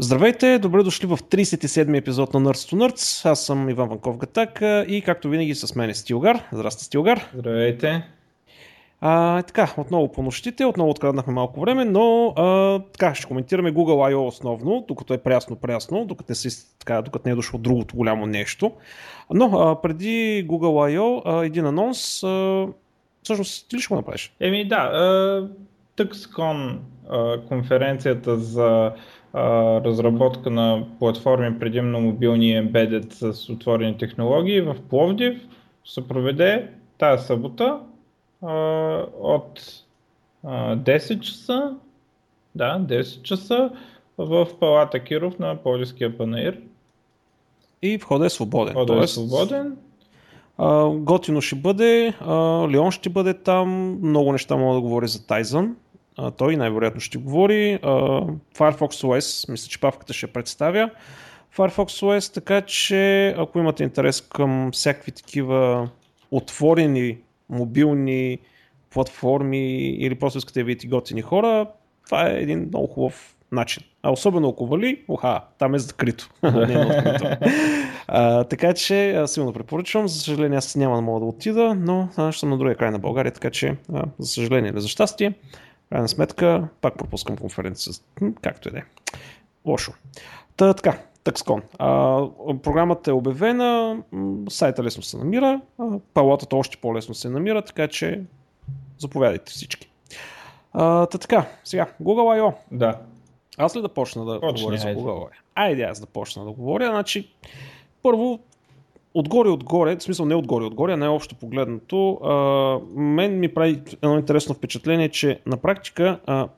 Здравейте, 0.00 0.58
добре 0.58 0.82
дошли 0.82 1.06
в 1.06 1.16
37 1.16 1.88
ми 1.88 1.98
епизод 1.98 2.34
на 2.34 2.40
Nerds 2.40 2.74
to 2.74 2.76
Nerds. 2.76 3.30
Аз 3.30 3.46
съм 3.46 3.68
Иван 3.68 3.88
Ванков 3.88 4.16
Гатак 4.18 4.62
и 4.88 5.02
както 5.04 5.28
винаги 5.28 5.54
с 5.54 5.74
мен 5.74 5.90
е 5.90 5.94
Стилгар. 5.94 6.42
Здрасти, 6.52 6.84
Стилгар. 6.84 7.28
Здравейте. 7.34 8.08
А, 9.00 9.42
така, 9.42 9.74
отново 9.76 10.12
по 10.12 10.22
нощите, 10.22 10.64
отново 10.64 10.90
откраднахме 10.90 11.32
малко 11.32 11.60
време, 11.60 11.84
но 11.84 12.26
а, 12.36 12.78
така, 12.92 13.14
ще 13.14 13.26
коментираме 13.26 13.74
Google 13.74 14.14
I.O. 14.14 14.26
основно, 14.26 14.84
докато 14.88 15.14
е 15.14 15.18
прясно-прясно, 15.18 16.04
докато, 16.04 16.26
не 16.28 16.34
си, 16.34 16.78
така, 16.78 17.02
докато 17.02 17.28
не 17.28 17.32
е 17.32 17.36
дошло 17.36 17.58
другото 17.58 17.96
голямо 17.96 18.26
нещо. 18.26 18.72
Но 19.34 19.58
а, 19.58 19.82
преди 19.82 20.46
Google 20.48 20.96
I.O. 20.96 21.22
А, 21.24 21.44
един 21.44 21.66
анонс, 21.66 22.22
а, 22.22 22.66
всъщност 23.22 23.68
ти 23.68 23.76
ли 23.76 23.80
ще 23.80 23.88
го 23.88 23.96
направиш? 23.96 24.32
Еми 24.40 24.68
да, 24.68 24.90
TuxCon 25.96 26.78
конференцията 27.48 28.36
за 28.36 28.92
разработка 29.34 30.50
на 30.50 30.84
платформи, 30.98 31.58
предимно 31.58 32.00
мобилни 32.00 32.46
embedded 32.46 33.32
с 33.32 33.48
отворени 33.50 33.98
технологии 33.98 34.60
в 34.60 34.76
Пловдив 34.90 35.48
се 35.84 36.08
проведе 36.08 36.70
тази 36.98 37.26
събота 37.26 37.80
от 39.20 39.60
10 40.44 41.20
часа, 41.20 41.74
да, 42.54 42.78
10 42.80 43.22
часа 43.22 43.70
в 44.18 44.48
Палата 44.60 45.00
Киров 45.04 45.38
на 45.38 45.56
Полиския 45.56 46.18
панаир. 46.18 46.58
И 47.82 47.96
входът 47.96 48.26
е 48.26 48.30
свободен. 48.30 48.72
Входът 48.72 49.04
е 49.04 49.06
свободен. 49.06 49.76
Uh, 50.58 50.98
готино 50.98 51.40
ще 51.40 51.56
бъде, 51.56 52.14
uh, 52.22 52.72
Леон 52.72 52.90
ще 52.90 53.08
бъде 53.08 53.34
там, 53.34 53.98
много 54.02 54.32
неща 54.32 54.56
мога 54.56 54.74
да 54.74 54.80
говори 54.80 55.08
за 55.08 55.26
Тайзън. 55.26 55.76
Uh, 56.18 56.36
той 56.36 56.56
най-вероятно 56.56 57.00
ще 57.00 57.18
говори. 57.18 57.78
Uh, 57.82 58.34
Firefox 58.56 59.06
OS, 59.06 59.50
мисля, 59.50 59.68
че 59.68 59.80
павката 59.80 60.12
ще 60.12 60.26
представя. 60.26 60.90
Firefox 61.56 61.86
OS, 61.86 62.34
така 62.34 62.60
че 62.60 63.28
ако 63.38 63.58
имате 63.58 63.82
интерес 63.82 64.20
към 64.20 64.70
всякакви 64.72 65.12
такива 65.12 65.88
отворени 66.30 67.18
мобилни 67.48 68.38
платформи 68.90 69.90
или 69.90 70.14
просто 70.14 70.38
искате 70.38 70.60
да 70.60 70.64
видите 70.64 70.86
готини 70.86 71.22
хора, 71.22 71.66
това 72.04 72.30
е 72.30 72.40
един 72.40 72.58
много 72.58 72.86
хубав 72.86 73.36
начин. 73.52 73.82
А 74.02 74.10
особено 74.10 74.48
ако 74.48 74.66
вали, 74.66 75.04
оха, 75.08 75.40
там 75.58 75.74
е 75.74 75.78
закрито. 75.78 76.30
Не 76.42 76.74
е 76.74 77.38
а, 78.08 78.44
така 78.44 78.74
че 78.74 79.10
а, 79.10 79.26
силно 79.28 79.52
препоръчвам. 79.52 80.08
За 80.08 80.20
съжаление 80.20 80.58
аз 80.58 80.76
няма 80.76 80.96
да 80.96 81.02
мога 81.02 81.20
да 81.20 81.26
отида, 81.26 81.74
но 81.74 82.08
а, 82.16 82.32
ще 82.32 82.40
съм 82.40 82.50
на 82.50 82.58
другия 82.58 82.76
край 82.76 82.90
на 82.90 82.98
България, 82.98 83.32
така 83.32 83.50
че 83.50 83.76
а, 83.92 84.04
за 84.18 84.28
съжаление 84.28 84.70
или 84.70 84.80
за 84.80 84.88
щастие, 84.88 85.32
крайна 85.88 86.08
сметка, 86.08 86.68
пак 86.80 86.98
пропускам 86.98 87.36
конференция. 87.36 87.92
Както 88.42 88.68
и 88.68 88.72
да 88.72 88.78
е. 88.78 88.82
Лошо. 89.64 89.92
Та, 90.56 90.74
така, 90.74 90.98
TuxCon. 91.24 91.62
А, 91.78 92.58
програмата 92.62 93.10
е 93.10 93.14
обявена, 93.14 94.02
сайта 94.48 94.82
лесно 94.82 95.02
се 95.02 95.16
намира, 95.16 95.60
палатата 96.14 96.56
още 96.56 96.76
по-лесно 96.76 97.14
се 97.14 97.28
намира, 97.30 97.62
така 97.62 97.88
че 97.88 98.22
заповядайте 98.98 99.52
всички. 99.52 99.90
А, 100.72 101.06
та 101.06 101.18
така, 101.18 101.46
сега, 101.64 101.86
Google 102.02 102.40
I.O. 102.40 102.54
Да. 102.70 102.98
Аз 103.58 103.76
ли 103.76 103.82
да 103.82 103.88
почна 103.88 104.24
да 104.24 104.40
Почни, 104.40 104.62
говоря 104.62 104.78
за 104.78 104.88
Google 104.88 105.18
I.O.? 105.18 105.28
Айде 105.54 105.82
аз 105.82 106.00
да 106.00 106.06
почна 106.06 106.44
да 106.44 106.50
говоря. 106.50 106.86
Значи, 106.86 107.30
първо, 108.02 108.40
отгоре 109.14 109.48
отгоре, 109.48 109.96
в 109.96 110.02
смисъл 110.02 110.26
не 110.26 110.34
отгоре 110.34 110.64
отгоре, 110.64 110.92
а 110.92 110.96
най-общо 110.96 111.34
погледнато, 111.34 112.12
а, 112.12 113.00
мен 113.00 113.40
ми 113.40 113.54
прави 113.54 113.80
едно 114.02 114.18
интересно 114.18 114.54
впечатление, 114.54 115.08
че 115.08 115.40
на 115.46 115.56
практика 115.56 116.18
а, 116.26 116.48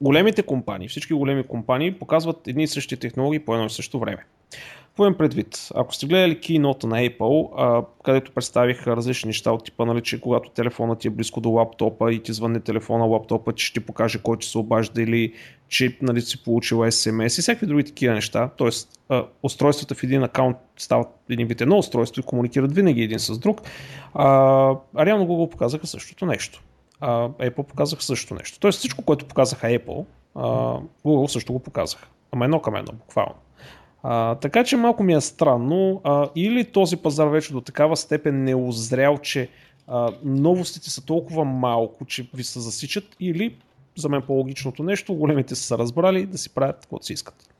големите 0.00 0.42
компании, 0.42 0.88
всички 0.88 1.14
големи 1.14 1.42
компании 1.42 1.94
показват 1.94 2.48
едни 2.48 2.62
и 2.62 2.66
същи 2.66 2.96
технологии 2.96 3.40
по 3.40 3.54
едно 3.54 3.66
и 3.66 3.70
също 3.70 3.98
време. 3.98 4.24
Какво 4.98 5.18
предвид? 5.18 5.68
Ако 5.74 5.94
сте 5.94 6.06
гледали 6.06 6.36
Keynote 6.36 6.84
на 6.84 6.96
Apple, 6.96 7.48
а, 7.56 7.84
където 8.04 8.32
представиха 8.32 8.96
различни 8.96 9.28
неща 9.28 9.52
от 9.52 9.64
типа, 9.64 9.84
нали, 9.84 10.00
че 10.00 10.20
когато 10.20 10.50
телефонът 10.50 10.98
ти 10.98 11.08
е 11.08 11.10
близко 11.10 11.40
до 11.40 11.50
лаптопа 11.50 12.12
и 12.12 12.22
ти 12.22 12.32
звънне 12.32 12.60
телефона 12.60 13.04
лаптопа, 13.04 13.52
че 13.52 13.66
ще 13.66 13.80
ти 13.80 13.86
покаже 13.86 14.18
кой 14.22 14.38
че 14.38 14.50
се 14.50 14.58
обажда 14.58 15.02
или 15.02 15.32
че 15.68 15.98
нали, 16.02 16.20
си 16.20 16.44
получил 16.44 16.78
SMS 16.78 17.38
и 17.38 17.42
всякакви 17.42 17.66
други 17.66 17.84
такива 17.84 18.14
неща. 18.14 18.50
Тоест, 18.56 18.88
а, 19.08 19.24
устройствата 19.42 19.94
в 19.94 20.02
един 20.02 20.22
акаунт 20.22 20.56
стават 20.76 21.08
един 21.30 21.46
вид 21.46 21.60
едно 21.60 21.78
устройство 21.78 22.20
и 22.20 22.24
комуникират 22.24 22.74
винаги 22.74 23.02
един 23.02 23.18
с 23.18 23.38
друг. 23.38 23.60
А 24.14 24.24
реално 24.98 25.26
Google 25.26 25.50
показаха 25.50 25.86
същото 25.86 26.26
нещо 26.26 26.62
Apple 27.00 27.62
показаха 27.62 28.02
също 28.02 28.34
нещо. 28.34 28.58
Тоест 28.60 28.78
всичко, 28.78 29.04
което 29.04 29.24
показаха 29.24 29.66
Apple, 29.66 30.04
Google 31.04 31.26
също 31.26 31.52
го 31.52 31.58
показаха. 31.58 32.08
Ама 32.32 32.44
едно 32.44 32.60
към 32.60 32.76
едно, 32.76 32.92
буквално. 32.92 33.34
А, 34.02 34.34
така 34.34 34.64
че 34.64 34.76
малко 34.76 35.02
ми 35.02 35.14
е 35.14 35.20
странно. 35.20 36.00
А, 36.04 36.28
или 36.36 36.64
този 36.64 36.96
пазар 36.96 37.26
вече 37.26 37.52
до 37.52 37.60
такава 37.60 37.96
степен 37.96 38.44
не 38.44 38.50
е 38.50 38.54
озрял, 38.54 39.18
че 39.18 39.48
а, 39.86 40.12
новостите 40.24 40.90
са 40.90 41.06
толкова 41.06 41.44
малко, 41.44 42.04
че 42.04 42.28
ви 42.34 42.44
се 42.44 42.60
засичат, 42.60 43.16
или 43.20 43.56
за 43.96 44.08
мен 44.08 44.22
по-логичното 44.22 44.82
нещо, 44.82 45.14
големите 45.14 45.54
са 45.54 45.78
разбрали 45.78 46.26
да 46.26 46.38
си 46.38 46.54
правят 46.54 46.80
каквото 46.80 47.06
си 47.06 47.12
искат. 47.12 47.54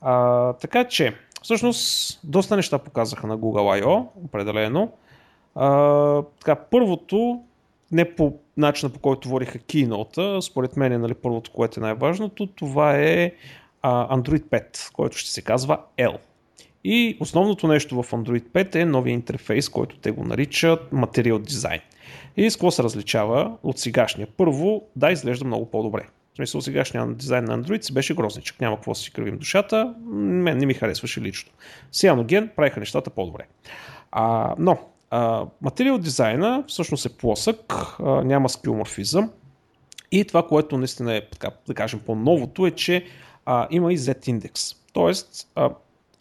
А, 0.00 0.52
така 0.52 0.84
че, 0.84 1.14
всъщност, 1.42 2.20
доста 2.24 2.56
неща 2.56 2.78
показаха 2.78 3.26
на 3.26 3.38
Google 3.38 3.82
I.O. 3.82 4.06
определено. 4.24 4.92
А, 5.54 6.22
така, 6.22 6.54
първото, 6.54 7.42
не 7.92 8.14
по 8.14 8.38
начина 8.56 8.92
по 8.92 8.98
който 8.98 9.28
водиха 9.28 9.58
Keynote, 9.58 10.40
според 10.40 10.76
мен 10.76 10.92
е 10.92 10.98
нали, 10.98 11.14
първото, 11.14 11.50
което 11.50 11.80
е 11.80 11.82
най-важното, 11.82 12.46
това 12.46 12.96
е 12.96 13.32
Android 13.84 14.42
5, 14.42 14.92
който 14.92 15.16
ще 15.16 15.30
се 15.30 15.42
казва 15.42 15.78
L. 15.98 16.16
И 16.84 17.16
основното 17.20 17.68
нещо 17.68 18.02
в 18.02 18.10
Android 18.10 18.42
5 18.42 18.74
е 18.74 18.84
новия 18.84 19.12
интерфейс, 19.12 19.68
който 19.68 19.98
те 19.98 20.10
го 20.10 20.24
наричат 20.24 20.90
Material 20.90 21.38
Design. 21.38 21.80
И 22.36 22.50
с 22.50 22.56
какво 22.56 22.70
се 22.70 22.82
различава 22.82 23.56
от 23.62 23.78
сегашния? 23.78 24.28
Първо, 24.36 24.82
да, 24.96 25.12
изглежда 25.12 25.44
много 25.44 25.70
по-добре. 25.70 26.06
В 26.32 26.36
смисъл, 26.36 26.60
сегашния 26.60 27.06
дизайн 27.06 27.44
на 27.44 27.58
Android 27.58 27.82
си 27.82 27.94
беше 27.94 28.14
грозничък. 28.14 28.60
Няма 28.60 28.76
какво 28.76 28.92
да 28.92 28.98
си 28.98 29.12
кривим 29.12 29.38
душата. 29.38 29.94
Мен 30.06 30.58
не 30.58 30.66
ми 30.66 30.74
харесваше 30.74 31.20
лично. 31.20 31.52
Сега 31.92 32.24
Ген 32.24 32.50
правиха 32.56 32.80
нещата 32.80 33.10
по-добре. 33.10 33.46
А, 34.12 34.54
но 34.58 34.78
материал 35.62 35.98
дизайна 35.98 36.64
всъщност 36.68 37.06
е 37.06 37.08
плосък, 37.08 37.72
а, 37.72 38.24
няма 38.24 38.48
скилморфизъм 38.48 39.30
и 40.12 40.24
това, 40.24 40.46
което 40.46 40.78
наистина 40.78 41.14
е, 41.14 41.28
така, 41.30 41.50
да 41.66 41.74
кажем, 41.74 42.00
по-новото 42.06 42.66
е, 42.66 42.70
че 42.70 43.04
а, 43.46 43.68
има 43.70 43.92
и 43.92 43.98
Z-индекс. 43.98 44.76
Тоест, 44.92 45.48
а, 45.54 45.70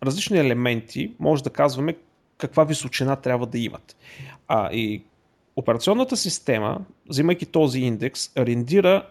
различни 0.03 0.37
елементи, 0.37 1.13
може 1.19 1.43
да 1.43 1.49
казваме 1.49 1.95
каква 2.37 2.63
височина 2.63 3.15
трябва 3.15 3.45
да 3.45 3.59
имат. 3.59 3.95
А, 4.47 4.73
и 4.73 5.03
операционната 5.55 6.17
система, 6.17 6.81
взимайки 7.09 7.45
този 7.45 7.79
индекс, 7.79 8.31
рендира 8.37 9.05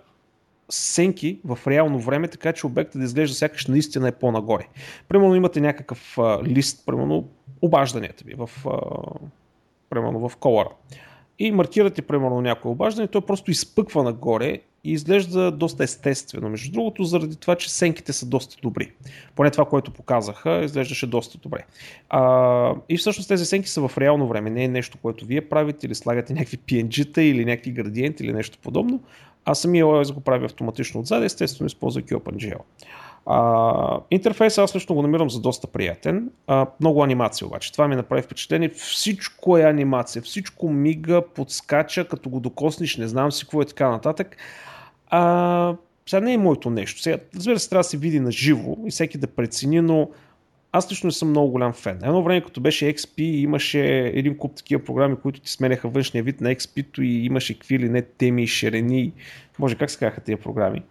сенки 0.71 1.41
в 1.45 1.59
реално 1.67 2.01
време, 2.01 2.29
така 2.29 2.53
че 2.53 2.67
обектът 2.67 3.01
да 3.01 3.05
изглежда 3.05 3.35
сякаш 3.35 3.67
наистина 3.67 4.09
е 4.09 4.13
по-нагоре. 4.13 4.69
Примерно 5.09 5.35
имате 5.35 5.61
някакъв 5.61 6.19
а, 6.19 6.43
лист, 6.45 6.87
примерно 6.87 7.29
обажданията 7.63 8.25
ви 8.25 8.35
в 8.35 8.51
а, 8.67 8.79
примерно 9.93 10.29
в 10.29 10.37
колара. 10.37 10.69
И 11.39 11.53
маркирате 11.53 12.03
примерно 12.03 12.41
някое 12.41 12.71
обаждане, 12.73 13.09
той 13.09 13.21
просто 13.21 13.51
изпъква 13.51 14.03
нагоре 14.03 14.59
и 14.85 14.93
изглежда 14.93 15.51
доста 15.51 15.85
естествено. 15.85 16.49
Между 16.49 16.73
другото, 16.73 17.05
заради 17.05 17.37
това, 17.37 17.57
че 17.57 17.73
сенките 17.73 18.13
са 18.13 18.27
доста 18.27 18.57
добри. 18.63 18.93
Поне 19.37 19.51
това, 19.51 19.65
което 19.65 19.91
показаха, 19.91 20.65
изглеждаше 20.65 21.07
доста 21.07 21.39
добре. 21.39 21.65
А, 22.09 22.75
и 22.89 22.97
всъщност 22.97 23.29
тези 23.29 23.47
сенки 23.47 23.69
са 23.69 23.89
в 23.89 23.99
реално 23.99 24.29
време. 24.29 24.51
Не 24.51 24.65
е 24.65 24.69
нещо, 24.69 24.99
което 25.03 25.25
вие 25.25 25.49
правите 25.49 25.87
или 25.87 25.95
слагате 25.95 26.33
някакви 26.33 26.59
PNG-та 26.59 27.23
или 27.23 27.45
някакви 27.45 27.73
градиенти 27.73 28.25
или 28.25 28.33
нещо 28.33 28.59
подобно. 28.63 29.01
А 29.45 29.55
самия 29.55 29.85
OS 29.85 30.15
го 30.15 30.21
прави 30.21 30.45
автоматично 30.45 31.01
отзад, 31.01 31.25
естествено 31.25 31.67
използвайки 31.67 32.15
OpenGL. 32.15 32.59
А, 33.27 34.01
интерфейса 34.11 34.63
аз 34.63 34.77
лично 34.77 34.95
го 34.95 35.03
намирам 35.03 35.31
за 35.31 35.41
доста 35.41 35.67
приятен. 35.67 36.31
А, 36.47 36.67
много 36.81 37.05
анимация 37.05 37.47
обаче. 37.47 37.73
Това 37.73 37.89
ми 37.89 37.97
направи 37.97 38.23
впечатление. 38.23 38.69
Всичко 38.69 39.59
е 39.59 39.63
анимация. 39.63 40.23
Всичко 40.23 40.69
мига, 40.69 41.23
подскача, 41.35 42.09
като 42.09 42.31
го 42.31 42.41
докоснеш, 42.41 42.97
не 42.97 43.09
знам 43.09 43.33
си 43.33 43.45
какво 43.45 43.63
е 43.63 43.65
така 43.67 43.91
нататък. 43.91 44.37
А, 45.09 45.75
сега 46.07 46.21
не 46.21 46.33
е 46.33 46.39
моето 46.39 46.71
нещо. 46.71 47.03
Сега, 47.03 47.19
разбира 47.37 47.59
се, 47.59 47.69
трябва 47.69 47.81
да 47.81 47.89
се 47.89 47.97
види 47.97 48.21
на 48.21 48.33
живо 48.33 48.77
и 48.87 48.91
всеки 48.91 49.19
да 49.19 49.27
прецени, 49.27 49.81
но 49.81 50.09
аз 50.73 50.91
лично 50.91 51.07
не 51.07 51.13
съм 51.13 51.31
много 51.31 51.51
голям 51.51 51.73
фен. 51.73 51.99
Едно 52.03 52.23
време, 52.23 52.41
като 52.41 52.61
беше 52.61 52.95
XP, 52.95 53.21
имаше 53.23 53.81
един 54.15 54.37
куп 54.37 54.57
такива 54.57 54.85
програми, 54.85 55.17
които 55.17 55.41
ти 55.41 55.51
сменяха 55.51 55.89
външния 55.89 56.25
вид 56.25 56.41
на 56.41 56.55
XP-то 56.55 57.03
и 57.03 57.25
имаше 57.25 57.55
какви 57.55 57.79
ли 57.79 57.89
не 57.89 58.03
теми, 58.03 58.47
шерени, 58.47 59.13
може 59.59 59.75
как 59.75 59.91
се 59.91 59.99
казаха 59.99 60.21
тези 60.21 60.37
програми. 60.37 60.83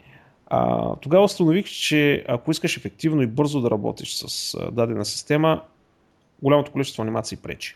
А, 0.54 0.96
тогава 0.96 1.24
установих, 1.24 1.66
че 1.66 2.26
ако 2.28 2.52
искаш 2.52 2.78
ефективно 2.78 3.22
и 3.22 3.28
бързо 3.28 3.62
да 3.62 3.72
работиш 3.72 4.14
с 4.14 4.58
дадена 4.72 5.06
система, 5.06 5.62
голямото 6.42 6.72
количество 6.72 7.04
анимации 7.04 7.38
пречи. 7.38 7.76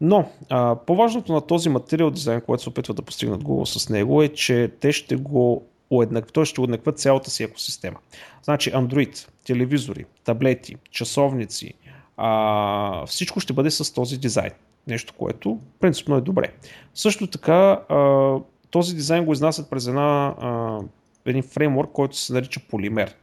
Но 0.00 0.28
а, 0.50 0.76
по-важното 0.76 1.32
на 1.32 1.40
този 1.40 1.68
материал 1.68 2.10
дизайн, 2.10 2.40
който 2.40 2.62
се 2.62 2.68
опитва 2.68 2.94
да 2.94 3.02
постигнат 3.02 3.42
Google 3.42 3.78
с 3.78 3.88
него 3.88 4.22
е, 4.22 4.28
че 4.28 4.72
те 4.80 4.92
ще 4.92 5.16
го 5.16 5.66
уеднакви, 5.90 6.32
той 6.32 6.44
ще 6.44 6.60
уеднаква 6.60 6.92
цялата 6.92 7.30
си 7.30 7.44
екосистема. 7.44 7.96
Значи 8.42 8.72
Android, 8.72 9.28
телевизори, 9.46 10.04
таблети, 10.24 10.76
часовници, 10.90 11.74
а, 12.16 13.06
всичко 13.06 13.40
ще 13.40 13.52
бъде 13.52 13.70
с 13.70 13.94
този 13.94 14.18
дизайн. 14.18 14.52
Нещо, 14.86 15.14
което 15.18 15.58
принципно 15.80 16.16
е 16.16 16.20
добре. 16.20 16.52
Също 16.94 17.26
така, 17.26 17.80
а, 17.88 18.34
този 18.70 18.94
дизайн 18.94 19.24
го 19.24 19.32
изнасят 19.32 19.70
през 19.70 19.86
една, 19.86 20.34
а, 20.40 20.80
един 21.26 21.42
фреймворк, 21.42 21.92
който 21.92 22.16
се 22.16 22.32
нарича 22.32 22.60
Полимер, 22.68 23.14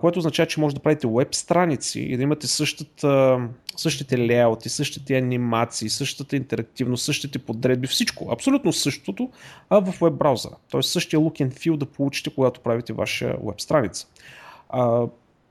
което 0.00 0.18
означава, 0.18 0.46
че 0.46 0.60
може 0.60 0.74
да 0.74 0.80
правите 0.80 1.08
веб 1.08 1.34
страници 1.34 2.00
и 2.00 2.16
да 2.16 2.22
имате 2.22 2.46
същата, 2.46 3.40
същите 3.76 4.18
леяути, 4.18 4.68
същите 4.68 5.18
анимации, 5.18 5.88
същата 5.88 6.36
интерактивност, 6.36 7.04
същите 7.04 7.38
подредби, 7.38 7.86
всичко, 7.86 8.28
абсолютно 8.32 8.72
същото, 8.72 9.30
а 9.70 9.80
в 9.80 9.98
веб 10.00 10.14
браузъра. 10.14 10.56
Тоест 10.70 10.90
същия 10.90 11.20
look 11.20 11.48
and 11.48 11.52
feel 11.52 11.76
да 11.76 11.86
получите, 11.86 12.30
когато 12.34 12.60
правите 12.60 12.92
ваша 12.92 13.36
веб 13.46 13.60
страница. 13.60 14.06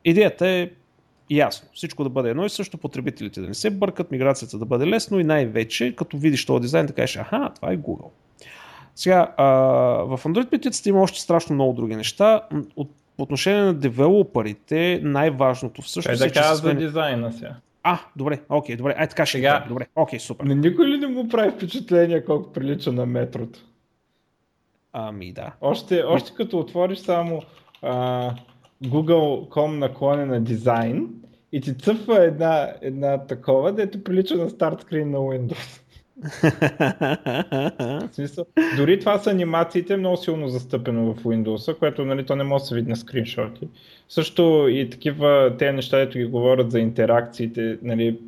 Идеята 0.05 0.47
е 0.47 0.69
ясно. 1.29 1.67
Всичко 1.73 2.03
да 2.03 2.09
бъде 2.09 2.29
едно 2.29 2.45
и 2.45 2.49
също, 2.49 2.77
потребителите 2.77 3.41
да 3.41 3.47
не 3.47 3.53
се 3.53 3.69
бъркат, 3.69 4.11
миграцията 4.11 4.57
да 4.57 4.65
бъде 4.65 4.87
лесно 4.87 5.19
и 5.19 5.23
най-вече, 5.23 5.95
като 5.95 6.17
видиш 6.17 6.45
този 6.45 6.61
дизайн, 6.61 6.85
да 6.85 6.93
кажеш, 6.93 7.17
аха, 7.17 7.51
това 7.55 7.71
е 7.71 7.77
Google. 7.77 8.09
Сега, 8.99 9.33
а, 9.37 9.45
в 10.03 10.19
Android 10.23 10.49
петицата 10.49 10.89
има 10.89 11.01
още 11.01 11.21
страшно 11.21 11.55
много 11.55 11.73
други 11.73 11.95
неща. 11.95 12.41
От, 12.75 12.91
по 13.17 13.23
отношение 13.23 13.61
на 13.61 13.73
девелоперите, 13.73 14.99
най-важното 15.03 15.81
всъщност 15.81 16.21
е... 16.21 16.27
да 16.27 16.33
кажа 16.33 16.55
за 16.55 16.73
дизайна 16.73 17.31
сега. 17.31 17.55
А, 17.83 17.99
добре, 18.15 18.39
окей, 18.49 18.75
добре. 18.75 18.95
Ай, 18.97 19.07
така 19.07 19.25
ще 19.25 19.37
сега. 19.37 19.65
Добре, 19.67 19.87
окей, 19.95 20.19
супер. 20.19 20.45
Не, 20.45 20.55
никой 20.55 20.87
ли 20.87 20.97
не 20.97 21.07
му 21.07 21.29
прави 21.29 21.51
впечатление 21.51 22.25
колко 22.25 22.51
прилича 22.51 22.91
на 22.91 23.05
метрото? 23.05 23.59
Ами 24.93 25.31
да. 25.33 25.53
Още, 25.61 26.03
още 26.03 26.33
като 26.35 26.59
отвориш 26.59 26.99
само 26.99 27.41
а, 27.81 28.31
Google.com 28.83 29.77
наклоне 29.77 30.25
на 30.25 30.41
дизайн 30.41 31.07
и 31.51 31.61
ти 31.61 31.77
цъфва 31.77 32.23
една, 32.23 32.69
една 32.81 33.17
такова, 33.17 33.71
дето 33.71 34.03
прилича 34.03 34.35
на 34.35 34.49
старт 34.49 34.81
скрин 34.81 35.11
на 35.11 35.17
Windows. 35.17 35.81
В 37.79 38.09
смисъл, 38.11 38.45
дори 38.77 38.99
това 38.99 39.19
с 39.19 39.27
анимациите 39.27 39.93
е 39.93 39.97
много 39.97 40.17
силно 40.17 40.47
застъпено 40.47 41.13
в 41.13 41.23
Windows, 41.23 41.79
което 41.79 42.05
нали, 42.05 42.25
то 42.25 42.35
не 42.35 42.43
може 42.43 42.61
да 42.61 42.67
се 42.67 42.75
види 42.75 42.89
на 42.89 42.95
скриншоти. 42.95 43.67
Също 44.09 44.67
и 44.69 44.89
такива 44.89 45.55
те 45.59 45.71
неща, 45.71 45.97
дето 45.97 46.17
ги 46.17 46.25
говорят 46.25 46.71
за 46.71 46.79
интеракциите, 46.79 47.77
нали, 47.81 48.19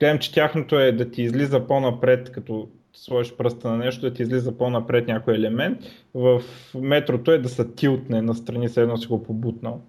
гледам, 0.00 0.18
че 0.20 0.32
тяхното 0.32 0.78
е 0.78 0.92
да 0.92 1.10
ти 1.10 1.22
излиза 1.22 1.66
по-напред, 1.66 2.32
като 2.32 2.68
сложиш 2.92 3.32
пръста 3.32 3.68
на 3.68 3.76
нещо, 3.76 4.00
да 4.00 4.14
ти 4.14 4.22
излиза 4.22 4.58
по-напред 4.58 5.08
някой 5.08 5.34
елемент. 5.34 5.78
В 6.14 6.42
метрото 6.74 7.32
е 7.32 7.38
да 7.38 7.48
се 7.48 7.68
тилтне 7.68 8.22
настрани, 8.22 8.68
се 8.68 8.82
едно 8.82 8.96
си 8.96 9.06
го 9.06 9.22
побутнал. 9.22 9.80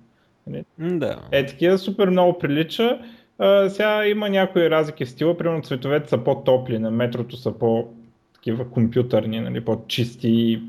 Нали? 0.48 0.66
Да. 0.80 1.22
Е, 1.32 1.46
такива 1.46 1.78
супер 1.78 2.10
много 2.10 2.40
прилича. 2.40 3.00
А, 3.40 3.70
сега 3.70 4.08
има 4.08 4.30
някои 4.30 4.70
разлики 4.70 5.06
в 5.06 5.10
стила, 5.10 5.38
примерно 5.38 5.64
цветовете 5.64 6.10
са 6.10 6.18
по-топли, 6.18 6.80
на 6.80 6.92
метрото 6.92 7.38
са 7.38 7.52
по 7.52 7.88
такива 8.34 8.70
компютърни, 8.70 9.40
нали, 9.40 9.66
по-чисти, 9.66 10.62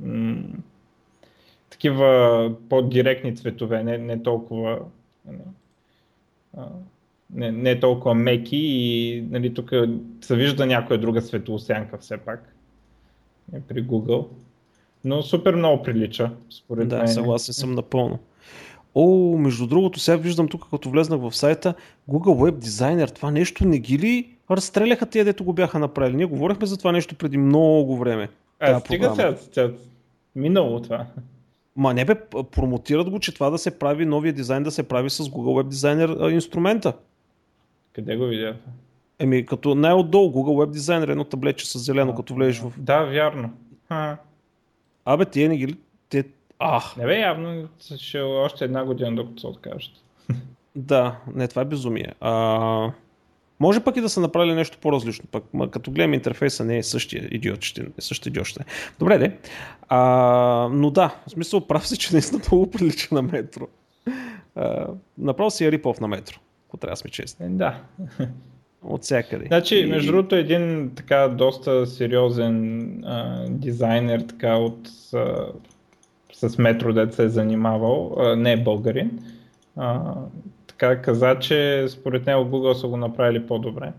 м- 0.00 0.42
такива 1.70 2.52
по-директни 2.68 3.36
цветове, 3.36 3.84
не, 3.84 3.98
не 3.98 4.22
толкова 4.22 4.78
нали, 5.26 5.38
не, 7.34 7.52
не 7.52 7.80
толкова 7.80 8.14
меки 8.14 8.56
и 8.56 9.20
нали, 9.30 9.54
тук 9.54 9.70
се 10.20 10.36
вижда 10.36 10.66
някоя 10.66 11.00
друга 11.00 11.22
светлосянка 11.22 11.98
все 11.98 12.16
пак 12.16 12.54
е 13.54 13.60
при 13.60 13.84
Google. 13.84 14.26
Но 15.04 15.22
супер 15.22 15.54
много 15.54 15.82
прилича, 15.82 16.30
според 16.50 16.88
да, 16.88 16.96
мен. 16.96 17.06
Да, 17.06 17.12
съгласен 17.12 17.54
съм 17.54 17.74
напълно. 17.74 18.18
О, 19.00 19.36
между 19.38 19.66
другото, 19.66 20.00
сега 20.00 20.16
виждам 20.16 20.48
тук, 20.48 20.70
като 20.70 20.90
влезнах 20.90 21.20
в 21.20 21.36
сайта, 21.36 21.74
Google 22.10 22.50
Web 22.50 22.64
Designer, 22.64 23.14
това 23.14 23.30
нещо 23.30 23.64
не 23.64 23.78
ги 23.78 23.98
ли 23.98 24.28
разстреляха 24.50 25.06
тия, 25.06 25.24
дето 25.24 25.44
го 25.44 25.52
бяха 25.52 25.78
направили? 25.78 26.16
Ние 26.16 26.26
говорихме 26.26 26.66
за 26.66 26.76
това 26.78 26.92
нещо 26.92 27.14
преди 27.14 27.38
много 27.38 27.96
време. 27.96 28.28
А, 28.60 28.80
стига 28.80 29.12
сега, 29.14 29.36
сега, 29.52 29.72
минало 30.36 30.82
това. 30.82 31.06
Ма 31.76 31.94
не 31.94 32.04
бе, 32.04 32.14
промотират 32.50 33.10
го, 33.10 33.18
че 33.18 33.34
това 33.34 33.50
да 33.50 33.58
се 33.58 33.78
прави, 33.78 34.06
новия 34.06 34.32
дизайн 34.32 34.62
да 34.62 34.70
се 34.70 34.82
прави 34.82 35.10
с 35.10 35.24
Google 35.24 35.62
Web 35.62 35.72
Designer 35.72 36.32
инструмента. 36.32 36.92
Къде 37.92 38.16
го 38.16 38.24
видяха? 38.24 38.58
Еми, 39.18 39.46
като 39.46 39.74
най-отдолу, 39.74 40.32
Google 40.32 40.66
Web 40.66 40.76
Designer, 40.76 41.10
едно 41.10 41.24
таблетче 41.24 41.66
с 41.66 41.78
зелено, 41.78 42.12
а, 42.12 42.16
като 42.16 42.34
влезеш 42.34 42.60
в... 42.60 42.72
Да, 42.78 43.04
вярно. 43.04 43.50
А. 43.88 44.16
Абе, 45.04 45.24
тия 45.24 45.48
не 45.48 45.56
ги 45.56 45.76
те... 46.08 46.24
А. 46.58 46.82
Не 46.96 47.06
бе, 47.06 47.20
явно 47.20 47.68
ще 47.96 48.18
е 48.18 48.22
още 48.22 48.64
една 48.64 48.84
година, 48.84 49.14
докато 49.16 49.40
се 49.40 49.46
откажат. 49.46 49.92
да, 50.76 51.16
не, 51.34 51.48
това 51.48 51.62
е 51.62 51.64
безумие. 51.64 52.14
А... 52.20 52.92
Може 53.60 53.80
пък 53.80 53.96
и 53.96 54.00
да 54.00 54.08
са 54.08 54.20
направили 54.20 54.54
нещо 54.54 54.78
по-различно, 54.80 55.24
пък 55.30 55.44
като 55.70 55.90
гледам 55.90 56.14
интерфейса 56.14 56.64
не 56.64 56.78
е 56.78 56.82
същия 56.82 57.28
идиот, 57.30 57.62
ще 57.62 57.80
е 57.80 57.84
същия 57.98 58.30
идиот 58.30 58.46
ще. 58.46 58.64
Добре, 58.98 59.18
де. 59.18 59.38
А, 59.88 59.98
но 60.72 60.90
да, 60.90 61.16
в 61.26 61.30
смисъл 61.30 61.66
прав 61.66 61.88
си, 61.88 61.98
че 61.98 62.12
наистина 62.12 62.40
много 62.48 62.70
прилича 62.70 63.14
на 63.14 63.22
метро. 63.22 63.66
А, 64.54 64.86
направо 65.18 65.50
си 65.50 65.64
е 65.64 65.72
рипов 65.72 66.00
на 66.00 66.08
метро 66.08 66.38
ако 66.68 66.76
трябва 66.76 66.92
да 66.92 66.96
сме 66.96 67.10
честни. 67.10 67.46
Е, 67.46 67.48
да. 67.48 67.80
От 68.82 69.02
всякъде. 69.02 69.44
Значи, 69.46 69.86
между 69.86 70.12
другото, 70.12 70.34
един 70.34 70.92
така 70.96 71.28
доста 71.28 71.86
сериозен 71.86 73.04
а, 73.04 73.46
дизайнер 73.48 74.20
така 74.20 74.56
от 74.56 74.88
а, 75.14 75.46
с 76.40 76.58
метро, 76.58 76.92
дет 76.92 77.14
се 77.14 77.24
е 77.24 77.28
занимавал, 77.28 78.16
а, 78.18 78.36
не 78.36 78.52
е 78.52 78.56
българин, 78.56 79.18
а, 79.76 80.14
така 80.66 81.02
каза, 81.02 81.36
че 81.40 81.86
според 81.88 82.26
него 82.26 82.44
Google 82.44 82.72
са 82.72 82.88
го 82.88 82.96
направили 82.96 83.46
по-добре. 83.46 83.92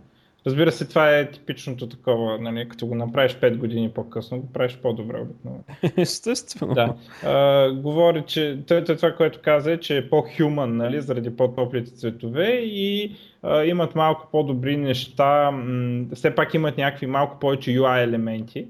Разбира 0.47 0.71
се, 0.71 0.88
това 0.88 1.18
е 1.18 1.31
типичното 1.31 1.89
такова, 1.89 2.38
нали, 2.39 2.69
като 2.69 2.88
го 2.88 2.95
направиш 2.95 3.36
5 3.36 3.57
години 3.57 3.89
по-късно, 3.89 4.39
го 4.39 4.53
правиш 4.53 4.77
по-добре 4.81 5.21
обикновено. 5.21 5.63
Естествено. 5.97 6.74
Да. 6.74 6.95
А, 7.25 7.71
говори, 7.71 8.24
че 8.27 8.59
той, 8.68 8.83
това, 8.83 9.12
което 9.12 9.39
каза 9.44 9.71
е, 9.71 9.77
че 9.77 9.97
е 9.97 10.09
по-хюман, 10.09 10.77
нали, 10.77 11.01
заради 11.01 11.36
по-топлите 11.36 11.91
цветове 11.91 12.50
и 12.63 13.15
а, 13.44 13.63
имат 13.63 13.95
малко 13.95 14.27
по-добри 14.31 14.77
неща, 14.77 15.51
м- 15.51 16.06
все 16.13 16.36
пак 16.36 16.53
имат 16.53 16.77
някакви 16.77 17.06
малко 17.06 17.39
повече 17.39 17.71
UI 17.71 18.03
елементи, 18.03 18.68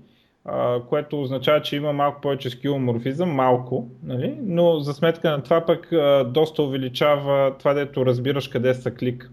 което 0.90 1.22
означава, 1.22 1.62
че 1.62 1.76
има 1.76 1.94
малко 1.94 2.22
повече 2.22 2.50
скиломорфизъм, 2.50 3.30
малко, 3.30 3.88
нали, 4.04 4.36
но 4.42 4.80
за 4.80 4.94
сметка 4.94 5.32
на 5.32 5.44
това 5.44 5.66
пък 5.66 5.92
доста 6.32 6.64
увеличава 6.64 7.58
това, 7.60 7.74
дето 7.74 8.06
разбираш 8.06 8.48
къде 8.48 8.74
са 8.74 8.92
клик 8.92 9.32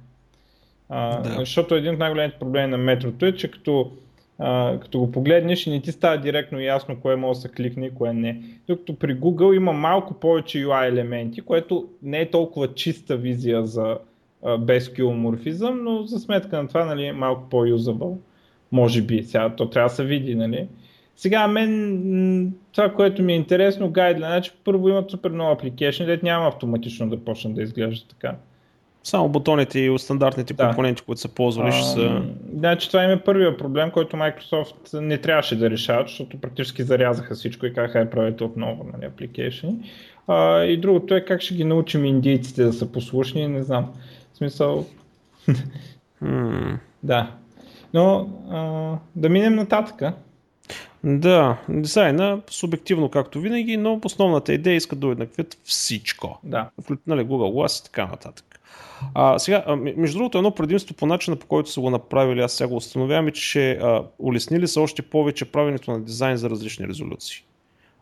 да. 0.91 1.35
Защото 1.39 1.75
един 1.75 1.93
от 1.93 1.99
най-големите 1.99 2.39
проблеми 2.39 2.71
на 2.71 2.79
метрото 2.79 3.27
е, 3.27 3.33
че 3.33 3.51
като, 3.51 3.91
като 4.81 4.99
го 4.99 5.13
погледнеш 5.13 5.67
и 5.67 5.71
не 5.71 5.81
ти 5.81 5.93
става 5.93 6.19
директно 6.19 6.61
ясно 6.61 7.01
кое 7.01 7.17
може 7.17 7.37
да 7.37 7.41
се 7.41 7.49
кликне 7.49 7.87
и 7.87 7.95
кое 7.95 8.13
не. 8.13 8.43
Докато 8.69 8.99
при 8.99 9.17
Google 9.17 9.57
има 9.57 9.73
малко 9.73 10.15
повече 10.15 10.59
UI 10.59 10.89
елементи, 10.89 11.41
което 11.41 11.89
не 12.03 12.21
е 12.21 12.31
толкова 12.31 12.75
чиста 12.75 13.17
визия 13.17 13.67
за 13.67 13.99
без 14.59 14.85
скиломорфизъм, 14.85 15.85
но 15.85 16.03
за 16.03 16.19
сметка 16.19 16.63
на 16.63 16.69
това 16.69 16.85
нали, 16.85 17.05
е 17.05 17.13
малко 17.13 17.49
по-юзабъл. 17.51 18.19
Може 18.73 19.03
би. 19.03 19.23
Сега 19.23 19.55
то 19.57 19.71
трябва 19.71 19.89
да 19.89 19.95
се 19.95 20.05
види. 20.05 20.35
Нали. 20.35 20.69
Сега 21.17 21.49
мен 21.49 22.53
това, 22.73 22.93
което 22.93 23.23
ми 23.23 23.33
е 23.33 23.37
интересно, 23.37 23.91
гайдлайн, 23.91 24.33
значи 24.33 24.53
първо 24.65 24.89
имат 24.89 25.11
супер 25.11 25.31
много 25.31 25.53
апликейшн, 25.53 26.05
дето 26.05 26.25
няма 26.25 26.49
автоматично 26.49 27.11
да 27.11 27.25
почне 27.25 27.55
да 27.55 27.63
изглежда 27.63 28.09
така. 28.09 28.35
Само 29.03 29.29
бутоните 29.29 29.81
и 29.81 29.99
стандартните 29.99 30.55
да. 30.55 30.67
компоненти, 30.67 31.03
които 31.03 31.21
са 31.21 31.29
ползвали, 31.29 31.73
ще 31.73 31.85
са... 31.85 32.23
Значи 32.57 32.89
това 32.89 33.05
им 33.05 33.11
е 33.11 33.21
първият 33.21 33.59
проблем, 33.59 33.91
който 33.91 34.17
Microsoft 34.17 35.01
не 35.01 35.19
трябваше 35.19 35.59
да 35.59 35.71
решават, 35.71 36.09
защото 36.09 36.41
практически 36.41 36.83
зарязаха 36.83 37.35
всичко 37.35 37.67
и 37.67 37.73
как 37.73 37.95
е 37.95 38.11
правите 38.11 38.45
отново 38.45 38.87
нали, 38.93 39.11
application. 39.11 39.75
А, 40.27 40.65
и 40.65 40.77
другото 40.77 41.15
е 41.15 41.25
как 41.25 41.41
ще 41.41 41.55
ги 41.55 41.65
научим 41.65 42.05
индийците 42.05 42.65
да 42.65 42.73
са 42.73 42.93
послушни, 42.93 43.49
не 43.49 43.63
знам. 43.63 43.93
В 44.33 44.37
смисъл... 44.37 44.87
Hmm. 46.23 46.79
да. 47.03 47.31
Но 47.95 48.29
а, 48.51 48.93
да 49.17 49.29
минем 49.29 49.55
нататък. 49.55 50.15
Да, 51.05 51.57
дизайна 51.69 52.41
субективно 52.51 53.09
както 53.09 53.41
винаги, 53.41 53.77
но 53.77 54.01
основната 54.05 54.53
идея 54.53 54.77
искат 54.77 55.01
да 55.01 55.07
уеднаквят 55.07 55.59
всичко. 55.65 56.39
Да. 56.45 56.71
Нали, 57.07 57.21
Google 57.21 57.53
Glass 57.53 57.81
и 57.81 57.85
така 57.85 58.07
нататък. 58.07 58.61
А, 59.15 59.39
сега, 59.39 59.65
между 59.77 60.19
другото, 60.19 60.39
едно 60.39 60.51
предимство 60.51 60.95
по 60.95 61.07
начина 61.07 61.37
по 61.37 61.47
който 61.47 61.71
са 61.71 61.81
го 61.81 61.91
направили, 61.91 62.41
аз 62.41 62.53
сега 62.53 62.69
го 62.69 62.77
установявам, 62.77 63.29
е, 63.29 63.33
че 63.33 63.73
а, 63.73 64.03
улеснили 64.19 64.69
са 64.69 64.81
още 64.81 65.03
повече 65.03 65.45
правенето 65.45 65.91
на 65.91 66.01
дизайн 66.01 66.37
за 66.37 66.51
различни 66.51 66.89
резолюции. 66.89 67.45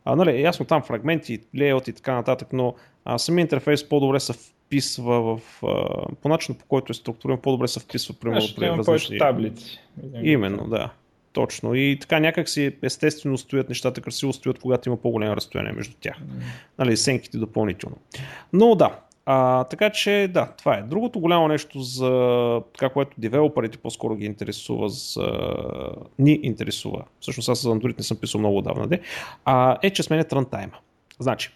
А, 0.05 0.17
нали, 0.17 0.43
ясно 0.43 0.67
там 0.67 0.83
фрагменти, 0.83 1.41
лейаут 1.59 1.89
и 1.89 1.93
така 1.93 2.15
нататък, 2.15 2.49
но 2.53 2.75
а, 3.05 3.19
самия 3.19 3.43
интерфейс 3.43 3.89
по-добре 3.89 4.21
се 4.21 4.33
вписва 4.33 5.21
в, 5.21 5.41
а, 5.63 6.07
по 6.23 6.29
начина 6.29 6.59
по 6.59 6.65
който 6.65 6.91
е 6.91 6.95
структурен, 6.95 7.39
по-добре 7.39 7.69
се 7.69 7.81
вписва 7.81 8.15
примерно 8.21 8.47
при 8.57 8.69
различни... 8.69 9.19
таблици. 9.19 9.81
Именно, 10.23 10.69
да. 10.69 10.91
Точно. 11.35 11.75
И 11.75 11.99
така 12.01 12.21
някак 12.21 12.49
си 12.49 12.77
естествено 12.83 13.39
стоят 13.39 13.69
нещата, 13.69 14.01
красиво 14.01 14.33
стоят, 14.33 14.59
когато 14.59 14.89
има 14.89 14.97
по-голямо 14.97 15.37
разстояние 15.37 15.73
между 15.73 15.95
тях. 16.01 16.17
Mm. 16.17 16.43
Нали, 16.79 16.97
сенките 16.97 17.39
допълнително. 17.39 17.97
Но 18.53 18.75
да, 18.75 18.99
а, 19.27 19.65
така 19.65 19.91
че 19.91 20.31
да, 20.35 20.53
това 20.59 20.75
е. 20.75 20.83
Другото 20.83 21.21
голямо 21.21 21.49
нещо 21.49 21.81
за 21.81 22.63
така, 22.73 22.89
което 22.89 23.11
девелоперите 23.19 23.79
по-скоро 23.79 24.17
ги 24.17 24.27
интересува, 24.27 24.89
за, 24.89 25.29
ни 26.19 26.41
интересува, 26.43 27.05
всъщност 27.21 27.49
аз 27.49 27.63
за 27.63 27.69
Android 27.69 27.99
не 27.99 28.05
съм 28.05 28.17
писал 28.17 28.39
много 28.39 28.59
отдавна, 28.59 28.87
де, 28.87 29.01
а, 29.45 29.79
е, 29.83 29.91
че 29.91 30.03
сменят 30.03 30.33
рантайма. 30.33 30.77
Значи, 31.19 31.51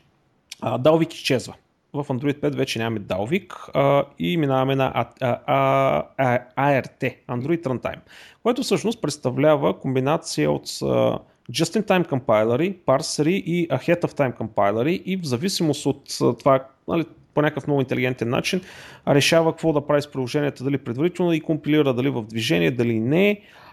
а, 0.60 0.78
Dalvik 0.78 1.14
изчезва. 1.14 1.54
В 1.92 2.04
Android 2.04 2.40
5 2.40 2.56
вече 2.56 2.78
нямаме 2.78 3.00
Dalvik 3.00 3.70
а, 3.74 4.04
и 4.18 4.36
минаваме 4.36 4.76
на 4.76 4.92
а, 4.94 5.06
а, 5.20 6.04
а, 6.16 6.38
ART, 6.56 7.14
Android 7.28 7.62
Runtime, 7.62 8.00
което 8.42 8.62
всъщност 8.62 9.02
представлява 9.02 9.78
комбинация 9.78 10.50
от 10.50 10.66
а, 10.82 11.18
Just-in-time 11.52 12.08
компайлери, 12.08 12.76
парсери 12.86 13.34
и 13.46 13.68
Ahead 13.68 14.00
of 14.00 14.12
Time 14.12 14.34
компайлери 14.34 15.02
и 15.06 15.16
в 15.16 15.24
зависимост 15.24 15.86
от 15.86 16.38
това, 16.38 16.64
нали, 16.88 17.04
по 17.34 17.42
някакъв 17.42 17.66
много 17.66 17.80
интелигентен 17.80 18.28
начин 18.28 18.60
решава 19.08 19.52
какво 19.52 19.72
да 19.72 19.86
прави 19.86 20.02
с 20.02 20.10
приложението, 20.10 20.64
дали 20.64 20.78
предварително 20.78 21.32
ги 21.32 21.40
компилира, 21.40 21.94
дали 21.94 22.08
в 22.10 22.22
движение, 22.22 22.70
дали 22.70 23.00
не. 23.00 23.30
А, 23.30 23.67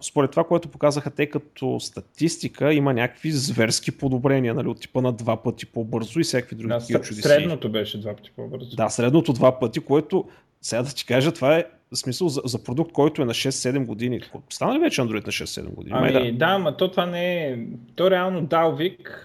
според 0.00 0.30
това, 0.30 0.44
което 0.44 0.68
показаха 0.68 1.10
те 1.10 1.26
като 1.26 1.80
статистика, 1.80 2.74
има 2.74 2.94
някакви 2.94 3.30
зверски 3.30 3.98
подобрения, 3.98 4.54
нали, 4.54 4.68
от 4.68 4.80
типа 4.80 5.00
на 5.00 5.12
два 5.12 5.42
пъти 5.42 5.66
по-бързо 5.66 6.20
и 6.20 6.22
всякакви 6.22 6.56
други 6.56 6.68
да, 6.68 7.00
чудеси. 7.00 7.22
Средното 7.22 7.68
беше 7.68 8.00
два 8.00 8.14
пъти 8.16 8.30
по-бързо. 8.36 8.76
Да, 8.76 8.88
средното 8.88 9.32
два 9.32 9.58
пъти, 9.58 9.80
което 9.80 10.24
сега 10.62 10.82
да 10.82 10.94
ти 10.94 11.06
кажа, 11.06 11.32
това 11.32 11.56
е 11.56 11.64
смисъл 11.94 12.28
за, 12.28 12.40
за 12.44 12.64
продукт, 12.64 12.92
който 12.92 13.22
е 13.22 13.24
на 13.24 13.34
6-7 13.34 13.84
години. 13.84 14.20
Стана 14.50 14.74
ли 14.74 14.78
вече 14.78 15.00
Android 15.00 15.26
на 15.26 15.32
6-7 15.32 15.74
години? 15.74 15.96
Ами, 15.98 16.12
Май, 16.12 16.32
да, 16.32 16.38
да, 16.38 16.58
но 16.58 16.76
то 16.76 16.90
това 16.90 17.06
не 17.06 17.46
е... 17.46 17.58
То 17.94 18.10
реално 18.10 18.46
Dalvik 18.46 19.24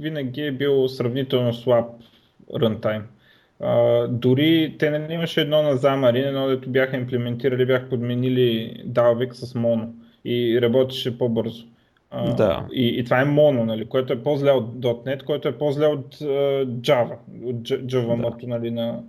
винаги 0.00 0.40
е 0.42 0.52
бил 0.52 0.88
сравнително 0.88 1.54
слаб 1.54 1.86
runtime. 2.52 3.02
Дори 4.08 4.76
те 4.78 4.90
не 4.90 5.14
имаше 5.14 5.40
едно 5.40 5.62
на 5.62 5.76
Xamarin, 5.76 6.28
едно 6.28 6.48
дето 6.48 6.70
бяха 6.70 6.96
имплементирали, 6.96 7.66
бяха 7.66 7.88
подменили 7.88 8.76
Dalvik 8.86 9.32
с 9.32 9.54
Mono 9.54 9.88
и 10.24 10.60
работеше 10.62 11.18
по-бързо. 11.18 11.66
Uh, 12.14 12.34
да. 12.36 12.66
и, 12.72 12.86
и 12.98 13.04
това 13.04 13.20
е 13.20 13.24
Mono, 13.24 13.64
нали, 13.64 13.84
което 13.84 14.12
е 14.12 14.22
по-зле 14.22 14.50
от 14.50 14.80
.NET, 14.80 15.24
което 15.24 15.48
е 15.48 15.58
по-зле 15.58 15.86
от 15.86 16.14
uh, 16.14 16.64
Java, 16.66 17.16
от 17.44 17.68
Java 17.68 18.40
да. 18.40 18.46
нали, 18.46 18.70
на, 18.70 19.02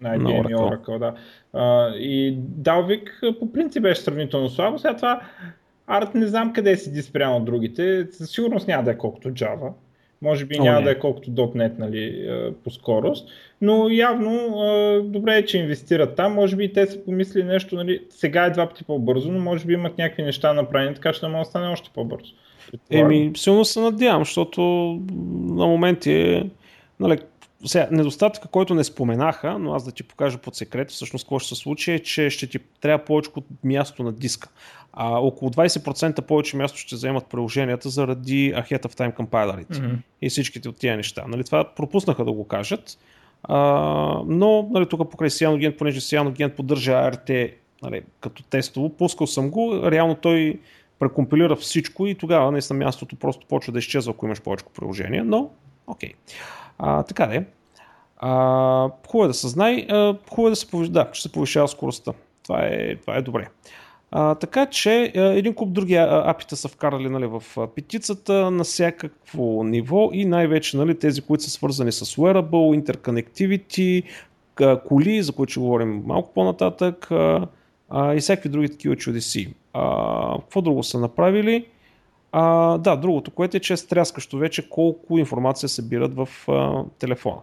на 0.00 0.18
IBM 0.18 0.50
и 0.50 0.54
Oracle. 0.54 0.98
Да. 0.98 1.14
Uh, 1.54 1.96
и 1.96 2.38
Dalvik 2.38 3.38
по 3.38 3.52
принцип 3.52 3.82
беше 3.82 4.00
сравнително 4.00 4.48
слабо, 4.48 4.78
сега 4.78 4.96
това 4.96 5.20
Арт 5.86 6.14
не 6.14 6.26
знам 6.26 6.52
къде 6.52 6.76
си 6.76 7.02
спрямо 7.02 7.36
от 7.36 7.44
другите, 7.44 8.06
със 8.10 8.30
сигурност 8.30 8.68
няма 8.68 8.84
да 8.84 8.90
е 8.90 8.98
колкото 8.98 9.30
Java. 9.30 9.72
Може 10.24 10.44
би 10.44 10.56
О, 10.60 10.64
няма 10.64 10.78
не. 10.78 10.84
да 10.84 10.90
е 10.90 10.98
колкото 10.98 11.30
.NET 11.30 11.78
нали, 11.78 12.28
по 12.64 12.70
скорост, 12.70 13.28
но 13.60 13.88
явно 13.88 14.32
добре 15.04 15.36
е, 15.36 15.44
че 15.44 15.58
инвестират 15.58 16.16
там. 16.16 16.34
Може 16.34 16.56
би 16.56 16.72
те 16.72 16.86
са 16.86 17.04
помислили 17.04 17.44
нещо, 17.44 17.76
нали, 17.76 18.00
сега 18.10 18.44
е 18.44 18.50
два 18.50 18.68
пъти 18.68 18.84
по-бързо, 18.84 19.32
но 19.32 19.40
може 19.40 19.66
би 19.66 19.72
имат 19.72 19.98
някакви 19.98 20.22
неща 20.22 20.52
направени, 20.52 20.94
така 20.94 21.12
че 21.12 21.20
да 21.20 21.28
може 21.28 21.44
да 21.44 21.44
стане 21.44 21.68
още 21.68 21.90
по-бързо. 21.94 22.32
Еми, 22.90 23.32
силно 23.36 23.64
се 23.64 23.80
надявам, 23.80 24.24
защото 24.24 24.60
на 25.48 25.66
моменти 25.66 26.12
е, 26.12 26.50
нали, 27.00 27.18
сега, 27.68 27.88
недостатъка, 27.90 28.48
който 28.48 28.74
не 28.74 28.84
споменаха, 28.84 29.58
но 29.58 29.74
аз 29.74 29.84
да 29.84 29.92
ти 29.92 30.02
покажа 30.02 30.38
под 30.38 30.56
секрет, 30.56 30.90
всъщност 30.90 31.24
какво 31.24 31.38
ще 31.38 31.54
се 31.54 31.60
случи 31.60 31.92
е, 31.92 31.98
че 31.98 32.30
ще 32.30 32.46
ти 32.46 32.58
трябва 32.80 33.04
повече 33.04 33.30
от 33.36 33.44
място 33.64 34.02
на 34.02 34.12
диска. 34.12 34.48
А, 34.92 35.18
около 35.18 35.50
20% 35.50 36.20
повече 36.20 36.56
място 36.56 36.78
ще 36.78 36.96
заемат 36.96 37.26
приложенията 37.26 37.88
заради 37.88 38.54
Ahead 38.54 38.82
of 38.82 38.98
Time 38.98 39.14
компайлерите 39.14 39.74
mm-hmm. 39.74 39.96
и 40.22 40.30
всичките 40.30 40.68
от 40.68 40.76
тия 40.76 40.96
неща. 40.96 41.24
Нали, 41.28 41.44
това 41.44 41.64
пропуснаха 41.64 42.24
да 42.24 42.32
го 42.32 42.48
кажат, 42.48 42.98
а, 43.42 43.58
но 44.26 44.68
нали, 44.70 44.88
тук 44.88 45.10
покрай 45.10 45.30
Cyanogen, 45.30 45.76
понеже 45.76 46.00
Cyanogen 46.00 46.54
поддържа 46.54 46.92
ART 46.92 47.54
нали, 47.82 48.02
като 48.20 48.42
тестово, 48.42 48.88
пускал 48.88 49.26
съм 49.26 49.50
го, 49.50 49.90
реално 49.90 50.14
той 50.14 50.60
прекомпилира 50.98 51.56
всичко 51.56 52.06
и 52.06 52.14
тогава 52.14 52.52
наистина 52.52 52.78
мястото 52.78 53.16
просто 53.16 53.46
почва 53.46 53.72
да 53.72 53.78
изчезва, 53.78 54.10
ако 54.10 54.26
имаш 54.26 54.40
повече 54.40 54.64
приложение, 54.74 55.22
но 55.22 55.50
окей. 55.86 56.10
Okay. 56.10 56.14
А, 56.78 57.02
така 57.02 57.26
де. 57.26 57.46
хубаво 59.06 59.24
е 59.24 59.28
да 59.28 59.34
се 59.34 59.48
знае, 59.48 59.86
хубаво 60.30 60.46
е 60.46 60.50
да 60.50 60.56
се 60.56 60.70
повишава, 60.70 60.92
да, 60.92 61.08
ще 61.12 61.22
се 61.22 61.32
повишава 61.32 61.68
скоростта. 61.68 62.12
Това 62.42 62.60
е, 62.62 62.96
това 62.96 63.16
е 63.16 63.22
добре. 63.22 63.48
А, 64.10 64.34
така 64.34 64.66
че 64.66 65.12
един 65.14 65.54
куп 65.54 65.72
други 65.72 65.94
апита 65.94 66.56
са 66.56 66.68
вкарали 66.68 67.08
нали, 67.08 67.26
в 67.26 67.42
петицата 67.74 68.50
на 68.50 68.64
всякакво 68.64 69.64
ниво 69.64 70.10
и 70.12 70.24
най-вече 70.24 70.76
нали, 70.76 70.98
тези, 70.98 71.22
които 71.22 71.44
са 71.44 71.50
свързани 71.50 71.92
с 71.92 72.04
wearable, 72.04 72.82
interconnectivity, 72.82 74.04
коли, 74.84 75.22
за 75.22 75.32
които 75.32 75.50
ще 75.50 75.60
говорим 75.60 76.02
малко 76.06 76.32
по-нататък 76.34 77.10
а, 77.10 78.14
и 78.14 78.20
всякакви 78.20 78.48
други 78.48 78.68
такива 78.68 78.96
чудеси. 78.96 79.54
А, 79.72 80.38
какво 80.40 80.60
друго 80.60 80.82
са 80.82 80.98
направили? 80.98 81.66
А, 82.36 82.78
да, 82.78 82.96
другото, 82.96 83.30
което 83.30 83.56
е, 83.56 83.60
че 83.60 83.72
е 83.72 83.76
стряскащо 83.76 84.38
вече 84.38 84.68
колко 84.68 85.18
информация 85.18 85.68
събират 85.68 86.14
в 86.14 86.28
а, 86.48 86.84
телефона. 86.98 87.36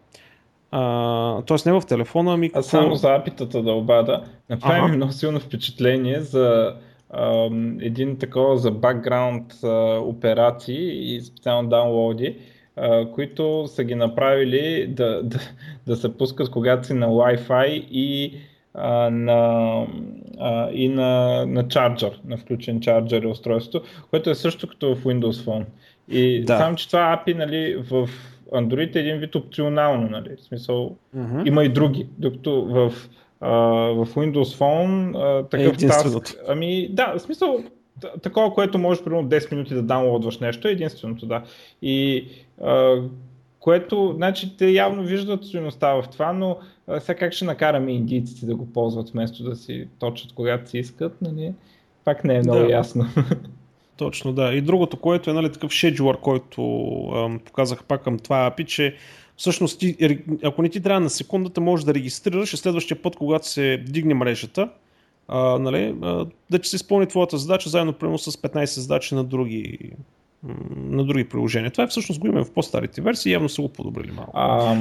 А, 0.72 1.42
тоест 1.42 1.66
не 1.66 1.72
в 1.72 1.82
телефона, 1.88 2.34
ами... 2.34 2.52
А 2.54 2.62
само 2.62 2.96
за 2.96 3.14
апитата 3.14 3.64
да 3.64 3.72
обада, 3.72 4.24
направи 4.50 4.92
ми 4.92 4.98
много 4.98 5.12
силно 5.12 5.40
впечатление 5.40 6.20
за 6.20 6.76
а, 7.10 7.50
един 7.82 8.18
такова 8.18 8.58
за 8.58 8.72
бакграунд 8.72 9.54
операции 10.02 11.16
и 11.16 11.22
специално 11.22 11.70
даунлоди, 11.70 12.38
а, 12.76 13.12
които 13.12 13.68
са 13.68 13.84
ги 13.84 13.96
направили 13.96 14.88
да, 14.88 15.24
да, 15.24 15.40
да 15.88 15.96
се 15.96 16.18
пускат 16.18 16.52
когато 16.52 16.88
си 16.88 16.94
на 16.94 17.08
Wi-Fi 17.08 17.68
и 17.92 18.38
а, 18.74 19.10
на, 19.10 19.88
а, 20.40 20.70
и 20.72 20.90
на, 20.90 21.46
на 21.46 21.68
чарджер, 21.68 22.20
на 22.26 22.38
включен 22.38 22.82
чарджер 22.82 23.22
и 23.22 23.28
устройството, 23.28 23.88
което 24.10 24.30
е 24.30 24.36
също 24.36 24.68
като 24.68 24.96
в 24.96 25.04
Windows 25.04 25.46
Phone. 25.46 25.66
И 26.10 26.44
да. 26.44 26.58
само, 26.58 26.76
че 26.76 26.88
това 26.88 27.24
API 27.26 27.38
нали, 27.38 27.76
в 27.76 28.10
Android 28.52 28.96
е 28.96 29.00
един 29.00 29.18
вид 29.18 29.36
опционално, 29.36 30.10
нали? 30.10 30.30
В 30.38 30.44
смисъл, 30.44 30.96
mm-hmm. 31.18 31.48
има 31.48 31.64
и 31.64 31.70
други, 31.70 32.08
докато 32.18 32.66
в, 32.66 32.94
а, 33.42 33.52
в 33.94 34.06
Windows 34.06 34.58
Phone 34.58 35.16
а, 35.18 35.50
такъв 35.50 35.76
е 35.84 35.88
таск, 35.88 36.36
ами 36.48 36.90
да, 36.92 37.14
в 37.18 37.20
смисъл, 37.20 37.64
такова, 38.22 38.54
което 38.54 38.78
можеш 38.78 39.04
примерно 39.04 39.30
10 39.30 39.52
минути 39.52 39.74
да 39.74 39.82
даунлодваш 39.82 40.40
нещо, 40.40 40.68
е 40.68 40.72
единственото, 40.72 41.26
да. 41.26 41.44
И 41.82 42.28
а, 42.62 43.02
което, 43.62 44.14
значи, 44.16 44.58
те 44.58 44.70
явно 44.70 45.04
виждат 45.04 45.46
стоеността 45.46 45.94
в 45.94 46.04
това, 46.12 46.34
но 46.34 46.58
а, 46.88 47.00
сега 47.00 47.20
как 47.20 47.34
ще 47.34 47.46
накараме 47.46 47.92
индийците 47.92 48.46
да 48.46 48.56
го 48.56 48.66
ползват 48.66 49.10
вместо 49.10 49.44
да 49.44 49.56
си 49.56 49.88
точат 50.00 50.34
когато 50.34 50.70
си 50.70 50.78
искат, 50.78 51.22
нали? 51.22 51.54
Пак 52.06 52.24
не 52.24 52.36
е 52.36 52.40
много 52.40 52.60
да. 52.60 52.72
ясно. 52.72 53.06
Точно, 53.98 54.34
да. 54.34 54.54
И 54.54 54.62
другото, 54.62 54.98
което 54.98 55.30
е 55.30 55.34
нали, 55.34 55.52
такъв 55.52 55.72
шеджуър, 55.72 56.18
който 56.18 56.62
ам, 57.16 57.40
показах 57.40 57.84
пак 57.84 58.04
към 58.04 58.20
това 58.20 58.52
API, 58.52 58.66
че 58.66 58.96
всъщност 59.38 59.80
ти, 59.80 60.16
ако 60.44 60.62
не 60.62 60.70
ти 60.70 60.82
трябва 60.82 61.00
на 61.00 61.10
секундата, 61.10 61.62
можеш 61.62 61.84
да 61.84 61.94
регистрираш 61.94 62.54
и 62.54 62.58
следващия 62.58 63.02
път, 63.02 63.16
когато 63.16 63.48
се 63.48 63.78
дигне 63.78 64.14
мрежата, 64.14 64.70
а, 65.28 65.60
нали, 65.60 65.96
а, 66.02 66.26
да 66.50 66.60
че 66.60 66.70
се 66.70 66.76
изпълни 66.76 67.08
твоята 67.08 67.38
задача, 67.38 67.70
заедно 67.70 67.94
примерно 67.94 68.18
с 68.18 68.32
15 68.32 68.66
задачи 68.80 69.16
на 69.16 69.24
други, 69.24 69.92
на 70.76 71.04
други 71.04 71.30
приложения. 71.30 71.72
Това 71.72 71.84
е 71.84 71.88
всъщност 71.88 72.22
го 72.22 72.28
имаме 72.28 72.46
в 72.46 72.54
по-старите 72.54 73.02
версии, 73.02 73.32
явно 73.32 73.50
са 73.50 73.62
го 73.62 73.70
подобрили 73.70 74.12
малко. 74.12 74.32
А, 74.34 74.76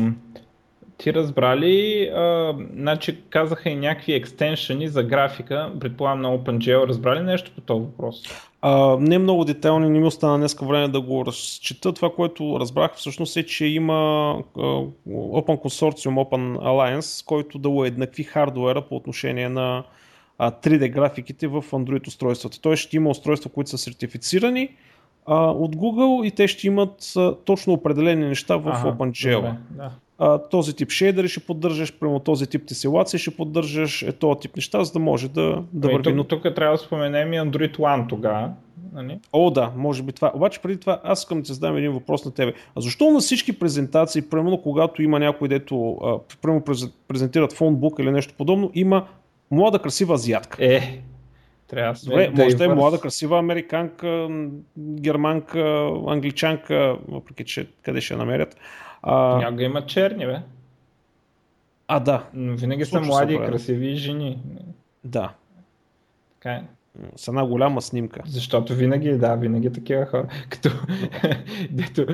ти 0.98 1.14
разбрали, 1.14 2.10
а, 2.14 2.54
значи 2.76 3.18
казаха 3.30 3.70
и 3.70 3.76
някакви 3.76 4.12
екстеншъни 4.12 4.88
за 4.88 5.02
графика, 5.02 5.72
предполагам 5.80 6.20
на 6.20 6.38
OpenGL, 6.38 6.88
разбрали 6.88 7.20
нещо 7.20 7.50
по 7.54 7.60
този 7.60 7.80
въпрос? 7.80 8.22
А, 8.62 8.96
не 9.00 9.18
много 9.18 9.44
детайлно, 9.44 9.88
не 9.88 10.00
ми 10.00 10.06
остана 10.06 10.38
днеска 10.38 10.66
време 10.66 10.88
да 10.88 11.00
го 11.00 11.26
разчита. 11.26 11.92
Това, 11.92 12.10
което 12.12 12.60
разбрах 12.60 12.94
всъщност 12.94 13.36
е, 13.36 13.46
че 13.46 13.66
има 13.66 13.94
а, 14.56 14.60
Open 15.08 15.62
Consortium, 15.62 16.14
Open 16.14 16.58
Alliance, 16.58 17.26
който 17.26 17.58
да 17.58 17.68
уеднакви 17.68 18.22
хардуера 18.22 18.82
по 18.82 18.96
отношение 18.96 19.48
на 19.48 19.84
а, 20.38 20.50
3D 20.50 20.90
графиките 20.90 21.46
в 21.46 21.64
Android 21.70 22.08
устройствата. 22.08 22.60
Тоест 22.60 22.82
ще 22.82 22.96
има 22.96 23.10
устройства, 23.10 23.50
които 23.50 23.70
са 23.70 23.78
сертифицирани 23.78 24.68
а, 25.30 25.50
от 25.50 25.76
Google 25.76 26.26
и 26.26 26.30
те 26.30 26.48
ще 26.48 26.66
имат 26.66 27.12
а, 27.16 27.34
точно 27.44 27.72
определени 27.72 28.26
неща 28.26 28.56
в 28.56 28.68
ага, 28.68 28.92
OpenGL. 28.92 29.36
Добре, 29.36 29.54
да 29.70 29.90
а, 30.20 30.38
този 30.38 30.74
тип 30.76 30.90
шейдери 30.90 31.28
ще 31.28 31.40
поддържаш, 31.40 31.98
прямо 31.98 32.20
този 32.20 32.46
тип 32.46 32.66
тесилация 32.66 33.20
ще 33.20 33.36
поддържаш, 33.36 34.02
е 34.02 34.12
този 34.12 34.40
тип 34.40 34.56
неща, 34.56 34.84
за 34.84 34.92
да 34.92 34.98
може 34.98 35.28
да, 35.28 35.62
да 35.72 35.88
ами, 35.88 35.94
върви. 35.94 36.16
Тук, 36.16 36.28
тук 36.28 36.54
трябва 36.54 36.76
да 36.76 36.82
споменем 36.82 37.32
и 37.32 37.36
Android 37.36 37.76
One 37.76 38.08
тогава. 38.08 38.50
Нали? 38.92 39.18
О, 39.32 39.50
да, 39.50 39.72
може 39.76 40.02
би 40.02 40.12
това. 40.12 40.32
Обаче 40.34 40.62
преди 40.62 40.80
това 40.80 41.00
аз 41.04 41.20
искам 41.20 41.38
да 41.38 41.44
ти 41.44 41.52
задам 41.52 41.76
един 41.76 41.92
въпрос 41.92 42.24
на 42.24 42.30
тебе. 42.30 42.52
А 42.76 42.80
защо 42.80 43.10
на 43.10 43.20
всички 43.20 43.58
презентации, 43.58 44.22
примерно 44.22 44.62
когато 44.62 45.02
има 45.02 45.18
някой, 45.18 45.48
дето 45.48 45.92
а, 45.92 46.18
примерно 46.42 46.64
презентират 47.08 47.52
фонбук 47.52 47.98
или 47.98 48.10
нещо 48.10 48.34
подобно, 48.38 48.70
има 48.74 49.06
млада 49.50 49.78
красива 49.78 50.14
азиатка? 50.14 50.64
Е, 50.64 51.02
Трябва 51.70 51.92
да 51.92 52.00
Добре, 52.10 52.30
може 52.30 52.56
да 52.56 52.64
е 52.64 52.68
млада, 52.68 53.00
красива 53.00 53.38
американка, 53.38 54.28
германка, 54.78 55.90
англичанка, 56.06 56.96
въпреки 57.08 57.44
че 57.44 57.68
къде 57.82 58.00
ще 58.00 58.14
я 58.14 58.18
намерят. 58.18 58.56
А... 59.02 59.36
Някога 59.36 59.62
има 59.62 59.86
черни, 59.86 60.26
бе. 60.26 60.38
А, 61.88 62.00
да. 62.00 62.26
Но 62.34 62.56
винаги 62.56 62.84
са 62.84 63.00
млади 63.00 63.36
красиви 63.36 63.94
жени. 63.94 64.38
Да. 65.04 65.32
Така 66.34 66.52
е 66.52 66.62
с 67.16 67.28
една 67.28 67.46
голяма 67.46 67.82
снимка. 67.82 68.20
Защото 68.26 68.74
винаги, 68.74 69.12
да, 69.12 69.34
винаги 69.34 69.72
такива 69.72 70.06
хора. 70.06 70.26
Като, 70.50 70.70
дето 71.70 72.06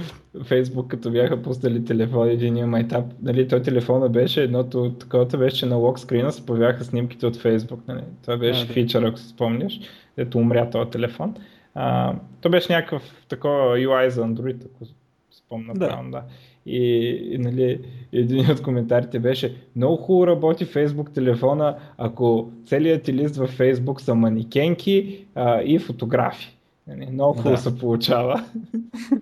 Фейсбук, 0.45 0.89
като 0.89 1.11
бяха 1.11 1.43
пуснали 1.43 1.85
телефон, 1.85 2.29
един 2.29 2.67
майтап, 2.67 3.05
нали, 3.23 3.49
той 3.49 3.63
телефона 3.63 4.09
беше 4.09 4.43
едното, 4.43 4.93
таковата 4.93 5.39
беше, 5.39 5.57
че 5.57 5.67
на 5.67 5.77
локскрина 5.77 6.31
се 6.31 6.47
появяха 6.47 6.85
снимките 6.85 7.27
от 7.27 7.37
Фейсбук. 7.37 7.81
Нали. 7.89 8.03
Това 8.23 8.37
беше 8.37 8.63
а, 8.63 8.67
да. 8.67 8.73
фичър, 8.73 9.03
ако 9.03 9.19
се 9.19 9.29
спомняш, 9.29 9.81
дето 10.17 10.39
умря 10.39 10.71
този 10.71 10.91
телефон. 10.91 11.35
А, 11.75 12.15
то 12.41 12.51
беше 12.51 12.73
някакъв 12.73 13.03
такова 13.29 13.77
UI 13.77 14.09
за 14.09 14.23
Android, 14.23 14.65
ако 14.65 14.85
спомня 15.31 15.75
да. 15.75 15.89
правилно, 15.89 16.11
да. 16.11 16.23
И, 16.67 17.11
и 17.33 17.39
нали, 17.39 17.81
един 18.13 18.51
от 18.51 18.63
коментарите 18.63 19.19
беше 19.19 19.57
много 19.77 19.97
хубаво 19.97 20.27
работи 20.27 20.67
Facebook 20.67 21.15
телефона, 21.15 21.77
ако 21.99 22.51
целият 22.67 23.03
ти 23.03 23.13
лист 23.13 23.37
във 23.37 23.59
Facebook 23.59 24.01
са 24.01 24.15
манекенки 24.15 25.27
а, 25.35 25.63
и 25.63 25.79
фотографии. 25.79 26.57
Нали, 26.87 27.07
много 27.13 27.33
хубаво 27.33 27.55
да. 27.55 27.61
се 27.61 27.79
получава. 27.79 28.45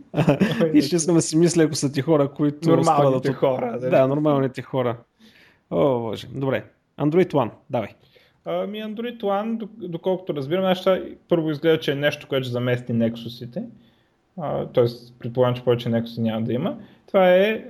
и 0.75 0.83
съм 0.83 1.21
си 1.21 1.37
мисля, 1.37 1.63
ако 1.63 1.75
са 1.75 1.93
ти 1.93 2.01
хора, 2.01 2.29
които 2.29 2.71
Нормалните 2.71 3.19
страдат. 3.19 3.37
хора. 3.37 3.79
Да, 3.81 3.91
да, 3.91 4.09
нормалните 4.09 4.63
хора. 4.63 4.97
О, 5.71 6.01
боже. 6.01 6.27
Добре. 6.35 6.65
Android 6.99 7.33
One, 7.33 7.51
давай. 7.71 7.89
Ами 8.45 8.79
Android 8.79 9.21
One, 9.21 9.69
доколкото 9.89 10.35
разбирам, 10.35 10.65
неща, 10.65 11.03
първо 11.29 11.51
изглежда, 11.51 11.81
че 11.81 11.93
е 11.93 11.95
нещо, 11.95 12.29
което 12.29 12.45
ще 12.45 12.53
замести 12.53 12.93
Nexus-ите. 12.93 13.63
Тоест, 14.73 15.15
предполагам, 15.19 15.57
че 15.57 15.65
повече 15.65 15.89
Nexus 15.89 16.19
няма 16.19 16.47
да 16.47 16.53
има. 16.53 16.77
Това 17.15 17.31
е 17.31 17.65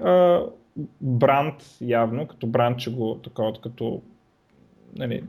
бранд 1.00 1.54
явно, 1.80 2.26
като 2.26 2.46
бранд, 2.46 2.78
че 2.78 2.94
го 2.94 3.14
такова, 3.14 3.52
като 3.62 4.02
нали, 4.96 5.24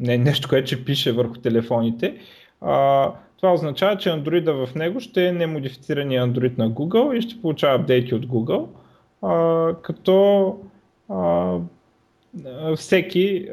не 0.00 0.18
нещо, 0.18 0.48
което 0.48 0.66
ще 0.66 0.84
пише 0.84 1.12
върху 1.12 1.34
телефоните. 1.34 2.16
А, 2.60 3.12
това 3.36 3.52
означава, 3.52 3.96
че 3.96 4.08
Android 4.08 4.66
в 4.66 4.74
него 4.74 5.00
ще 5.00 5.26
е 5.26 5.32
немодифицирания 5.32 6.26
Android 6.26 6.58
на 6.58 6.70
Google 6.70 7.14
и 7.14 7.22
ще 7.22 7.42
получава 7.42 7.74
апдейти 7.74 8.14
от 8.14 8.26
Google, 8.26 8.66
а, 9.22 9.74
като 9.82 10.56
а, 11.08 11.56
всеки, 12.76 13.48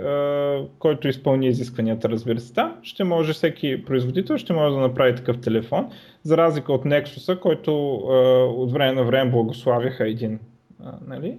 който 0.80 1.08
изпълни 1.08 1.48
изискванията, 1.48 2.10
разбира 2.10 2.39
се, 2.39 2.54
да, 2.54 2.75
ще 2.82 3.04
може, 3.04 3.34
всеки 3.34 3.86
производител 3.86 4.38
ще 4.38 4.54
може 4.54 4.75
да 4.75 4.82
направи 4.82 5.16
такъв 5.16 5.42
телефон, 5.42 5.89
за 6.24 6.38
разлика 6.38 6.74
от 6.74 6.84
Nexus, 6.84 7.39
който 7.39 7.96
от 8.58 8.72
време 8.72 8.92
на 8.92 9.04
време 9.04 9.32
благославяха 9.32 10.08
един, 10.08 10.39
нали, 11.08 11.38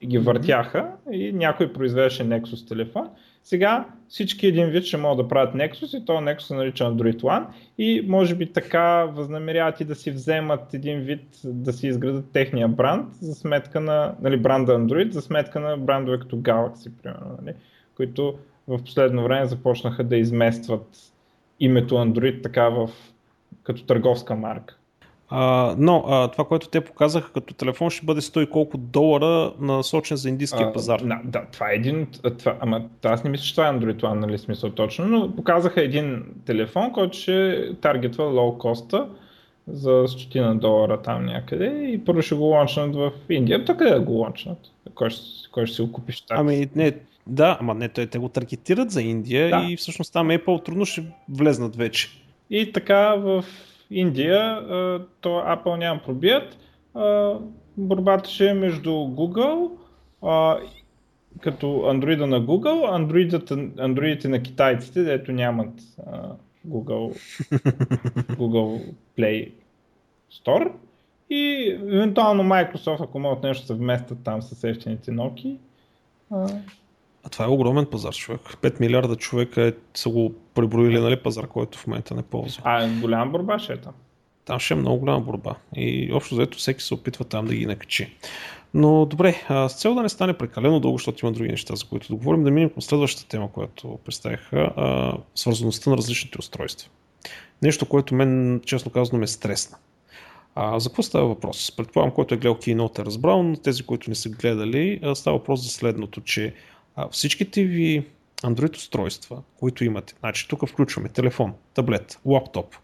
и 0.00 0.06
ги 0.06 0.18
въртяха 0.18 0.90
и 1.12 1.32
някой 1.32 1.72
произвеждаше 1.72 2.22
Nexus 2.22 2.68
телефон. 2.68 3.08
Сега 3.42 3.86
всички 4.08 4.46
един 4.46 4.66
вид 4.66 4.84
ще 4.84 4.96
могат 4.96 5.24
да 5.24 5.28
правят 5.28 5.54
Nexus 5.54 6.02
и 6.02 6.04
то 6.04 6.12
Nexus 6.12 6.38
се 6.38 6.54
нарича 6.54 6.84
Android 6.84 7.20
One 7.20 7.46
и 7.78 8.04
може 8.08 8.34
би 8.34 8.52
така 8.52 9.04
възнамеряват 9.04 9.80
и 9.80 9.84
да 9.84 9.94
си 9.94 10.10
вземат 10.10 10.74
един 10.74 11.00
вид, 11.00 11.24
да 11.44 11.72
си 11.72 11.86
изградат 11.86 12.32
техния 12.32 12.68
бранд 12.68 13.14
за 13.14 13.34
сметка 13.34 13.80
на, 13.80 14.14
нали, 14.22 14.36
бранда 14.36 14.72
Android, 14.72 15.10
за 15.10 15.22
сметка 15.22 15.60
на 15.60 15.76
брандове 15.76 16.18
като 16.18 16.36
Galaxy, 16.36 16.90
примерно, 17.02 17.38
нали, 17.42 17.56
които 17.96 18.38
в 18.68 18.84
последно 18.84 19.24
време 19.24 19.46
започнаха 19.46 20.04
да 20.04 20.16
изместват 20.16 21.12
името 21.60 21.94
Android 21.94 22.42
така 22.42 22.68
в, 22.68 22.90
като 23.62 23.84
търговска 23.84 24.36
марка. 24.36 24.76
А, 25.28 25.74
но 25.78 26.04
а, 26.08 26.28
това, 26.28 26.44
което 26.44 26.68
те 26.68 26.80
показаха 26.80 27.32
като 27.32 27.54
телефон, 27.54 27.90
ще 27.90 28.06
бъде 28.06 28.20
100 28.20 28.42
и 28.42 28.50
колко 28.50 28.78
долара 28.78 29.52
насочен 29.60 30.16
за 30.16 30.28
индийския 30.28 30.66
а, 30.66 30.72
пазар. 30.72 31.00
Да, 31.00 31.20
да, 31.24 31.42
това 31.52 31.70
е 31.70 31.74
един. 31.74 32.06
Това, 32.38 32.56
ама 32.60 32.82
аз 33.04 33.24
не 33.24 33.30
мисля, 33.30 33.44
че 33.44 33.54
това 33.54 33.68
е 33.68 33.72
Android 33.72 34.00
One, 34.00 34.14
нали 34.14 34.38
смисъл 34.38 34.70
точно, 34.70 35.06
но 35.06 35.36
показаха 35.36 35.82
един 35.82 36.24
телефон, 36.44 36.92
който 36.92 37.18
ще 37.18 37.68
таргетва 37.80 38.24
лоу 38.24 38.58
коста 38.58 39.08
за 39.68 40.04
стотина 40.08 40.56
долара 40.56 41.02
там 41.02 41.26
някъде 41.26 41.66
и 41.66 42.04
първо 42.04 42.22
ще 42.22 42.34
го 42.34 42.44
лончнат 42.44 42.94
в 42.94 43.12
Индия. 43.30 43.64
То 43.64 43.76
къде 43.76 43.90
да 43.90 44.00
го 44.00 44.12
лончнат? 44.12 44.58
Кой 44.94 45.10
ще, 45.10 45.50
кой 45.52 45.66
ще 45.66 45.76
си 45.76 45.82
го 45.82 45.92
купиш 45.92 46.20
така? 46.20 46.40
Ами 46.40 46.68
не, 46.74 46.92
да, 47.26 47.58
ама 47.60 47.74
не, 47.74 47.88
те, 47.88 48.06
те 48.06 48.18
го 48.18 48.28
таргетират 48.28 48.90
за 48.90 49.02
Индия 49.02 49.50
да. 49.50 49.66
и 49.70 49.76
всъщност 49.76 50.12
там 50.12 50.28
Apple 50.28 50.64
трудно 50.64 50.84
ще 50.84 51.04
влезнат 51.28 51.76
вече. 51.76 52.08
И 52.50 52.72
така 52.72 53.14
в 53.14 53.44
Индия, 53.90 54.60
то 55.20 55.28
Apple 55.28 55.76
няма 55.76 56.00
пробият. 56.02 56.58
Борбата 57.76 58.30
ще 58.30 58.48
е 58.48 58.54
между 58.54 58.90
Google, 58.90 59.70
като 61.40 61.66
Android 61.66 62.24
на 62.24 62.42
Google, 62.42 62.94
андроидите 63.78 64.28
на 64.28 64.42
китайците, 64.42 65.02
дето 65.02 65.32
нямат 65.32 65.80
Google, 66.68 67.16
Google 68.36 68.94
Play 69.18 69.52
Store 70.32 70.72
и 71.30 71.70
евентуално 71.70 72.42
Microsoft, 72.42 73.04
ако 73.04 73.18
могат 73.18 73.42
нещо 73.42 73.66
съвместят 73.66 74.18
там 74.24 74.42
с 74.42 74.64
ефтините 74.64 75.10
Nokia. 75.10 75.56
А 77.26 77.28
това 77.28 77.44
е 77.44 77.48
огромен 77.48 77.86
пазар, 77.86 78.14
човек. 78.14 78.40
5 78.40 78.80
милиарда 78.80 79.16
човека 79.16 79.62
е, 79.62 79.72
са 79.94 80.08
го 80.08 80.34
преброили, 80.54 81.00
нали, 81.00 81.22
пазар, 81.22 81.46
който 81.46 81.78
в 81.78 81.86
момента 81.86 82.14
не 82.14 82.22
ползва. 82.22 82.62
А, 82.64 82.88
голяма 83.00 83.30
борба 83.30 83.58
ще 83.58 83.72
е 83.72 83.76
там. 83.76 83.92
Там 84.44 84.58
ще 84.58 84.74
е 84.74 84.76
много 84.76 84.98
голяма 84.98 85.20
борба. 85.20 85.54
И 85.76 86.12
общо 86.12 86.34
заето 86.34 86.58
всеки 86.58 86.82
се 86.82 86.94
опитва 86.94 87.24
там 87.24 87.46
да 87.46 87.54
ги 87.54 87.66
накачи. 87.66 88.16
Но 88.74 89.06
добре, 89.06 89.34
с 89.48 89.74
цел 89.74 89.94
да 89.94 90.02
не 90.02 90.08
стане 90.08 90.32
прекалено 90.32 90.80
дълго, 90.80 90.98
защото 90.98 91.26
има 91.26 91.32
други 91.32 91.50
неща, 91.50 91.76
за 91.76 91.84
които 91.84 92.08
да 92.08 92.14
говорим, 92.14 92.44
да 92.44 92.50
минем 92.50 92.70
към 92.70 92.82
следващата 92.82 93.28
тема, 93.28 93.52
която 93.52 93.98
представиха, 94.04 94.72
свързаността 95.34 95.90
на 95.90 95.96
различните 95.96 96.38
устройства. 96.38 96.90
Нещо, 97.62 97.86
което 97.86 98.14
мен, 98.14 98.60
честно 98.66 98.90
казано, 98.90 99.18
ме 99.18 99.26
стресна. 99.26 99.76
А, 100.54 100.80
за 100.80 100.88
какво 100.88 101.02
става 101.02 101.26
въпрос? 101.26 101.72
Предполагам, 101.76 102.14
който 102.14 102.34
е 102.34 102.38
гледал 102.38 102.54
Keynote 102.54 102.98
е 102.98 103.04
разбрал, 103.04 103.42
но 103.42 103.56
тези, 103.56 103.82
които 103.82 104.10
не 104.10 104.16
са 104.16 104.28
гледали, 104.28 105.00
става 105.14 105.38
въпрос 105.38 105.62
за 105.62 105.68
следното, 105.68 106.20
че 106.20 106.54
всичките 107.10 107.64
ви 107.64 108.06
Android 108.42 108.76
устройства, 108.76 109.42
които 109.58 109.84
имате, 109.84 110.14
значи 110.20 110.48
тук 110.48 110.68
включваме 110.68 111.08
телефон, 111.08 111.54
таблет, 111.74 112.18
лаптоп, 112.26 112.74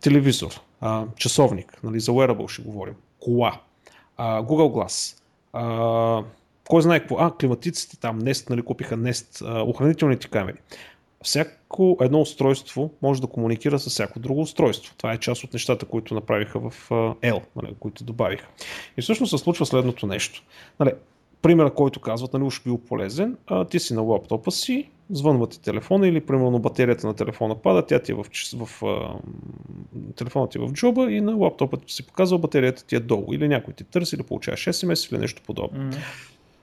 телевизор, 0.00 0.60
часовник, 1.16 1.82
нали, 1.82 2.00
за 2.00 2.12
wearable 2.12 2.48
ще 2.48 2.62
говорим, 2.62 2.94
кола, 3.20 3.60
Google 4.18 4.72
Glass, 4.72 5.16
кой 6.68 6.82
знае 6.82 7.00
какво, 7.00 7.16
а, 7.18 7.36
климатиците 7.36 7.96
там, 7.96 8.20
Nest, 8.20 8.50
нали, 8.50 8.62
купиха 8.62 8.96
Nest, 8.96 9.60
охранителните 9.68 10.28
камери. 10.28 10.56
Всяко 11.22 11.96
едно 12.00 12.20
устройство 12.20 12.90
може 13.02 13.20
да 13.20 13.26
комуникира 13.26 13.78
с 13.78 13.90
всяко 13.90 14.18
друго 14.18 14.40
устройство. 14.40 14.94
Това 14.96 15.12
е 15.12 15.18
част 15.18 15.44
от 15.44 15.52
нещата, 15.52 15.86
които 15.86 16.14
направиха 16.14 16.70
в 16.70 16.88
L, 17.22 17.42
нали, 17.56 17.74
които 17.80 18.04
добавиха. 18.04 18.46
И 18.96 19.02
всъщност 19.02 19.30
се 19.30 19.38
случва 19.38 19.66
следното 19.66 20.06
нещо. 20.06 20.42
Нали, 20.80 20.92
примера, 21.46 21.70
който 21.70 22.00
казват, 22.00 22.32
нали, 22.32 22.44
уж 22.44 22.62
бил 22.62 22.78
полезен, 22.78 23.36
а, 23.46 23.64
ти 23.64 23.78
си 23.78 23.94
на 23.94 24.02
лаптопа 24.02 24.50
си, 24.50 24.90
звънва 25.10 25.46
ти 25.46 25.60
телефона 25.60 26.08
или 26.08 26.20
примерно 26.20 26.58
батерията 26.58 27.06
на 27.06 27.14
телефона 27.14 27.54
пада, 27.54 27.86
тя 27.86 27.98
ти 27.98 28.12
е 28.12 28.14
в, 28.14 28.26
в 28.56 28.82
а, 28.82 29.14
телефона 30.16 30.48
ти 30.48 30.58
е 30.58 30.60
в 30.60 30.72
джоба 30.72 31.12
и 31.12 31.20
на 31.20 31.34
лаптопа 31.34 31.76
ти 31.76 31.94
си 31.94 32.06
показва 32.06 32.38
батерията 32.38 32.86
ти 32.86 32.96
е 32.96 33.00
долу 33.00 33.32
или 33.32 33.48
някой 33.48 33.74
ти 33.74 33.84
търси 33.84 34.16
или 34.16 34.22
получаваш 34.22 34.64
SMS 34.64 35.12
или 35.12 35.20
нещо 35.20 35.42
подобно. 35.46 35.92
Mm-hmm. 35.92 35.98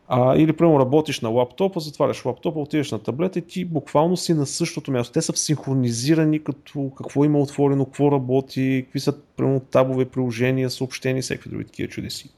А, 0.08 0.36
или 0.38 0.54
примерно 0.54 0.80
работиш 0.80 1.20
на 1.20 1.30
лаптопа, 1.30 1.80
затваряш 1.80 2.26
лаптопа, 2.26 2.60
отидеш 2.60 2.92
на 2.92 3.00
таблета 3.00 3.40
и 3.40 3.42
ти 3.42 3.66
буквално 3.66 4.18
си 4.18 4.34
на 4.34 4.46
същото 4.46 4.92
място. 4.92 5.14
Те 5.14 5.22
са 5.22 5.34
синхронизирани 5.36 6.44
като 6.44 6.92
какво 6.98 7.26
има 7.26 7.40
отворено, 7.40 7.86
какво 7.86 8.12
работи, 8.12 8.82
какви 8.86 9.00
са 9.00 9.14
примерно 9.38 9.60
табове, 9.60 10.06
приложения, 10.06 10.70
съобщения, 10.70 11.24
всеки 11.24 11.50
други 11.50 11.66
такива 11.66 11.90
чудеси. 11.90 12.30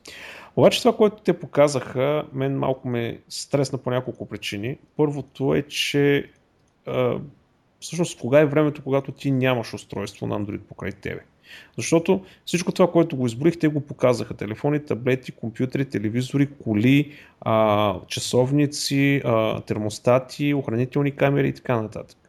Обаче 0.55 0.79
това, 0.79 0.95
което 0.95 1.23
те 1.23 1.39
показаха, 1.39 2.25
мен 2.33 2.57
малко 2.57 2.87
ме 2.87 3.19
стресна 3.29 3.77
по 3.77 3.89
няколко 3.89 4.25
причини. 4.25 4.77
Първото 4.97 5.55
е, 5.55 5.61
че 5.61 6.29
а, 6.85 7.19
всъщност 7.79 8.19
кога 8.19 8.39
е 8.39 8.45
времето, 8.45 8.83
когато 8.83 9.11
ти 9.11 9.31
нямаш 9.31 9.73
устройство 9.73 10.27
на 10.27 10.39
Android 10.39 10.59
покрай 10.59 10.91
тебе. 10.91 11.21
Защото 11.77 12.25
всичко 12.45 12.71
това, 12.71 12.91
което 12.91 13.17
го 13.17 13.25
изброих, 13.25 13.59
те 13.59 13.67
го 13.67 13.81
показаха. 13.81 14.33
Телефони, 14.33 14.85
таблети, 14.85 15.31
компютри, 15.31 15.85
телевизори, 15.85 16.49
коли, 16.63 17.11
а, 17.41 17.95
часовници, 18.07 19.21
а, 19.25 19.61
термостати, 19.61 20.53
охранителни 20.53 21.11
камери 21.11 21.47
и 21.47 21.53
така 21.53 21.81
нататък 21.81 22.24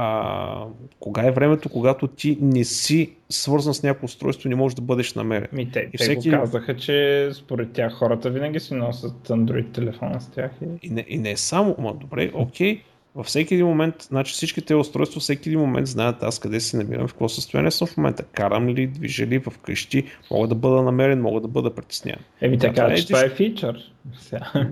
а, 0.00 0.64
кога 1.00 1.26
е 1.26 1.30
времето, 1.30 1.68
когато 1.68 2.08
ти 2.08 2.38
не 2.40 2.64
си 2.64 3.10
свързан 3.28 3.74
с 3.74 3.82
някакво 3.82 4.04
устройство 4.04 4.48
не 4.48 4.54
можеш 4.54 4.74
да 4.76 4.82
бъдеш 4.82 5.14
намерен. 5.14 5.48
Ми, 5.52 5.70
те, 5.70 5.88
и 5.92 5.98
всеки... 5.98 6.30
те 6.30 6.36
го 6.36 6.42
казаха, 6.42 6.76
че 6.76 7.28
според 7.34 7.72
тях 7.72 7.92
хората 7.92 8.30
винаги 8.30 8.60
си 8.60 8.74
носят 8.74 9.28
Android 9.28 9.74
телефона 9.74 10.20
с 10.20 10.30
тях. 10.30 10.50
И, 10.62 10.86
и, 10.86 10.90
не, 10.90 11.04
и 11.08 11.18
не 11.18 11.30
е 11.30 11.36
само, 11.36 11.76
ма 11.78 11.94
добре, 11.94 12.30
окей, 12.34 12.82
във 13.14 13.26
всеки 13.26 13.54
един 13.54 13.66
момент, 13.66 13.94
значи 14.00 14.32
всички 14.32 14.62
тези 14.62 14.78
устройства, 14.78 15.20
всеки 15.20 15.48
един 15.48 15.60
момент 15.60 15.86
знаят 15.86 16.22
аз 16.22 16.38
къде 16.38 16.60
се 16.60 16.76
намирам, 16.76 17.08
в 17.08 17.12
какво 17.12 17.28
състояние 17.28 17.70
съм 17.70 17.86
в 17.86 17.96
момента. 17.96 18.22
Карам 18.22 18.68
ли, 18.68 18.86
движа 18.86 19.26
ли 19.26 19.38
в 19.38 19.52
къщи, 19.62 20.04
мога 20.30 20.48
да 20.48 20.54
бъда 20.54 20.82
намерен, 20.82 21.22
мога 21.22 21.40
да 21.40 21.48
бъда 21.48 21.74
притесняван. 21.74 22.22
Еми 22.40 22.58
така, 22.58 22.74
това, 22.74 22.92
е, 22.92 22.96
това 22.96 23.20
е 23.24 23.28
фичър. 23.28 23.92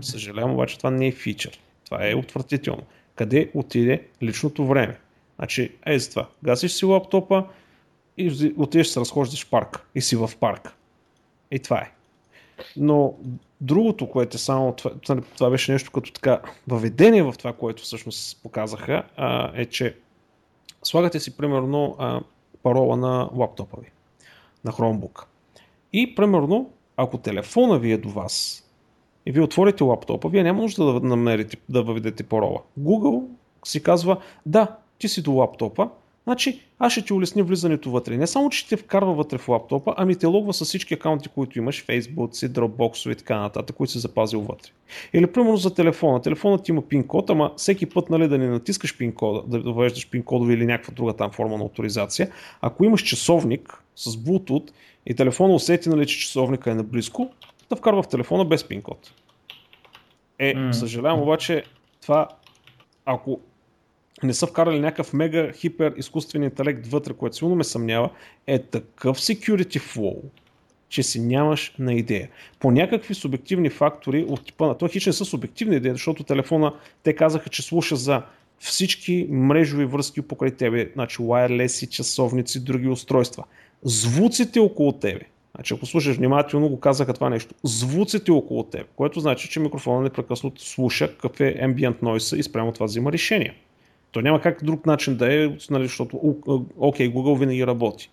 Съжалявам, 0.00 0.54
обаче 0.54 0.78
това 0.78 0.90
не 0.90 1.06
е 1.06 1.12
фичър. 1.12 1.60
Това 1.84 2.08
е 2.08 2.14
отвратително. 2.14 2.82
Къде 3.14 3.50
отиде 3.54 4.02
личното 4.22 4.66
време? 4.66 4.96
Значи, 5.37 5.72
е 5.87 5.99
за 5.99 6.11
това. 6.11 6.29
Гасиш 6.42 6.72
си 6.72 6.85
лаптопа 6.85 7.46
и 8.16 8.55
отидеш 8.57 8.87
се 8.87 9.01
разхождаш 9.01 9.46
в 9.46 9.51
парк. 9.51 9.87
И 9.94 10.01
си 10.01 10.16
в 10.16 10.31
парк. 10.40 10.75
И 11.51 11.59
това 11.59 11.79
е. 11.79 11.92
Но 12.77 13.14
другото, 13.61 14.11
което 14.11 14.37
е 14.37 14.38
само, 14.38 14.72
това, 14.72 15.20
това 15.20 15.51
беше 15.51 15.72
нещо 15.72 15.90
като 15.92 16.12
така 16.12 16.40
въведение 16.68 17.22
в 17.22 17.35
това, 17.38 17.53
което 17.53 17.83
всъщност 17.83 18.42
показаха, 18.42 19.03
а, 19.16 19.53
е, 19.55 19.66
че 19.66 19.96
слагате 20.83 21.20
си 21.20 21.37
примерно 21.37 21.96
а, 21.99 22.20
парола 22.62 22.96
на 22.96 23.31
лаптопа 23.35 23.77
ви, 23.81 23.90
на 24.64 24.72
Chromebook. 24.72 25.25
И 25.92 26.14
примерно, 26.14 26.70
ако 26.96 27.18
телефона 27.18 27.79
ви 27.79 27.92
е 27.92 27.99
до 27.99 28.09
вас 28.09 28.64
и 29.27 29.33
вие 29.33 29.42
отворите 29.42 29.85
лаптопа, 29.85 30.29
вие 30.29 30.42
няма 30.42 30.62
нужда 30.62 30.85
да 30.85 31.01
намерите, 31.09 31.57
да 31.68 31.83
въведете 31.83 32.22
парола. 32.22 32.62
Google 32.81 33.27
си 33.64 33.83
казва, 33.83 34.20
да, 34.46 34.77
ти 34.98 35.09
си 35.09 35.22
до 35.22 35.32
лаптопа, 35.32 35.88
Значи, 36.26 36.61
аз 36.78 36.92
ще 36.92 37.02
ти 37.02 37.12
улесня 37.12 37.44
влизането 37.44 37.90
вътре. 37.90 38.16
Не 38.16 38.26
само, 38.26 38.50
че 38.50 38.59
ще 38.59 38.68
те 38.68 38.76
вкарва 38.76 39.14
вътре 39.14 39.38
в 39.38 39.48
лаптопа, 39.48 39.94
ами 39.96 40.16
те 40.16 40.26
логва 40.26 40.54
с 40.54 40.64
всички 40.64 40.94
акаунти, 40.94 41.28
които 41.28 41.59
имаш, 41.59 41.87
Facebook, 41.87 42.48
Dropbox 42.48 43.12
и 43.12 43.14
така 43.14 43.40
нататък, 43.40 43.76
които 43.76 43.92
си 43.92 43.98
запазил 43.98 44.40
вътре. 44.40 44.70
Или, 45.12 45.26
примерно, 45.26 45.56
за 45.56 45.74
телефона. 45.74 46.22
Телефонът 46.22 46.64
ти 46.64 46.70
има 46.70 46.82
пин-код, 46.82 47.30
ама 47.30 47.52
всеки 47.56 47.87
път, 47.87 48.11
нали, 48.11 48.28
да 48.28 48.38
не 48.38 48.48
натискаш 48.48 48.98
пин-кода, 48.98 49.42
да 49.46 49.72
въвеждаш 49.72 50.11
пин-кодови 50.11 50.54
или 50.54 50.66
някаква 50.66 50.94
друга 50.94 51.12
там 51.12 51.30
форма 51.30 51.59
на 51.59 51.64
авторизация. 51.64 52.30
Ако 52.61 52.85
имаш 52.85 53.02
часовник 53.02 53.82
с 53.96 54.11
Bluetooth 54.11 54.70
и 55.06 55.14
телефона 55.14 55.54
усети, 55.54 55.88
нали, 55.88 56.06
че 56.06 56.18
часовника 56.18 56.70
е 56.70 56.74
наблизко, 56.74 57.30
да 57.70 57.76
вкарва 57.76 58.02
в 58.02 58.09
телефона 58.09 58.44
без 58.44 58.64
пин-код. 58.64 59.12
Е, 60.38 60.54
mm. 60.54 60.72
съжалявам, 60.72 61.22
обаче, 61.22 61.64
това, 62.02 62.28
ако 63.04 63.40
не 64.22 64.35
са 64.35 64.46
вкарали 64.46 64.81
някакъв 64.81 65.12
мега 65.12 65.52
хипер 65.52 65.94
изкуствен 65.96 66.42
интелект 66.42 66.87
вътре, 66.87 67.12
което 67.12 67.37
силно 67.37 67.55
ме 67.55 67.64
съмнява, 67.64 68.11
е 68.46 68.59
такъв 68.59 69.18
security 69.18 69.79
flow, 69.79 70.16
че 70.88 71.02
си 71.02 71.20
нямаш 71.20 71.74
на 71.79 71.94
идея. 71.94 72.29
По 72.61 72.70
някакви 72.70 73.14
субективни 73.14 73.70
фактори 73.70 74.24
от 74.29 74.44
типа 74.44 74.66
на 74.66 74.74
това 74.74 74.88
хич 74.88 75.07
не 75.07 75.12
са 75.12 75.24
субективни 75.24 75.76
идеи, 75.76 75.92
защото 75.92 76.24
телефона 76.24 76.72
те 77.02 77.12
казаха, 77.12 77.48
че 77.48 77.62
слуша 77.62 77.96
за 77.96 78.22
всички 78.59 79.26
мрежови 79.31 79.85
връзки 79.85 80.22
покрай 80.22 80.50
тебе, 80.50 80.90
значи 80.94 81.18
wireless, 81.18 81.88
часовници, 81.88 82.64
други 82.64 82.88
устройства. 82.88 83.44
Звуците 83.83 84.61
около 84.61 84.92
тебе. 84.92 85.20
Значи, 85.55 85.74
ако 85.74 85.87
слушаш 85.87 86.16
внимателно, 86.16 86.68
го 86.68 86.81
казаха 86.81 87.14
това 87.14 87.31
нещо. 87.31 87.55
Звуците 87.64 88.31
около 88.31 88.62
теб, 88.62 88.87
което 88.96 89.20
значи, 89.20 89.48
че 89.48 89.61
микрофона 89.61 90.00
непрекъснато 90.00 90.64
слуша 90.64 91.09
какъв 91.09 91.40
е 91.40 91.57
ambient 91.62 92.00
noise 92.02 92.37
и 92.37 92.42
спрямо 92.42 92.72
това 92.72 92.87
взима 92.87 93.12
решение. 93.12 93.55
То 94.16 94.22
няма 94.22 94.40
как 94.40 94.64
друг 94.64 94.87
начин 94.87 95.16
да 95.16 95.35
е, 95.35 95.48
нали, 95.70 95.87
защото 95.87 96.16
окей, 96.76 97.09
okay, 97.09 97.14
Google 97.14 97.38
винаги 97.38 97.66
работи. 97.66 98.11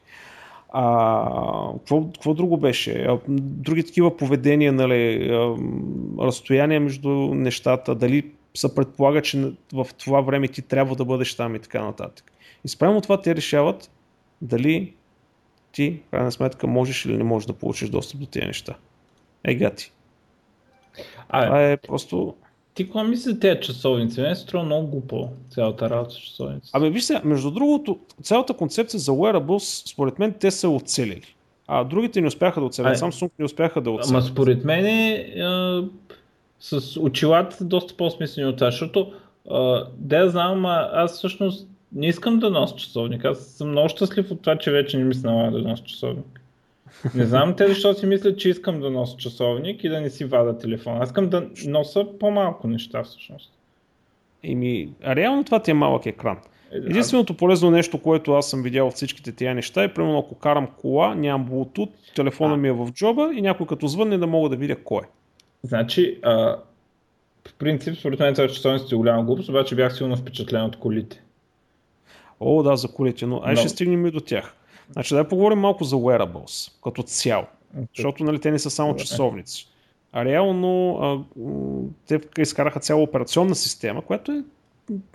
А, 0.69 1.73
какво, 1.77 2.03
какво 2.03 2.33
друго 2.33 2.57
беше? 2.57 3.07
Други 3.27 3.85
такива 3.85 4.17
поведения, 4.17 4.73
нали, 4.73 5.29
разстояние 6.19 6.79
между 6.79 7.09
нещата, 7.33 7.95
дали 7.95 8.31
се 8.53 8.75
предполага, 8.75 9.21
че 9.21 9.51
в 9.73 9.87
това 9.97 10.21
време 10.21 10.47
ти 10.47 10.61
трябва 10.61 10.95
да 10.95 11.05
бъдеш 11.05 11.35
там 11.35 11.55
и 11.55 11.59
така 11.59 11.83
нататък. 11.83 12.31
И 12.65 12.69
спрямо 12.69 13.01
това 13.01 13.21
те 13.21 13.35
решават 13.35 13.91
дали 14.41 14.93
ти, 15.71 15.99
в 16.07 16.11
крайна 16.11 16.31
сметка, 16.31 16.67
можеш 16.67 17.05
или 17.05 17.17
не 17.17 17.23
можеш 17.23 17.47
да 17.47 17.53
получиш 17.53 17.89
достъп 17.89 18.19
до 18.19 18.25
тези 18.25 18.45
неща. 18.45 18.75
Е, 19.43 19.55
гати. 19.55 19.91
А, 21.29 21.45
това 21.45 21.71
е 21.71 21.77
просто 21.77 22.35
ти 22.73 22.83
какво 22.83 23.03
мислиш 23.03 23.33
за 23.33 23.39
тези 23.39 23.61
часовници? 23.61 24.21
Не 24.21 24.35
струва 24.35 24.63
много 24.65 24.87
глупо 24.87 25.29
цялата 25.49 25.89
работа 25.89 26.11
с 26.11 26.17
часовници. 26.17 26.69
Ами 26.73 26.89
виж 26.89 27.03
сега, 27.03 27.21
между 27.23 27.51
другото, 27.51 27.99
цялата 28.21 28.53
концепция 28.53 28.99
за 28.99 29.11
wearables, 29.11 29.91
според 29.91 30.19
мен, 30.19 30.33
те 30.39 30.51
са 30.51 30.69
оцелили. 30.69 31.35
А 31.67 31.83
другите 31.83 32.21
не 32.21 32.27
успяха 32.27 32.59
да 32.59 32.65
оцелят. 32.65 32.97
Samsung 32.97 33.31
не 33.39 33.45
успяха 33.45 33.81
да 33.81 33.91
оцелят. 33.91 34.09
Ама 34.09 34.21
според 34.21 34.65
мен 34.65 34.85
е, 34.85 35.35
а, 35.39 35.83
с 36.59 36.99
очилата 36.99 37.65
доста 37.65 37.97
по-смислени 37.97 38.47
от 38.47 38.57
това, 38.57 38.71
защото 38.71 39.13
а, 39.49 39.85
да 39.97 40.29
знам, 40.29 40.65
а, 40.65 40.89
аз 40.93 41.17
всъщност 41.17 41.67
не 41.91 42.07
искам 42.07 42.39
да 42.39 42.49
нося 42.49 42.75
часовник. 42.75 43.25
Аз 43.25 43.39
съм 43.39 43.69
много 43.69 43.89
щастлив 43.89 44.31
от 44.31 44.41
това, 44.41 44.57
че 44.57 44.71
вече 44.71 44.97
не 44.97 45.03
ми 45.03 45.13
се 45.13 45.27
налага 45.27 45.51
да 45.51 45.69
нося 45.69 45.83
часовник. 45.83 46.42
Не 47.15 47.25
знам 47.25 47.55
те 47.55 47.67
защо 47.67 47.93
си 47.93 48.05
мислят, 48.05 48.39
че 48.39 48.49
искам 48.49 48.79
да 48.79 48.89
нося 48.89 49.17
часовник 49.17 49.83
и 49.83 49.89
да 49.89 50.01
не 50.01 50.09
си 50.09 50.25
вада 50.25 50.57
телефон. 50.57 51.01
Аз 51.01 51.09
искам 51.09 51.29
да 51.29 51.47
нося 51.67 52.05
по-малко 52.19 52.67
неща 52.67 53.03
всъщност. 53.03 53.51
Еми, 54.43 54.89
а 55.03 55.15
реално 55.15 55.43
това 55.43 55.59
ти 55.59 55.71
е 55.71 55.73
малък 55.73 56.05
екран. 56.05 56.37
Е, 56.71 56.77
Единственото 56.77 57.37
полезно 57.37 57.71
нещо, 57.71 58.01
което 58.01 58.33
аз 58.33 58.49
съм 58.49 58.63
видял 58.63 58.87
от 58.87 58.93
всичките 58.93 59.31
тия 59.31 59.55
неща 59.55 59.83
е, 59.83 59.93
примерно 59.93 60.19
ако 60.19 60.35
карам 60.35 60.67
кола, 60.77 61.15
нямам 61.15 61.49
Bluetooth, 61.49 62.15
телефона 62.15 62.57
ми 62.57 62.67
е 62.67 62.71
в 62.71 62.91
джоба 62.91 63.31
и 63.33 63.41
някой 63.41 63.67
като 63.67 63.87
звънне 63.87 64.17
да 64.17 64.27
мога 64.27 64.49
да 64.49 64.55
видя 64.55 64.75
кой 64.75 65.01
е. 65.03 65.07
Значи, 65.63 66.19
а, 66.23 66.57
в 67.47 67.53
принцип, 67.53 67.97
според 67.97 68.19
мен 68.19 68.33
това 68.33 68.47
часовниците 68.47 68.95
е 68.95 68.97
голяма 68.97 69.23
глупост, 69.23 69.49
обаче 69.49 69.75
бях 69.75 69.97
силно 69.97 70.15
впечатлен 70.15 70.63
от 70.63 70.75
колите. 70.75 71.23
О, 72.39 72.63
да, 72.63 72.75
за 72.75 72.87
колите, 72.87 73.25
но 73.25 73.41
ай 73.43 73.55
ще 73.55 73.69
стигнем 73.69 74.05
и 74.05 74.11
до 74.11 74.19
тях. 74.19 74.55
Значи 74.91 75.15
да 75.15 75.27
поговорим 75.27 75.59
малко 75.59 75.83
за 75.83 75.95
wearables 75.95 76.71
като 76.83 77.03
цяло, 77.03 77.45
защото 77.95 78.23
нали, 78.23 78.39
те 78.39 78.51
не 78.51 78.59
са 78.59 78.69
само 78.69 78.95
часовници. 78.95 79.67
А 80.11 80.25
реално 80.25 80.97
а, 81.01 81.19
те 82.07 82.19
изкараха 82.37 82.79
цяла 82.79 83.03
операционна 83.03 83.55
система, 83.55 84.01
която 84.01 84.31
е 84.31 84.43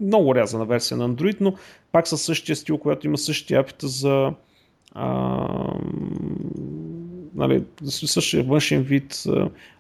много 0.01 0.35
рязана 0.35 0.65
версия 0.65 0.97
на 0.97 1.11
Android, 1.11 1.37
но 1.41 1.55
пак 1.93 2.09
със 2.09 2.23
същия 2.23 2.57
стил, 2.57 2.79
която 2.79 3.07
има 3.07 3.19
същия 3.19 3.61
апита 3.61 3.89
за 3.89 4.33
а, 4.93 5.75
нали, 7.35 7.65
същия 7.85 8.45
външен 8.45 8.83
вид. 8.83 9.25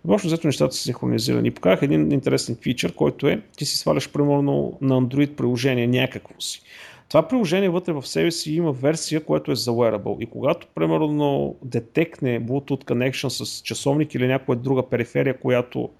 Въобще 0.04 0.28
взето 0.28 0.46
нещата 0.46 0.74
са 0.74 0.82
синхронизирани. 0.82 1.50
Показах 1.50 1.82
един 1.82 2.12
интересен 2.12 2.56
фичър, 2.62 2.94
който 2.94 3.28
е, 3.28 3.42
ти 3.56 3.66
си 3.66 3.76
сваляш 3.76 4.12
примерно 4.12 4.78
на 4.80 5.00
Android 5.00 5.34
приложение 5.34 5.86
някакво 5.86 6.40
си. 6.40 6.62
Това 7.08 7.28
приложение 7.28 7.68
вътре 7.68 7.92
в 7.92 8.06
себе 8.06 8.30
си 8.30 8.54
има 8.54 8.72
версия, 8.72 9.24
която 9.24 9.52
е 9.52 9.56
за 9.56 9.70
wearable. 9.70 10.22
И 10.22 10.26
когато, 10.26 10.66
примерно, 10.74 11.56
детекне 11.62 12.42
Bluetooth 12.42 12.84
connection 12.84 13.28
с 13.28 13.62
часовник 13.62 14.14
или 14.14 14.26
някоя 14.26 14.58
друга 14.58 14.88
периферия, 14.88 15.40
която 15.40 15.90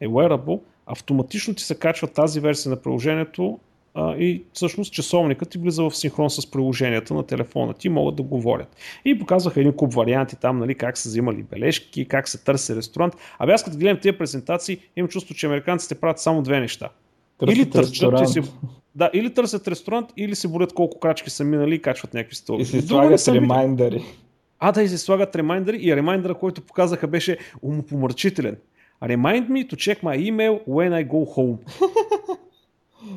е 0.00 0.06
wearable, 0.06 0.60
автоматично 0.86 1.54
ти 1.54 1.62
се 1.62 1.78
качва 1.78 2.08
тази 2.08 2.40
версия 2.40 2.70
на 2.70 2.76
приложението 2.76 3.58
а, 3.94 4.16
и 4.16 4.42
всъщност 4.52 4.92
часовникът 4.92 5.50
ти 5.50 5.58
влиза 5.58 5.82
в 5.82 5.96
синхрон 5.96 6.30
с 6.30 6.50
приложенията 6.50 7.14
на 7.14 7.22
телефона 7.22 7.74
ти 7.74 7.88
могат 7.88 8.16
да 8.16 8.22
говорят. 8.22 8.76
И 9.04 9.18
показваха 9.18 9.60
един 9.60 9.72
куп 9.72 9.94
варианти 9.94 10.36
там, 10.36 10.58
нали, 10.58 10.74
как 10.74 10.98
са 10.98 11.08
взимали 11.08 11.42
бележки, 11.42 12.08
как 12.08 12.28
се 12.28 12.44
търси 12.44 12.76
ресторант. 12.76 13.14
Абе 13.38 13.52
аз 13.52 13.64
като 13.64 13.78
гледам 13.78 13.98
тези 14.02 14.18
презентации, 14.18 14.78
имам 14.96 15.08
чувство, 15.08 15.34
че 15.34 15.46
американците 15.46 15.94
правят 15.94 16.18
само 16.18 16.42
две 16.42 16.60
неща. 16.60 16.88
Търсят 17.38 17.56
или 17.56 17.70
търчат 17.70 18.20
и 18.22 18.26
си, 18.26 18.40
да, 18.94 19.10
или 19.14 19.34
търсят 19.34 19.68
ресторант, 19.68 20.12
или 20.16 20.34
се 20.34 20.48
борят 20.48 20.72
колко 20.72 21.00
крачки 21.00 21.30
са 21.30 21.44
минали 21.44 21.74
и 21.74 21.82
качват 21.82 22.14
някакви 22.14 22.36
стълби. 22.36 22.62
И 22.62 22.66
си 22.66 22.82
слагат 22.82 23.28
ремайндъри. 23.28 24.04
А, 24.58 24.72
да, 24.72 24.82
и 24.82 24.88
се 24.88 24.98
слагат 24.98 25.36
ремайндъри 25.36 25.78
и 25.80 25.96
ремайндъра, 25.96 26.34
който 26.34 26.60
показаха 26.60 27.06
беше 27.06 27.38
умопомърчителен. 27.62 28.56
Remind 29.02 29.48
me 29.48 29.70
to 29.70 29.74
check 29.76 30.02
my 30.02 30.16
email 30.30 30.60
when 30.66 30.92
I 30.92 31.08
go 31.08 31.36
home. 31.36 31.58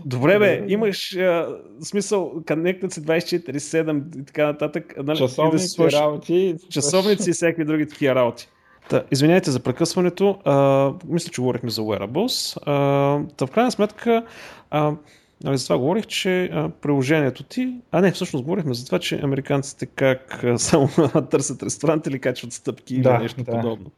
Добре, 0.06 0.40
бе, 0.40 0.66
имаш 0.68 1.16
а, 1.16 1.58
смисъл, 1.82 2.34
connected 2.46 2.94
си 2.94 3.02
24-7 3.02 4.22
и 4.22 4.26
така 4.26 4.46
нататък. 4.46 4.94
Нали, 5.04 5.18
Часовници, 5.18 5.78
да 5.78 5.92
работи. 5.92 6.56
Часовници 6.70 7.30
и 7.30 7.34
всякакви 7.34 7.66
други 7.66 7.88
такива 7.88 8.16
работи. 8.16 8.48
Та, 8.89 9.04
извинявайте 9.12 9.52
за 9.52 9.60
прекъсването. 9.60 10.39
А, 10.46 10.91
мисля, 11.08 11.32
че 11.32 11.41
говорихме 11.41 11.70
за 11.70 11.82
wearables. 11.82 12.58
А, 12.65 13.28
та, 13.38 13.48
в 13.48 13.52
крайна 13.52 13.72
сметка, 13.72 14.26
а, 14.70 14.94
Нали, 15.44 15.58
за 15.58 15.63
това 15.63 15.78
говорих, 15.78 16.06
че 16.06 16.44
а, 16.44 16.70
приложението 16.70 17.44
ти... 17.44 17.76
А 17.91 18.02
не, 18.02 18.12
всъщност 18.12 18.46
говорихме 18.46 18.74
за 18.74 18.86
това, 18.86 19.00
че 19.00 19.20
американците 19.24 19.86
как 19.86 20.44
а, 20.44 20.58
само 20.60 20.89
търсят 21.30 21.63
ресторант 21.63 22.08
или 22.08 22.20
качват 22.20 22.54
стъпки 22.54 23.02
да, 23.02 23.10
или 23.10 23.17
нещо 23.17 23.44
да. 23.44 23.52
подобно. 23.52 23.91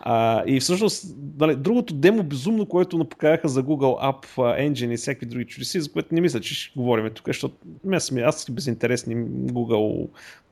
А, 0.00 0.42
и 0.46 0.60
всъщност, 0.60 1.16
нали, 1.38 1.56
другото 1.56 1.94
демо 1.94 2.22
безумно, 2.22 2.66
което 2.66 2.98
напокаяха 2.98 3.48
за 3.48 3.62
Google 3.62 4.12
App 4.12 4.26
Engine 4.36 4.94
и 4.94 4.96
всякакви 4.96 5.26
други 5.26 5.44
чудеси, 5.44 5.80
за 5.80 5.92
което 5.92 6.14
не 6.14 6.20
мисля, 6.20 6.40
че 6.40 6.54
ще 6.54 6.72
говорим 6.76 7.10
тук, 7.14 7.26
защото 7.26 7.54
аз 7.92 8.04
съм 8.04 8.54
безинтересни 8.54 9.16
Google 9.26 10.08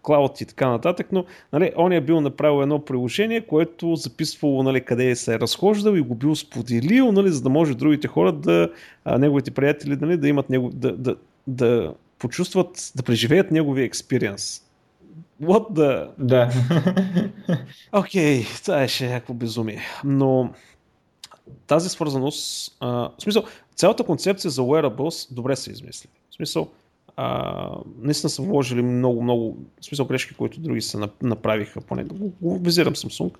клауд 0.06 0.40
и 0.40 0.46
така 0.46 0.68
нататък, 0.68 1.06
но 1.12 1.24
нали, 1.52 1.72
он 1.76 1.92
е 1.92 2.00
бил 2.00 2.20
направил 2.20 2.62
едно 2.62 2.84
приложение, 2.84 3.46
което 3.46 3.96
записвало 3.96 4.62
нали, 4.62 4.84
къде 4.84 5.16
се 5.16 5.34
е 5.34 5.38
разхождал 5.38 5.92
и 5.92 6.00
го 6.00 6.14
бил 6.14 6.36
споделил, 6.36 7.12
нали, 7.12 7.30
за 7.30 7.42
да 7.42 7.48
може 7.48 7.74
другите 7.74 8.08
хора 8.08 8.32
да, 8.32 8.70
а, 9.04 9.18
неговите 9.18 9.50
приятели 9.50 9.96
нали, 10.00 10.16
да 10.16 10.28
имат 10.28 10.50
него, 10.50 10.70
да, 10.74 10.96
да, 10.96 11.16
да 11.46 11.94
почувстват, 12.18 12.92
да 12.96 13.02
преживеят 13.02 13.50
неговия 13.50 13.84
експириенс. 13.84 14.62
What 15.42 15.72
the... 15.72 16.08
Да. 16.18 16.50
Окей, 17.92 18.42
okay, 18.42 18.62
това 18.64 18.82
е 18.82 18.88
ще 18.88 19.08
някакво 19.08 19.34
безумие. 19.34 19.82
Но 20.04 20.50
тази 21.66 21.88
свързаност, 21.88 22.76
а, 22.80 22.88
в 22.88 23.12
смисъл, 23.22 23.44
цялата 23.74 24.04
концепция 24.04 24.50
за 24.50 24.62
wearables 24.62 25.34
добре 25.34 25.56
се 25.56 25.70
измисли. 25.70 26.08
В 26.30 26.34
смисъл, 26.34 26.68
а, 27.16 27.70
наистина 27.98 28.30
са 28.30 28.42
вложили 28.42 28.82
много, 28.82 29.22
много, 29.22 29.56
в 29.80 29.84
смисъл 29.84 30.06
грешки, 30.06 30.34
които 30.34 30.60
други 30.60 30.80
са 30.80 31.08
направиха, 31.22 31.80
поне. 31.80 32.04
Го, 32.04 32.32
го 32.40 32.58
визирам 32.58 32.94
Samsung, 32.94 33.34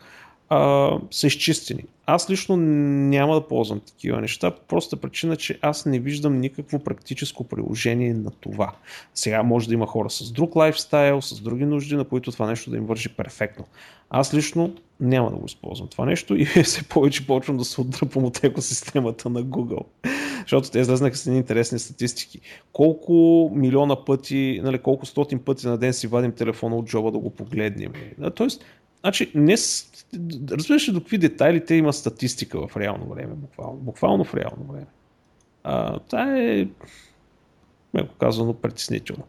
а, 0.48 0.90
са 1.11 1.26
изчистени. 1.26 1.85
Аз 2.06 2.30
лично 2.30 2.56
няма 2.56 3.35
да 3.35 3.48
ползвам 3.48 3.80
такива 3.80 4.20
неща, 4.20 4.50
просто 4.50 4.96
причина, 4.96 5.37
че 5.37 5.59
аз 5.62 5.87
не 5.87 5.98
виждам 5.98 6.40
никакво 6.40 6.78
практическо 6.78 7.44
приложение 7.44 8.14
на 8.14 8.30
това. 8.30 8.72
Сега 9.14 9.42
може 9.42 9.68
да 9.68 9.74
има 9.74 9.87
хора 9.87 10.11
с 10.11 10.32
друг 10.32 10.56
лайфстайл, 10.56 11.22
с 11.22 11.40
други 11.40 11.64
нужди, 11.64 11.96
на 11.96 12.04
които 12.04 12.32
това 12.32 12.46
нещо 12.46 12.70
да 12.70 12.76
им 12.76 12.87
върши 12.87 13.09
перфектно. 13.09 13.64
Аз 14.11 14.35
лично 14.35 14.74
няма 15.00 15.30
да 15.30 15.37
го 15.37 15.46
използвам 15.46 15.88
това 15.88 16.04
нещо 16.04 16.37
и 16.37 16.44
все 16.64 16.88
повече 16.88 17.26
почвам 17.26 17.56
да 17.56 17.64
се 17.64 17.80
отдръпвам 17.80 18.24
от 18.24 18.44
екосистемата 18.44 19.28
на 19.28 19.44
Google. 19.44 19.85
Защото 20.40 20.70
те 20.70 20.78
излезнаха 20.78 21.16
с 21.16 21.26
едни 21.26 21.38
интересни 21.38 21.78
статистики. 21.78 22.40
Колко 22.72 23.50
милиона 23.54 24.04
пъти, 24.04 24.61
нали, 24.64 24.78
колко 24.78 25.06
стотин 25.06 25.38
пъти 25.38 25.66
на 25.66 25.78
ден 25.78 25.92
си 25.92 26.06
вадим 26.06 26.32
телефона 26.32 26.76
от 26.76 26.87
джоба 26.87 27.11
да 27.11 27.18
го 27.18 27.30
погледнем. 27.30 27.92
Тоест, 28.35 28.64
значи, 29.07 29.31
не, 29.35 29.55
разбираш 30.51 30.88
ли 30.88 30.92
до 30.92 31.01
какви 31.01 31.19
детайли 31.19 31.64
те 31.64 31.75
има 31.75 31.92
статистика 31.92 32.69
в 32.69 32.77
реално 32.77 33.07
време, 33.07 33.35
буквално. 33.35 33.77
Буквално 33.77 34.25
в 34.25 34.35
реално 34.35 34.64
време. 34.73 34.87
А, 35.64 35.99
това 35.99 36.38
е, 36.38 36.69
меко 37.95 38.14
казано, 38.21 38.55
притеснително. 38.55 39.25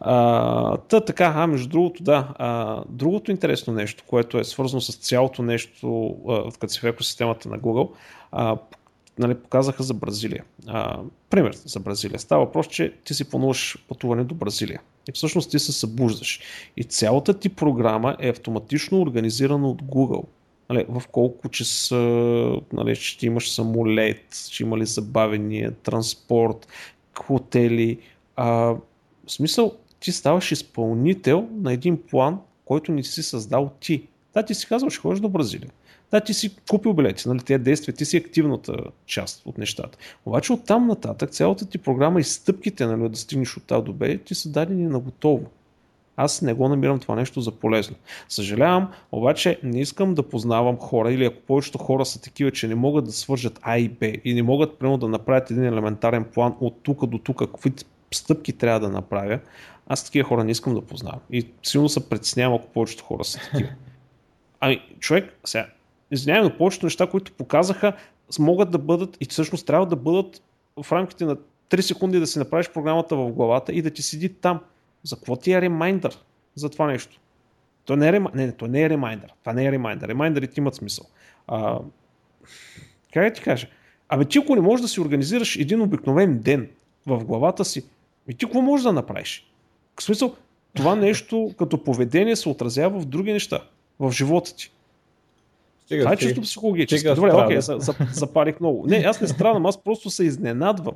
А, 0.00 0.76
та 0.76 1.00
така, 1.00 1.32
а 1.36 1.46
между 1.46 1.68
другото, 1.68 2.02
да, 2.02 2.34
а, 2.38 2.82
другото 2.88 3.30
интересно 3.30 3.72
нещо, 3.72 4.04
което 4.06 4.38
е 4.38 4.44
свързано 4.44 4.80
с 4.80 4.96
цялото 4.96 5.42
нещо, 5.42 6.16
а, 6.28 6.50
като 6.60 6.72
си 6.72 6.80
в 6.80 6.84
екосистемата 6.84 7.48
на 7.48 7.58
Google, 7.58 7.90
а, 8.32 8.56
нали, 9.18 9.34
показаха 9.34 9.82
за 9.82 9.94
Бразилия. 9.94 10.44
А, 10.66 10.98
пример 11.30 11.52
за 11.54 11.80
Бразилия. 11.80 12.18
Става 12.18 12.44
въпрос, 12.44 12.66
че 12.66 12.94
ти 13.04 13.14
си 13.14 13.30
плануваш 13.30 13.84
пътуване 13.88 14.24
до 14.24 14.34
Бразилия. 14.34 14.80
И 15.08 15.12
всъщност 15.12 15.50
ти 15.50 15.58
се 15.58 15.72
събуждаш. 15.72 16.40
И 16.76 16.84
цялата 16.84 17.38
ти 17.38 17.48
програма 17.48 18.16
е 18.20 18.28
автоматично 18.28 19.00
организирана 19.00 19.68
от 19.68 19.82
Google. 19.82 20.24
Нали, 20.70 20.86
в 20.88 21.02
колко 21.12 21.48
часа 21.48 21.96
нали, 22.72 22.96
ще 22.96 23.26
имаш 23.26 23.52
самолет, 23.52 24.34
ще 24.50 24.62
има 24.62 24.78
ли 24.78 24.86
забавения, 24.86 25.70
транспорт, 25.70 26.68
хотели. 27.18 27.98
А, 28.36 28.46
в 28.46 28.78
смисъл, 29.28 29.72
ти 30.00 30.12
ставаш 30.12 30.52
изпълнител 30.52 31.48
на 31.52 31.72
един 31.72 32.02
план, 32.10 32.38
който 32.64 32.92
не 32.92 33.02
си 33.02 33.22
създал 33.22 33.70
ти. 33.80 34.06
Да, 34.34 34.42
ти 34.42 34.54
си 34.54 34.66
казваш, 34.66 35.00
ходиш 35.00 35.20
до 35.20 35.28
Бразилия. 35.28 35.70
Да, 36.14 36.20
ти 36.20 36.34
си 36.34 36.56
купил 36.70 36.92
билети, 36.92 37.28
нали, 37.28 37.38
тези 37.38 37.64
действия, 37.64 37.94
ти 37.94 38.04
си 38.04 38.16
активната 38.16 38.76
част 39.06 39.42
от 39.46 39.58
нещата. 39.58 39.98
Обаче 40.26 40.52
от 40.52 40.64
там 40.66 40.86
нататък 40.86 41.30
цялата 41.30 41.66
ти 41.66 41.78
програма 41.78 42.20
и 42.20 42.24
стъпките 42.24 42.86
нали, 42.86 43.08
да 43.08 43.16
стигнеш 43.16 43.56
от 43.56 43.72
А 43.72 43.80
до 43.80 43.92
Б, 43.92 44.18
ти 44.18 44.34
са 44.34 44.48
дадени 44.48 44.86
на 44.86 44.98
готово. 44.98 45.46
Аз 46.16 46.42
не 46.42 46.52
го 46.54 46.68
намирам 46.68 46.98
това 46.98 47.14
нещо 47.14 47.40
за 47.40 47.50
полезно. 47.50 47.96
Съжалявам, 48.28 48.88
обаче 49.12 49.58
не 49.62 49.80
искам 49.80 50.14
да 50.14 50.22
познавам 50.22 50.76
хора 50.76 51.12
или 51.12 51.24
ако 51.24 51.40
повечето 51.40 51.78
хора 51.78 52.04
са 52.04 52.20
такива, 52.20 52.50
че 52.50 52.68
не 52.68 52.74
могат 52.74 53.04
да 53.04 53.12
свържат 53.12 53.58
А 53.62 53.78
и 53.78 53.88
Б 53.88 54.06
и 54.24 54.34
не 54.34 54.42
могат 54.42 54.78
примерно 54.78 54.98
да 54.98 55.08
направят 55.08 55.50
един 55.50 55.64
елементарен 55.64 56.24
план 56.24 56.54
от 56.60 56.76
тук 56.82 57.06
до 57.06 57.18
тук, 57.18 57.38
какви 57.38 57.72
стъпки 58.14 58.52
трябва 58.52 58.80
да 58.80 58.88
направя, 58.88 59.38
аз 59.86 60.04
такива 60.04 60.28
хора 60.28 60.44
не 60.44 60.50
искам 60.50 60.74
да 60.74 60.80
познавам. 60.80 61.20
И 61.30 61.46
силно 61.62 61.88
се 61.88 62.08
притеснявам, 62.08 62.54
ако 62.54 62.68
повечето 62.68 63.04
хора 63.04 63.24
са 63.24 63.38
такива. 63.38 63.70
Ами, 64.60 64.80
човек, 65.00 65.38
сега, 65.44 65.66
извинявай, 66.10 66.44
но 66.44 66.56
повечето 66.56 66.86
неща, 66.86 67.06
които 67.06 67.32
показаха, 67.32 67.92
могат 68.38 68.70
да 68.70 68.78
бъдат 68.78 69.16
и 69.20 69.24
всъщност 69.24 69.66
трябва 69.66 69.86
да 69.86 69.96
бъдат 69.96 70.42
в 70.82 70.92
рамките 70.92 71.24
на 71.24 71.36
3 71.70 71.80
секунди 71.80 72.20
да 72.20 72.26
си 72.26 72.38
направиш 72.38 72.70
програмата 72.70 73.16
в 73.16 73.32
главата 73.32 73.72
и 73.72 73.82
да 73.82 73.90
ти 73.90 74.02
седи 74.02 74.28
там. 74.28 74.60
За 75.02 75.16
какво 75.16 75.36
ти 75.36 75.52
е 75.52 75.60
ремайндър 75.60 76.18
за 76.54 76.70
това 76.70 76.86
нещо? 76.86 77.20
То 77.84 77.96
не 77.96 78.08
е, 78.08 78.12
рем... 78.12 78.26
не, 78.34 78.46
не, 78.46 78.52
то 78.52 78.66
не 78.66 78.82
е 78.82 78.90
ремайндър. 78.90 79.32
Това 79.40 79.52
не 79.52 79.66
е 79.66 79.72
ремайндър. 79.72 80.08
Ремайндърите 80.08 80.60
имат 80.60 80.74
смисъл. 80.74 81.06
А, 81.46 81.78
как 83.12 83.24
да 83.24 83.32
ти 83.32 83.42
кажа? 83.42 83.68
Абе 84.08 84.24
ти 84.24 84.38
ако 84.38 84.54
не 84.54 84.60
можеш 84.60 84.82
да 84.82 84.88
си 84.88 85.00
организираш 85.00 85.56
един 85.56 85.80
обикновен 85.80 86.38
ден 86.38 86.68
в 87.06 87.24
главата 87.24 87.64
си, 87.64 87.84
и 88.28 88.34
ти 88.34 88.46
какво 88.46 88.62
можеш 88.62 88.84
да 88.84 88.92
направиш? 88.92 89.50
В 90.00 90.02
смисъл, 90.02 90.36
това 90.74 90.94
нещо 90.94 91.54
като 91.58 91.84
поведение 91.84 92.36
се 92.36 92.48
отразява 92.48 93.00
в 93.00 93.04
други 93.04 93.32
неща 93.32 93.60
в 94.00 94.12
живота 94.12 94.56
ти. 94.56 94.70
Стига, 95.84 96.02
Това 96.02 96.12
е 96.12 96.16
чисто 96.16 96.40
психологически. 96.40 97.08
Добре, 97.14 97.32
окей, 97.32 97.58
okay, 97.58 98.12
запарих 98.12 98.60
много. 98.60 98.86
Не, 98.86 98.96
аз 98.96 99.20
не 99.20 99.28
страдам, 99.28 99.66
аз 99.66 99.84
просто 99.84 100.10
се 100.10 100.24
изненадвам. 100.24 100.94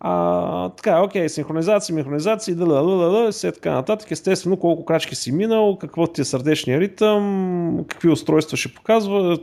А, 0.00 0.68
така, 0.68 1.02
окей, 1.02 1.28
синхронизация, 1.28 1.94
механизация, 1.94 2.56
да, 2.56 2.66
да, 2.66 2.82
да, 2.82 3.10
да, 3.10 3.32
все 3.32 3.52
така 3.52 3.72
нататък. 3.72 4.10
Естествено, 4.10 4.56
колко 4.56 4.84
крачки 4.84 5.14
си 5.14 5.32
минал, 5.32 5.78
какво 5.78 6.06
ти 6.06 6.20
е 6.20 6.24
сърдечния 6.24 6.80
ритъм, 6.80 7.84
какви 7.88 8.08
устройства 8.08 8.56
ще 8.56 8.74
показва, 8.74 9.38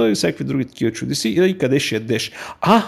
и 0.00 0.14
всякакви 0.14 0.44
други 0.44 0.64
такива 0.64 0.92
чудеси 0.92 1.28
и 1.28 1.58
къде 1.58 1.80
ще 1.80 1.94
ядеш. 1.94 2.32
А, 2.60 2.82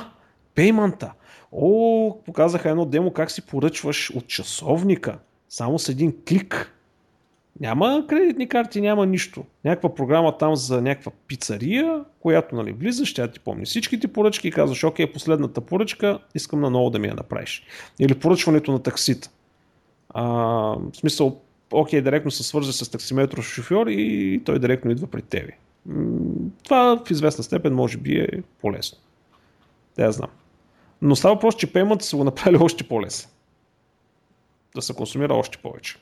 пейманта. 0.54 1.12
О, 1.52 2.16
показаха 2.26 2.70
едно 2.70 2.84
демо 2.84 3.10
как 3.10 3.30
си 3.30 3.46
поръчваш 3.46 4.10
от 4.10 4.26
часовника, 4.26 5.18
само 5.48 5.78
с 5.78 5.88
един 5.88 6.14
клик. 6.28 6.75
Няма 7.60 8.04
кредитни 8.08 8.48
карти, 8.48 8.80
няма 8.80 9.06
нищо. 9.06 9.44
Някаква 9.64 9.94
програма 9.94 10.38
там 10.38 10.56
за 10.56 10.82
някаква 10.82 11.12
пицария, 11.26 12.04
която 12.20 12.54
нали, 12.54 12.72
влизаш, 12.72 13.14
тя 13.14 13.28
ти 13.28 13.40
помни 13.40 13.64
всичките 13.64 14.08
поръчки 14.08 14.48
и 14.48 14.52
казваш, 14.52 14.84
окей, 14.84 15.12
последната 15.12 15.60
поръчка, 15.60 16.18
искам 16.34 16.60
на 16.60 16.70
ново 16.70 16.90
да 16.90 16.98
ми 16.98 17.08
я 17.08 17.14
направиш. 17.14 17.62
Или 18.00 18.14
поръчването 18.14 18.72
на 18.72 18.82
таксита. 18.82 19.30
А, 20.08 20.24
в 20.24 20.90
смисъл, 20.94 21.40
окей, 21.72 22.00
директно 22.00 22.30
се 22.30 22.42
свърза 22.42 22.72
с 22.72 22.90
таксиметров 22.90 23.44
шофьор 23.44 23.86
и 23.86 24.40
той 24.44 24.58
директно 24.58 24.90
идва 24.90 25.06
при 25.06 25.22
тебе. 25.22 25.52
Това 26.64 27.02
в 27.06 27.10
известна 27.10 27.44
степен 27.44 27.74
може 27.74 27.98
би 27.98 28.18
е 28.18 28.28
по-лесно. 28.60 28.98
Да 29.96 30.04
я 30.04 30.12
знам. 30.12 30.30
Но 31.02 31.16
става 31.16 31.38
просто, 31.38 31.60
че 31.60 31.72
пеймент 31.72 32.02
са 32.02 32.16
го 32.16 32.24
направили 32.24 32.62
още 32.62 32.84
по-лесно. 32.84 33.30
Да 34.74 34.82
се 34.82 34.94
консумира 34.94 35.34
още 35.34 35.58
повече. 35.58 35.96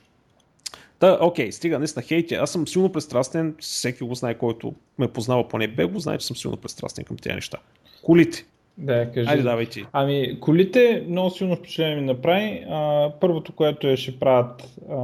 Та, 0.99 1.17
окей, 1.21 1.51
стига 1.51 1.79
наистина 1.79 2.03
хейти. 2.03 2.35
Аз 2.35 2.51
съм 2.51 2.67
силно 2.67 2.91
пристрастен, 2.91 3.55
всеки 3.59 4.03
го 4.03 4.15
знае, 4.15 4.33
който 4.33 4.73
ме 4.99 5.07
познава 5.07 5.47
поне 5.47 5.67
бе, 5.67 5.85
го 5.85 5.99
знае, 5.99 6.17
че 6.17 6.27
съм 6.27 6.37
силно 6.37 6.57
пристрастен 6.57 7.05
към 7.05 7.17
тези 7.17 7.35
неща. 7.35 7.57
Колите. 8.03 8.45
Да, 8.77 9.11
кажи. 9.11 9.29
Айде, 9.29 9.43
давай 9.43 9.65
ти. 9.65 9.85
Ами, 9.93 10.39
колите 10.39 11.05
много 11.09 11.29
силно 11.29 11.55
впечатление 11.55 11.95
ми 11.95 12.01
направи. 12.01 12.65
А, 12.69 13.11
първото, 13.21 13.51
което 13.51 13.87
е, 13.87 13.97
ще 13.97 14.19
правят 14.19 14.77
а, 14.89 14.95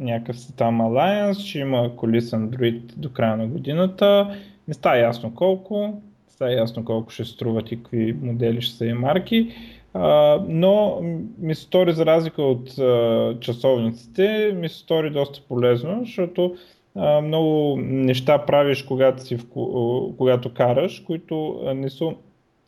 някакъв 0.00 0.36
там 0.56 0.80
Alliance, 0.80 1.46
ще 1.46 1.58
има 1.58 1.96
коли 1.96 2.20
с 2.20 2.30
Android 2.30 2.80
до 2.96 3.12
края 3.12 3.36
на 3.36 3.46
годината. 3.46 4.38
Не 4.68 4.74
става 4.74 4.98
ясно 4.98 5.34
колко, 5.34 6.02
става 6.28 6.52
ясно 6.52 6.84
колко 6.84 7.10
ще 7.10 7.24
струват 7.24 7.72
и 7.72 7.76
какви 7.76 8.16
модели 8.22 8.62
ще 8.62 8.76
са 8.76 8.86
и 8.86 8.92
марки 8.92 9.54
но 10.48 11.00
ми 11.38 11.54
се 11.54 11.62
стори 11.62 11.92
за 11.92 12.06
разлика 12.06 12.42
от 12.42 12.78
а, 12.78 13.36
часовниците, 13.40 14.52
ми 14.56 14.68
се 14.68 14.78
стори 14.78 15.10
доста 15.10 15.40
полезно, 15.48 16.00
защото 16.00 16.56
а, 16.94 17.20
много 17.20 17.76
неща 17.80 18.38
правиш, 18.38 18.82
когато, 18.82 19.22
си 19.22 19.36
в, 19.36 19.44
когато 20.18 20.54
караш, 20.54 21.00
които 21.06 21.60
не 21.74 21.90
са, 21.90 22.10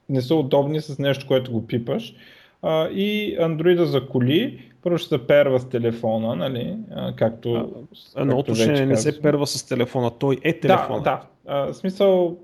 не 0.09 0.23
са 0.23 0.35
удобни 0.35 0.81
с 0.81 0.99
нещо, 0.99 1.27
което 1.27 1.53
го 1.53 1.67
пипаш. 1.67 2.15
А, 2.63 2.89
и 2.89 3.37
андроида 3.41 3.87
за 3.87 4.09
коли, 4.09 4.63
първо 4.83 4.99
ще 4.99 5.09
се 5.09 5.27
перва 5.27 5.59
с 5.59 5.69
телефона, 5.69 6.37
нали, 6.37 6.77
а, 6.91 7.17
както... 7.17 7.71
Едно 8.17 8.39
уточнение 8.39 8.87
не 8.87 8.97
се 8.97 9.23
перва 9.23 9.47
с 9.47 9.69
телефона, 9.69 10.11
той 10.19 10.39
е 10.43 10.61
телефона. 10.61 11.03
Да, 11.03 11.11
да. 11.11 11.23
А, 11.47 11.67
в 11.67 11.75
смисъл, 11.75 12.37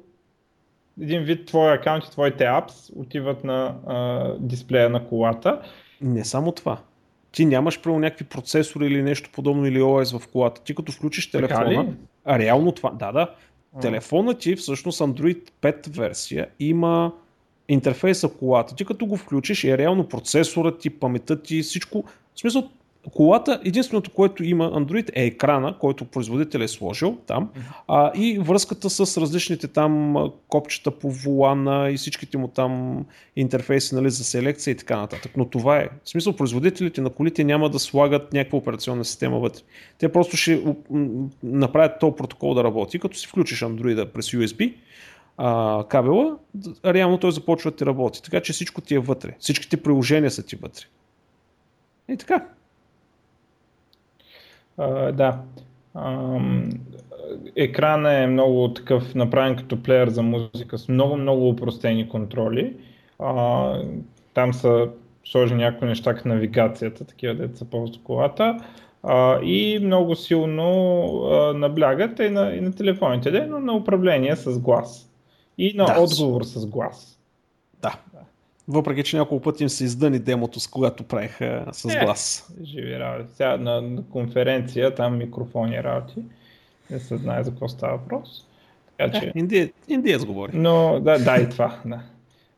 един 1.01 1.23
вид 1.23 1.47
твой 1.47 1.73
акаунт 1.73 2.05
и 2.05 2.11
твоите 2.11 2.45
апс 2.45 2.91
отиват 2.97 3.45
на 3.45 3.75
а, 3.87 4.35
дисплея 4.39 4.91
на 4.91 5.05
колата. 5.05 5.61
Не 6.01 6.25
само 6.25 6.53
това. 6.53 6.79
Ти 7.33 7.45
нямаш 7.45 7.81
право 7.81 7.99
някакви 7.99 8.25
процесори 8.25 8.87
или 8.87 9.03
нещо 9.03 9.31
подобно 9.33 9.67
или 9.67 9.81
OS 9.81 10.19
в 10.19 10.29
колата. 10.29 10.63
Ти 10.63 10.75
като 10.75 10.93
включиш 10.93 11.31
телефона, 11.31 11.87
а 12.25 12.39
реално 12.39 12.73
това, 12.73 12.91
да, 12.91 13.13
да, 13.13 13.35
а. 13.77 13.81
телефона 13.81 14.35
ти 14.35 14.57
всъщност 14.57 15.01
Android 15.01 15.51
5 15.63 15.97
версия 15.97 16.49
има 16.61 17.13
интерфейса 17.69 18.29
колата. 18.29 18.75
Ти 18.75 18.85
като 18.85 19.07
го 19.07 19.17
включиш 19.17 19.65
е 19.65 19.79
реално 19.79 20.09
процесора 20.09 20.79
ти, 20.79 20.91
паметта 20.91 21.43
ти, 21.43 21.63
всичко. 21.63 22.05
В 22.35 22.41
смисъл, 22.41 22.71
колата, 23.11 23.61
единственото, 23.65 24.11
което 24.11 24.45
има 24.45 24.71
Android 24.71 25.11
е 25.15 25.25
екрана, 25.25 25.79
който 25.79 26.05
производител 26.05 26.59
е 26.59 26.69
сложил 26.69 27.17
там 27.27 27.51
а, 27.89 28.13
и 28.15 28.39
връзката 28.39 28.91
с 28.91 29.21
различните 29.21 29.69
там 29.69 30.17
копчета 30.49 30.91
по 30.91 31.11
волана 31.11 31.91
и 31.91 31.97
всичките 31.97 32.39
му 32.39 32.49
там 32.49 33.05
интерфейси 33.37 33.95
нали, 33.95 34.11
за 34.11 34.25
селекция 34.25 34.73
и 34.73 34.77
така 34.77 34.97
нататък. 34.97 35.33
Но 35.37 35.49
това 35.49 35.79
е. 35.79 35.89
В 36.05 36.09
смисъл, 36.09 36.33
производителите 36.33 37.01
на 37.01 37.11
колите 37.11 37.45
няма 37.45 37.71
да 37.71 37.79
слагат 37.79 38.33
някаква 38.33 38.59
операционна 38.59 39.05
система 39.05 39.39
вътре. 39.39 39.63
Те 39.99 40.13
просто 40.13 40.37
ще 40.37 40.63
направят 41.43 41.93
този 42.01 42.17
протокол 42.17 42.55
да 42.55 42.65
работи, 42.65 42.99
като 42.99 43.17
си 43.17 43.27
включиш 43.27 43.61
Android 43.61 44.07
през 44.13 44.31
USB 44.31 44.75
а, 45.37 45.85
кабела, 45.89 46.37
реално 46.85 47.19
той 47.19 47.33
започва 47.33 47.71
да 47.71 47.77
ти 47.77 47.87
работи. 47.87 48.23
Така 48.23 48.41
че 48.41 48.53
всичко 48.53 48.81
ти 48.81 48.95
е 48.95 48.99
вътре. 48.99 49.37
Всичките 49.39 49.77
приложения 49.77 50.31
са 50.31 50.43
ти 50.43 50.57
вътре. 50.57 50.85
И 52.09 52.17
така. 52.17 52.47
Да. 55.13 55.41
Um, 55.97 56.79
екрана 57.57 58.13
е 58.13 58.27
много 58.27 58.73
такъв 58.75 59.15
направен 59.15 59.57
като 59.57 59.83
плеер 59.83 60.09
за 60.09 60.23
музика 60.23 60.79
с 60.79 60.89
много, 60.89 61.17
много 61.17 61.49
упростени 61.49 62.09
контроли. 62.09 62.77
Uh, 63.19 63.89
там 64.35 64.55
са 64.55 64.89
сложени 65.25 65.63
някои 65.63 65.89
неща 65.89 66.15
като 66.15 66.29
навигацията, 66.29 67.05
такива 67.05 67.35
деца 67.35 67.65
ползват 67.71 68.03
колата. 68.03 68.57
Uh, 69.05 69.43
и 69.43 69.79
много 69.79 70.17
силно 70.17 70.63
uh, 70.63 71.53
наблягат 71.53 72.19
и 72.19 72.31
на, 72.31 72.55
и 72.55 72.61
на 72.61 72.73
телефоните, 72.73 73.47
но 73.51 73.61
на 73.61 73.73
управление 73.73 74.37
с 74.37 74.59
глас. 74.59 75.11
И 75.59 75.77
на 75.77 75.85
да, 75.85 76.01
отговор 76.01 76.43
с 76.43 76.67
глас. 76.67 77.19
Да. 77.83 77.95
Въпреки, 78.69 79.05
че 79.05 79.17
няколко 79.17 79.45
пъти 79.45 79.63
им 79.63 79.69
се 79.69 79.85
издъни 79.85 80.19
демото, 80.19 80.61
с 80.61 80.67
когато 80.67 81.05
правиха 81.05 81.65
с 81.73 81.95
е, 81.95 82.05
глас. 82.05 82.55
Живи 82.65 82.99
работи. 82.99 83.35
Сега 83.35 83.57
на, 83.57 84.03
конференция, 84.11 84.95
там 84.95 85.19
микрофони 85.19 85.83
работи. 85.83 86.23
Не 86.91 86.99
се 86.99 87.17
знае 87.17 87.45
за 87.45 87.51
какво 87.51 87.69
става 87.69 87.97
въпрос. 87.97 88.47
Така, 88.99 89.21
че... 89.21 89.33
Индия, 89.35 89.71
индиец 89.89 90.25
говори. 90.25 90.53
Но, 90.55 91.01
да, 91.01 91.19
да, 91.19 91.37
и 91.41 91.49
това. 91.49 91.81
Да. 91.85 92.01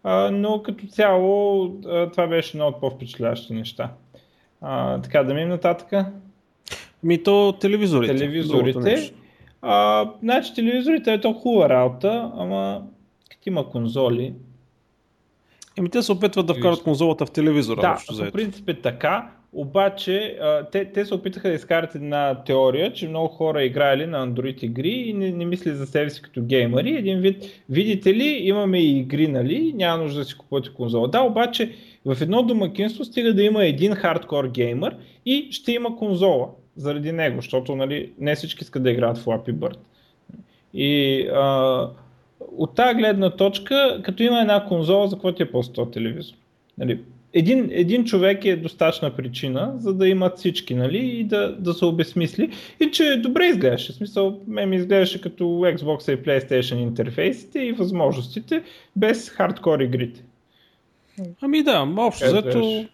А, 0.03 0.31
но 0.31 0.63
като 0.63 0.87
цяло 0.87 1.69
това 2.13 2.27
беше 2.27 2.57
едно 2.57 2.67
от 2.67 2.81
по-впечатляващи 2.81 3.55
неща. 3.55 3.93
А, 4.61 5.01
така, 5.01 5.23
да 5.23 5.35
минем 5.35 5.49
нататък. 5.49 6.07
Ми 7.03 7.23
то 7.23 7.53
телевизорите. 7.61 8.17
Телевизорите. 8.17 9.13
А, 9.63 10.07
значи 10.23 10.55
телевизорите 10.55 11.13
е 11.13 11.21
то 11.21 11.33
хубава 11.33 11.69
работа, 11.69 12.33
ама 12.37 12.83
като 13.31 13.49
има 13.49 13.71
конзоли, 13.71 14.35
Еми 15.79 15.89
те 15.89 16.03
се 16.03 16.13
опитват 16.13 16.47
да 16.47 16.55
вкарат 16.55 16.83
конзолата 16.83 17.27
в 17.27 17.31
телевизора. 17.31 17.81
Да, 17.81 17.99
по 18.09 18.33
принцип 18.33 18.69
е 18.69 18.75
така, 18.75 19.31
обаче 19.53 20.39
те, 20.73 20.85
те 20.85 21.05
се 21.05 21.15
опитаха 21.15 21.49
да 21.49 21.55
изкарат 21.55 21.95
една 21.95 22.43
теория, 22.47 22.93
че 22.93 23.09
много 23.09 23.29
хора 23.29 23.65
играли 23.65 24.07
на 24.07 24.29
Android 24.29 24.65
игри 24.65 24.91
и 24.91 25.13
не, 25.13 25.31
не 25.31 25.45
мисли 25.45 25.71
за 25.71 25.87
себе 25.87 26.11
си 26.11 26.23
като 26.23 26.43
геймери. 26.43 26.97
Един 26.97 27.19
вид, 27.19 27.45
видите 27.69 28.15
ли, 28.15 28.41
имаме 28.43 28.79
и 28.79 28.99
игри, 28.99 29.29
нали, 29.29 29.73
няма 29.77 30.03
нужда 30.03 30.19
да 30.19 30.25
си 30.25 30.39
купувате 30.39 30.75
конзола. 30.75 31.09
Да, 31.09 31.21
обаче 31.21 31.73
в 32.05 32.17
едно 32.21 32.43
домакинство 32.43 33.05
стига 33.05 33.35
да 33.35 33.43
има 33.43 33.65
един 33.65 33.95
хардкор 33.95 34.49
геймер 34.49 34.97
и 35.27 35.49
ще 35.51 35.73
има 35.73 35.97
конзола 35.97 36.49
заради 36.77 37.13
него, 37.13 37.37
защото 37.37 37.77
нали, 37.77 38.13
не 38.19 38.35
всички 38.35 38.65
искат 38.65 38.83
да 38.83 38.91
играят 38.91 39.19
в 39.19 39.25
Flappy 39.25 39.53
Bird. 39.53 39.77
И 40.75 41.23
а, 41.35 41.91
от 42.57 42.75
тази 42.75 42.95
гледна 42.95 43.31
точка, 43.31 44.01
като 44.05 44.23
има 44.23 44.41
една 44.41 44.65
конзола, 44.65 45.09
за 45.09 45.17
какво 45.17 45.33
ти 45.33 45.43
е 45.43 45.51
по-100 45.51 45.93
телевизор? 45.93 46.35
Нали, 46.79 47.01
един, 47.33 47.69
един 47.73 48.05
човек 48.05 48.45
е 48.45 48.57
достатъчна 48.57 49.17
причина, 49.17 49.73
за 49.79 49.95
да 49.95 50.09
имат 50.09 50.39
всички, 50.39 50.75
нали, 50.75 50.99
и 50.99 51.25
да, 51.25 51.57
да 51.59 51.75
се 51.75 51.85
обесмисли. 51.85 52.51
И 52.81 52.91
че 52.91 53.17
добре 53.17 53.47
изглеждаше. 53.47 53.93
В 53.93 53.97
смисъл, 53.97 54.41
ме 54.47 54.67
ми 54.67 54.77
изглеждаше 54.77 55.21
като 55.21 55.45
Xbox 55.45 56.15
и 56.15 56.23
PlayStation 56.23 56.77
интерфейсите 56.77 57.61
и 57.61 57.73
възможностите, 57.73 58.63
без 58.97 59.31
хардкор 59.31 59.81
игрите. 59.81 60.23
Ами 61.41 61.63
да, 61.63 61.95
общо 61.97 62.27
взето... 62.27 62.85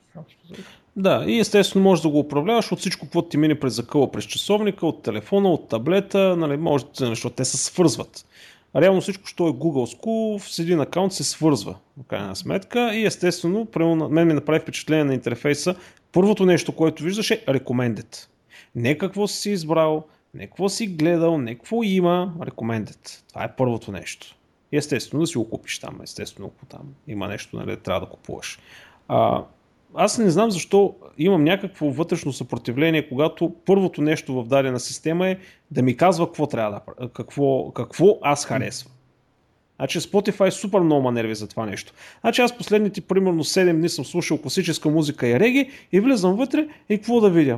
Да, 0.97 1.25
и 1.27 1.39
естествено 1.39 1.83
можеш 1.83 2.03
да 2.03 2.09
го 2.09 2.19
управляваш 2.19 2.73
от 2.73 2.79
всичко, 2.79 3.09
което 3.13 3.29
ти 3.29 3.37
мине 3.37 3.61
през 3.61 3.75
закъла, 3.75 4.13
през 4.13 4.25
часовника, 4.25 4.87
от 4.87 5.03
телефона, 5.03 5.53
от 5.53 5.69
таблета, 5.69 6.37
нали, 6.37 6.57
може, 6.57 6.85
защото 6.95 7.37
те 7.37 7.45
се 7.45 7.57
свързват 7.57 8.27
реално 8.77 9.01
всичко, 9.01 9.27
що 9.27 9.49
е 9.49 9.51
Google 9.51 10.39
с 10.39 10.59
един 10.59 10.81
акаунт 10.81 11.13
се 11.13 11.25
свързва, 11.25 11.77
в 11.97 12.07
крайна 12.07 12.37
сметка. 12.37 12.95
И 12.95 13.07
естествено, 13.07 13.69
мен 14.11 14.27
ми 14.27 14.35
направи 14.35 14.61
впечатление 14.61 15.05
на 15.05 15.15
интерфейса. 15.15 15.75
Първото 16.13 16.47
нещо, 16.47 16.73
което 16.73 17.03
виждаш 17.03 17.31
е 17.31 17.45
Recommended. 17.45 18.27
Не 18.75 18.99
какво 18.99 19.27
си 19.27 19.51
избрал, 19.51 20.05
не 20.35 20.47
какво 20.47 20.69
си 20.69 20.87
гледал, 20.87 21.39
не 21.39 21.55
какво 21.55 21.83
има, 21.83 22.35
Recommended. 22.39 23.23
Това 23.29 23.45
е 23.45 23.57
първото 23.57 23.93
нещо. 23.93 24.37
И 24.73 24.77
естествено 24.77 25.21
да 25.21 25.27
си 25.27 25.39
го 25.39 25.51
купиш 25.51 25.79
там, 25.79 26.01
естествено, 26.03 26.53
ако 26.57 26.67
там 26.67 26.95
има 27.09 27.29
нещо, 27.29 27.57
нали, 27.57 27.77
трябва 27.77 28.01
да 28.01 28.07
купуваш. 28.07 28.59
А, 29.09 29.45
аз 29.95 30.19
не 30.19 30.31
знам 30.31 30.51
защо 30.51 30.95
имам 31.19 31.45
някакво 31.45 31.91
вътрешно 31.91 32.33
съпротивление, 32.33 33.09
когато 33.09 33.55
първото 33.67 34.03
нещо 34.03 34.43
в 34.43 34.47
дадена 34.47 34.81
система 34.81 35.29
е 35.29 35.37
да 35.71 35.83
ми 35.83 35.97
казва 35.97 36.27
какво 36.27 36.47
трябва 36.47 36.83
да 36.99 37.09
какво, 37.09 37.71
какво 37.71 38.19
аз 38.23 38.45
харесвам. 38.45 38.93
Значи 39.77 40.01
Spotify 40.01 40.51
супер 40.51 40.81
много 40.81 41.11
нерви 41.11 41.35
за 41.35 41.49
това 41.49 41.67
нещо. 41.67 41.93
Значи 42.21 42.41
аз 42.41 42.57
последните 42.57 43.01
примерно 43.01 43.45
7 43.45 43.73
дни 43.73 43.89
съм 43.89 44.05
слушал 44.05 44.39
класическа 44.39 44.89
музика 44.89 45.29
и 45.29 45.41
реги 45.41 45.71
и 45.93 46.01
влизам 46.01 46.37
вътре 46.37 46.69
и 46.89 46.97
какво 46.97 47.21
да 47.21 47.31
видя? 47.31 47.57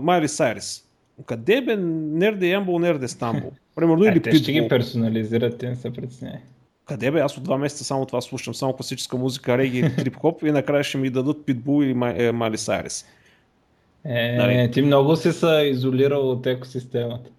Майли 0.00 0.28
Сайрис. 0.28 0.84
Къде 1.26 1.60
бе 1.60 1.76
Нерде 1.76 2.46
Ямбол, 2.46 2.78
Нерде 2.78 3.08
Стамбул? 3.08 3.52
Примерно 3.74 4.04
или 4.04 4.22
те 4.22 4.36
ще 4.36 4.52
ги 4.52 4.68
персонализират, 4.68 5.58
те 5.58 5.68
не 5.68 5.76
се 5.76 5.92
притесняй. 5.92 6.38
Къде 6.84 7.10
бе? 7.10 7.20
Аз 7.20 7.36
от 7.36 7.44
два 7.44 7.58
месеца 7.58 7.84
само 7.84 8.06
това 8.06 8.20
слушам, 8.20 8.54
само 8.54 8.72
класическа 8.72 9.16
музика, 9.16 9.58
реги 9.58 9.82
трип-хоп 9.96 10.48
и 10.48 10.52
накрая 10.52 10.84
ще 10.84 10.98
ми 10.98 11.10
дадат 11.10 11.46
Питбул 11.46 11.82
или 11.82 11.94
Мали 12.32 12.58
Сайрис. 12.58 13.06
Е, 14.04 14.36
нали? 14.36 14.70
ти 14.70 14.82
много 14.82 15.16
си 15.16 15.32
се 15.32 15.68
изолирал 15.72 16.30
от 16.30 16.46
екосистемата. 16.46 17.30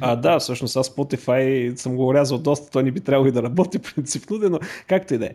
А, 0.00 0.16
да, 0.16 0.38
всъщност 0.38 0.76
аз 0.76 0.90
Spotify 0.90 1.74
съм 1.76 1.96
го 1.96 2.06
урязал 2.06 2.38
доста, 2.38 2.70
той 2.70 2.82
не 2.82 2.90
би 2.90 3.00
трябвало 3.00 3.28
и 3.28 3.32
да 3.32 3.42
работи 3.42 3.78
принципно, 3.94 4.38
но 4.50 4.58
както 4.86 5.14
и 5.14 5.18
да 5.18 5.26
е. 5.26 5.34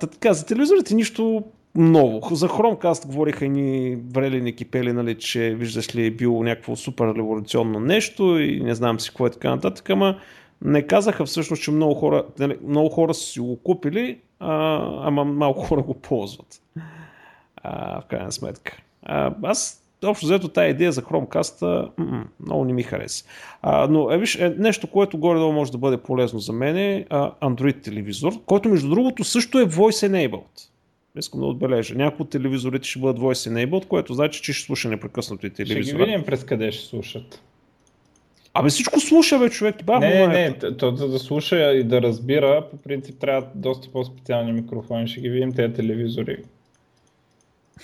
така, 0.00 0.32
за 0.32 0.46
телевизорите 0.46 0.94
нищо 0.94 1.44
ново. 1.74 2.34
За 2.34 2.48
Chromecast 2.48 3.06
говориха 3.06 3.48
ни 3.48 3.98
врели 4.14 4.40
ни 4.40 4.52
кипели, 4.52 4.92
нали, 4.92 5.14
че 5.14 5.54
виждаш 5.54 5.94
ли 5.94 6.06
е 6.06 6.10
било 6.10 6.42
някакво 6.42 6.76
супер 6.76 7.14
революционно 7.14 7.80
нещо 7.80 8.38
и 8.38 8.60
не 8.60 8.74
знам 8.74 9.00
си 9.00 9.08
какво 9.08 9.26
е 9.26 9.30
така 9.30 9.50
нататък, 9.50 9.90
ама 9.90 10.18
не 10.64 10.86
казаха 10.86 11.24
всъщност, 11.24 11.62
че 11.62 11.70
много 11.70 11.94
хора, 11.94 12.24
нали, 12.38 12.58
много 12.66 12.88
хора 12.88 13.14
са 13.14 13.26
си 13.26 13.40
го 13.40 13.56
купили, 13.56 14.18
а, 14.40 14.80
ама 15.06 15.24
малко 15.24 15.60
хора 15.60 15.82
го 15.82 15.94
ползват. 15.94 16.62
А, 17.56 18.00
в 18.00 18.04
крайна 18.04 18.32
сметка. 18.32 18.76
А, 19.02 19.34
аз 19.42 19.84
общо 20.04 20.26
взето 20.26 20.48
тази 20.48 20.70
идея 20.70 20.92
за 20.92 21.02
Chromecast 21.02 21.88
много 22.46 22.64
не 22.64 22.72
ми 22.72 22.82
хареса. 22.82 23.24
А, 23.62 23.86
но 23.86 24.10
е, 24.10 24.18
виж, 24.18 24.36
е, 24.36 24.54
нещо, 24.58 24.86
което 24.86 25.18
горе-долу 25.18 25.52
може 25.52 25.72
да 25.72 25.78
бъде 25.78 25.96
полезно 25.96 26.38
за 26.38 26.52
мен 26.52 26.76
е 26.76 27.06
а, 27.10 27.30
Android 27.30 27.82
телевизор, 27.82 28.32
който 28.46 28.68
между 28.68 28.88
другото 28.88 29.24
също 29.24 29.58
е 29.58 29.64
voice 29.64 30.08
enabled. 30.08 30.68
Искам 31.18 31.40
да 31.40 31.46
отбележа. 31.46 31.94
Някои 31.94 32.24
от 32.24 32.30
телевизорите 32.30 32.88
ще 32.88 32.98
бъдат 32.98 33.18
voice 33.18 33.50
enabled, 33.50 33.86
което 33.86 34.14
значи, 34.14 34.42
че 34.42 34.52
ще 34.52 34.66
слуша 34.66 34.88
непрекъснато 34.88 35.46
и 35.46 35.50
телевизора. 35.50 35.84
Ще 35.84 35.96
ги 35.96 36.04
видим 36.04 36.24
през 36.24 36.44
къде 36.44 36.72
ще 36.72 36.86
слушат. 36.86 37.42
Абе 38.54 38.68
всичко 38.68 39.00
слуша, 39.00 39.38
бе, 39.38 39.50
човек. 39.50 39.84
Бах, 39.84 40.00
не, 40.00 40.26
не, 40.26 40.58
то, 40.58 40.92
да, 40.92 41.08
да 41.08 41.18
слуша 41.18 41.72
и 41.72 41.84
да 41.84 42.02
разбира, 42.02 42.68
по 42.70 42.76
принцип 42.76 43.18
трябва 43.20 43.46
доста 43.54 43.88
по-специални 43.92 44.52
микрофони. 44.52 45.08
Ще 45.08 45.20
ги 45.20 45.28
видим 45.28 45.52
тези 45.52 45.74
телевизори. 45.74 46.36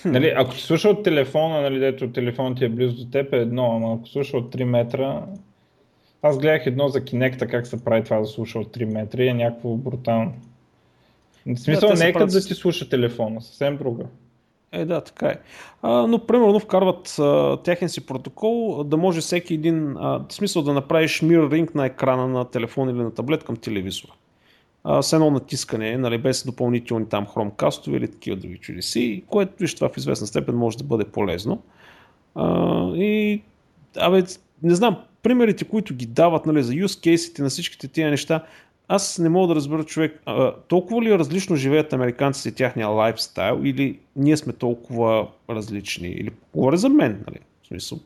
Нали, 0.05 0.33
ако 0.35 0.53
ти 0.53 0.61
слуша 0.61 0.89
от 0.89 1.03
телефона, 1.03 1.61
нали, 1.61 1.79
дето 1.79 2.11
телефон 2.11 2.55
ти 2.55 2.65
е 2.65 2.69
близо 2.69 3.05
до 3.05 3.11
теб 3.11 3.33
е 3.33 3.37
едно, 3.37 3.71
ама 3.75 3.93
ако 3.93 4.07
слуша 4.07 4.37
от 4.37 4.55
3 4.55 4.63
метра, 4.63 5.23
аз 6.21 6.37
гледах 6.37 6.65
едно 6.65 6.87
за 6.87 7.01
Kinect, 7.01 7.47
как 7.47 7.67
се 7.67 7.83
прави 7.83 8.03
това 8.03 8.19
да 8.19 8.25
слуша 8.25 8.59
от 8.59 8.77
3 8.77 8.85
метра 8.85 9.23
и 9.23 9.27
е 9.27 9.33
някакво 9.33 9.75
брутално. 9.75 10.33
В 11.45 11.57
смисъл, 11.57 11.89
да, 11.89 11.95
не 11.95 12.07
е 12.07 12.13
като 12.13 12.25
да 12.25 12.41
ти 12.41 12.53
слуша 12.53 12.89
телефона, 12.89 13.41
съвсем 13.41 13.77
друга. 13.77 14.03
Е, 14.77 14.85
да, 14.85 15.01
така 15.01 15.27
е. 15.27 15.39
А, 15.81 16.07
но 16.07 16.25
примерно 16.25 16.59
вкарват 16.59 17.15
а, 17.19 17.57
техен 17.63 17.89
си 17.89 18.05
протокол 18.05 18.83
да 18.83 18.97
може 18.97 19.21
всеки 19.21 19.53
един, 19.53 19.97
а, 19.97 20.19
в 20.29 20.33
смисъл 20.33 20.61
да 20.61 20.73
направиш 20.73 21.21
mirroring 21.21 21.75
на 21.75 21.85
екрана 21.85 22.27
на 22.27 22.45
телефон 22.45 22.89
или 22.89 22.97
на 22.97 23.13
таблет 23.13 23.43
към 23.43 23.55
телевизора. 23.55 24.11
А, 24.83 25.01
с 25.01 25.13
едно 25.13 25.31
натискане, 25.31 25.97
нали, 25.97 26.17
без 26.17 26.45
допълнителни 26.45 27.05
там 27.09 27.27
Chromecast 27.27 27.95
или 27.95 28.11
такива 28.11 28.37
други 28.37 28.57
чудеси, 28.57 29.23
което 29.27 29.53
виж 29.59 29.75
това 29.75 29.89
в 29.89 29.97
известна 29.97 30.27
степен 30.27 30.55
може 30.55 30.77
да 30.77 30.83
бъде 30.83 31.05
полезно. 31.05 31.61
А, 32.35 32.87
и, 32.95 33.41
абе, 33.97 34.23
не 34.63 34.75
знам, 34.75 34.97
примерите, 35.23 35.65
които 35.65 35.95
ги 35.95 36.05
дават 36.05 36.45
нали, 36.45 36.63
за 36.63 36.73
use 36.73 37.15
case 37.15 37.39
на 37.39 37.49
всичките 37.49 37.87
тия 37.87 38.09
неща, 38.09 38.43
аз 38.87 39.19
не 39.19 39.29
мога 39.29 39.47
да 39.47 39.55
разбера 39.55 39.83
човек, 39.83 40.21
а, 40.25 40.53
толкова 40.67 41.03
ли 41.03 41.19
различно 41.19 41.55
живеят 41.55 41.93
американците 41.93 42.49
и 42.49 42.51
тяхния 42.51 42.87
лайфстайл 42.87 43.61
или 43.63 43.99
ние 44.15 44.37
сме 44.37 44.53
толкова 44.53 45.27
различни? 45.49 46.07
Или 46.07 46.31
говоря 46.53 46.77
за 46.77 46.89
мен, 46.89 47.23
нали? 47.27 47.39
В 47.63 47.67
смисъл. 47.67 47.99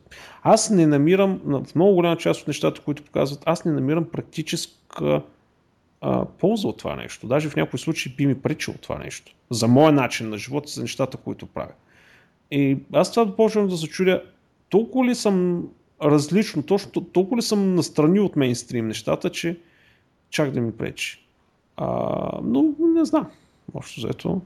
Аз 0.43 0.69
не 0.69 0.87
намирам, 0.87 1.41
в 1.45 1.75
много 1.75 1.93
голяма 1.93 2.17
част 2.17 2.41
от 2.41 2.47
нещата, 2.47 2.81
които 2.81 3.03
показват, 3.03 3.43
аз 3.45 3.65
не 3.65 3.71
намирам 3.71 4.05
практическа 4.05 5.21
а, 6.01 6.25
полза 6.25 6.67
от 6.67 6.77
това 6.77 6.95
нещо. 6.95 7.27
Даже 7.27 7.49
в 7.49 7.55
някои 7.55 7.79
случаи 7.79 8.15
би 8.17 8.27
ми 8.27 8.41
пречило 8.41 8.77
това 8.77 8.97
нещо. 8.97 9.35
За 9.49 9.67
моя 9.67 9.91
начин 9.91 10.29
на 10.29 10.37
живота, 10.37 10.71
за 10.71 10.81
нещата, 10.81 11.17
които 11.17 11.45
правя. 11.45 11.73
И 12.51 12.77
аз 12.93 13.11
това 13.11 13.35
почвам 13.35 13.67
да 13.67 13.77
се 13.77 13.87
чудя, 13.87 14.23
толкова 14.69 15.05
ли 15.05 15.15
съм 15.15 15.67
различно, 16.03 16.63
точно, 16.63 16.91
толкова 17.03 17.37
ли 17.37 17.41
съм 17.41 17.75
настрани 17.75 18.19
от 18.19 18.35
мейнстрим 18.35 18.87
нещата, 18.87 19.29
че 19.29 19.57
чак 20.31 20.51
да 20.51 20.61
ми 20.61 20.71
пречи. 20.71 21.25
А, 21.77 22.39
но 22.43 22.65
не 22.79 23.05
знам. 23.05 23.27
Общо 23.73 24.01
заето. 24.01 24.41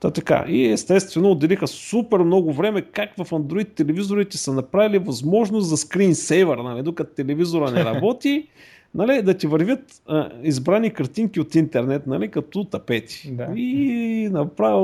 Та 0.00 0.10
така. 0.10 0.44
И 0.48 0.66
естествено 0.66 1.30
отделиха 1.30 1.66
супер 1.66 2.18
много 2.18 2.52
време 2.52 2.82
как 2.82 3.10
в 3.16 3.30
Android 3.30 3.74
телевизорите 3.74 4.38
са 4.38 4.52
направили 4.52 4.98
възможност 4.98 5.68
за 5.68 5.76
скринсейвър, 5.76 6.58
нали, 6.58 6.82
докато 6.82 7.14
телевизора 7.14 7.70
не 7.70 7.84
работи, 7.94 8.48
нали, 8.94 9.22
да 9.22 9.34
ти 9.34 9.46
вървят 9.46 10.02
а, 10.06 10.30
избрани 10.42 10.92
картинки 10.92 11.40
от 11.40 11.54
интернет, 11.54 12.06
нали, 12.06 12.30
като 12.30 12.64
тапети. 12.64 13.30
Да. 13.32 13.48
И 13.56 14.28
направо 14.32 14.82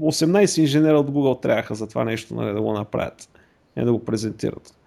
18 0.00 0.60
инженера 0.60 0.98
от 0.98 1.10
Google 1.10 1.42
трябваха 1.42 1.74
за 1.74 1.88
това 1.88 2.04
нещо 2.04 2.34
нали, 2.34 2.54
да 2.54 2.60
го 2.60 2.72
направят. 2.72 3.28
Не 3.76 3.84
да 3.84 3.92
го 3.92 4.04
презентират. 4.04 4.79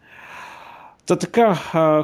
Та 1.06 1.16
така, 1.16 1.56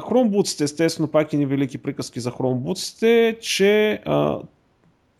хромбуците, 0.08 0.64
естествено, 0.64 1.08
пак 1.08 1.32
и 1.32 1.36
ни 1.36 1.46
велики 1.46 1.78
приказки 1.78 2.20
за 2.20 2.30
хромбуците, 2.30 3.38
че 3.40 4.02
а, 4.04 4.38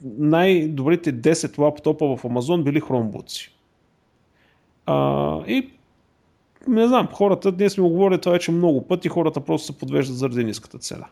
най-добрите 0.04 1.14
10 1.14 1.58
лаптопа 1.58 2.16
в 2.16 2.24
Амазон 2.24 2.64
били 2.64 2.80
хромбуци. 2.80 3.54
А, 4.86 5.38
и 5.46 5.70
не 6.68 6.88
знам, 6.88 7.08
хората, 7.12 7.52
днес 7.52 7.72
сме 7.72 7.88
говорили 7.88 8.20
това 8.20 8.32
вече 8.32 8.52
много 8.52 8.86
пъти, 8.86 9.08
хората 9.08 9.40
просто 9.40 9.66
се 9.66 9.78
подвеждат 9.78 10.16
заради 10.16 10.44
ниската 10.44 10.78
цена. 10.78 11.06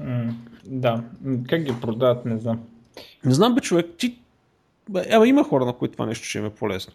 Mm, 0.00 0.32
да, 0.64 1.02
как 1.48 1.62
ги 1.62 1.80
продават, 1.80 2.24
не 2.24 2.38
знам. 2.38 2.60
Не 3.24 3.34
знам 3.34 3.54
бе 3.54 3.60
човек, 3.60 3.86
ти... 3.98 4.18
Ама 5.10 5.28
има 5.28 5.44
хора, 5.44 5.64
на 5.64 5.72
които 5.72 5.92
това 5.92 6.06
нещо 6.06 6.26
ще 6.26 6.38
им 6.38 6.46
е 6.46 6.50
полезно 6.50 6.92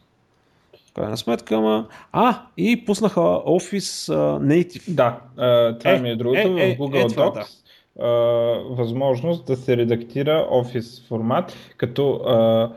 крайна 0.98 1.18
сметка, 1.18 1.56
ама... 1.56 1.88
А, 2.12 2.42
и 2.58 2.86
пуснаха 2.86 3.20
Office 3.20 4.14
uh, 4.14 4.40
Native. 4.40 4.92
Да, 4.94 5.20
uh, 5.38 5.80
това 5.80 5.92
е, 5.92 6.00
ми 6.00 6.10
е 6.10 6.16
другото. 6.16 6.40
Е, 6.40 6.70
е, 6.70 6.76
в 6.76 6.78
Google 6.78 7.06
е, 7.06 7.10
Docs 7.10 7.34
да. 7.34 8.04
uh, 8.04 8.76
възможност 8.76 9.46
да 9.46 9.56
се 9.56 9.78
редактира 9.78 10.48
Office 10.52 11.08
формат, 11.08 11.56
като 11.78 12.02
uh, 12.02 12.72